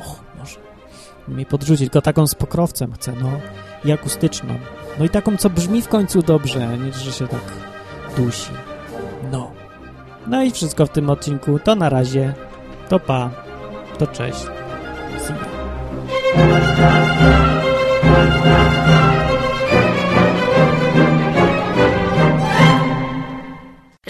O, 0.00 0.16
może 0.38 0.56
mi 1.28 1.46
podrzucić, 1.46 1.80
tylko 1.80 2.02
taką 2.02 2.26
z 2.26 2.34
pokrowcem 2.34 2.92
chcę, 2.92 3.12
no. 3.22 3.30
I 3.84 3.92
akustyczną. 3.92 4.54
No 4.98 5.04
i 5.04 5.08
taką, 5.08 5.36
co 5.36 5.50
brzmi 5.50 5.82
w 5.82 5.88
końcu 5.88 6.22
dobrze, 6.22 6.78
nie, 6.78 6.92
że 6.92 7.12
się 7.12 7.28
tak 7.28 7.52
dusi. 8.16 8.50
No. 9.32 9.50
No 10.26 10.42
i 10.42 10.50
wszystko 10.50 10.86
w 10.86 10.90
tym 10.90 11.10
odcinku. 11.10 11.58
To 11.58 11.74
na 11.74 11.88
razie. 11.88 12.34
To 12.88 13.00
pa. 13.00 13.30
To 13.98 14.06
cześć. 14.06 14.46
See 15.18 15.34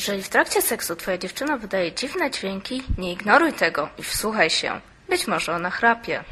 Jeżeli 0.00 0.22
w 0.22 0.28
trakcie 0.28 0.62
seksu 0.62 0.96
twoja 0.96 1.18
dziewczyna 1.18 1.56
wydaje 1.56 1.92
dziwne 1.92 2.30
dźwięki, 2.30 2.82
nie 2.98 3.12
ignoruj 3.12 3.52
tego 3.52 3.88
i 3.98 4.02
wsłuchaj 4.02 4.50
się. 4.50 4.80
Być 5.08 5.26
może 5.26 5.52
ona 5.52 5.70
chrapie. 5.70 6.24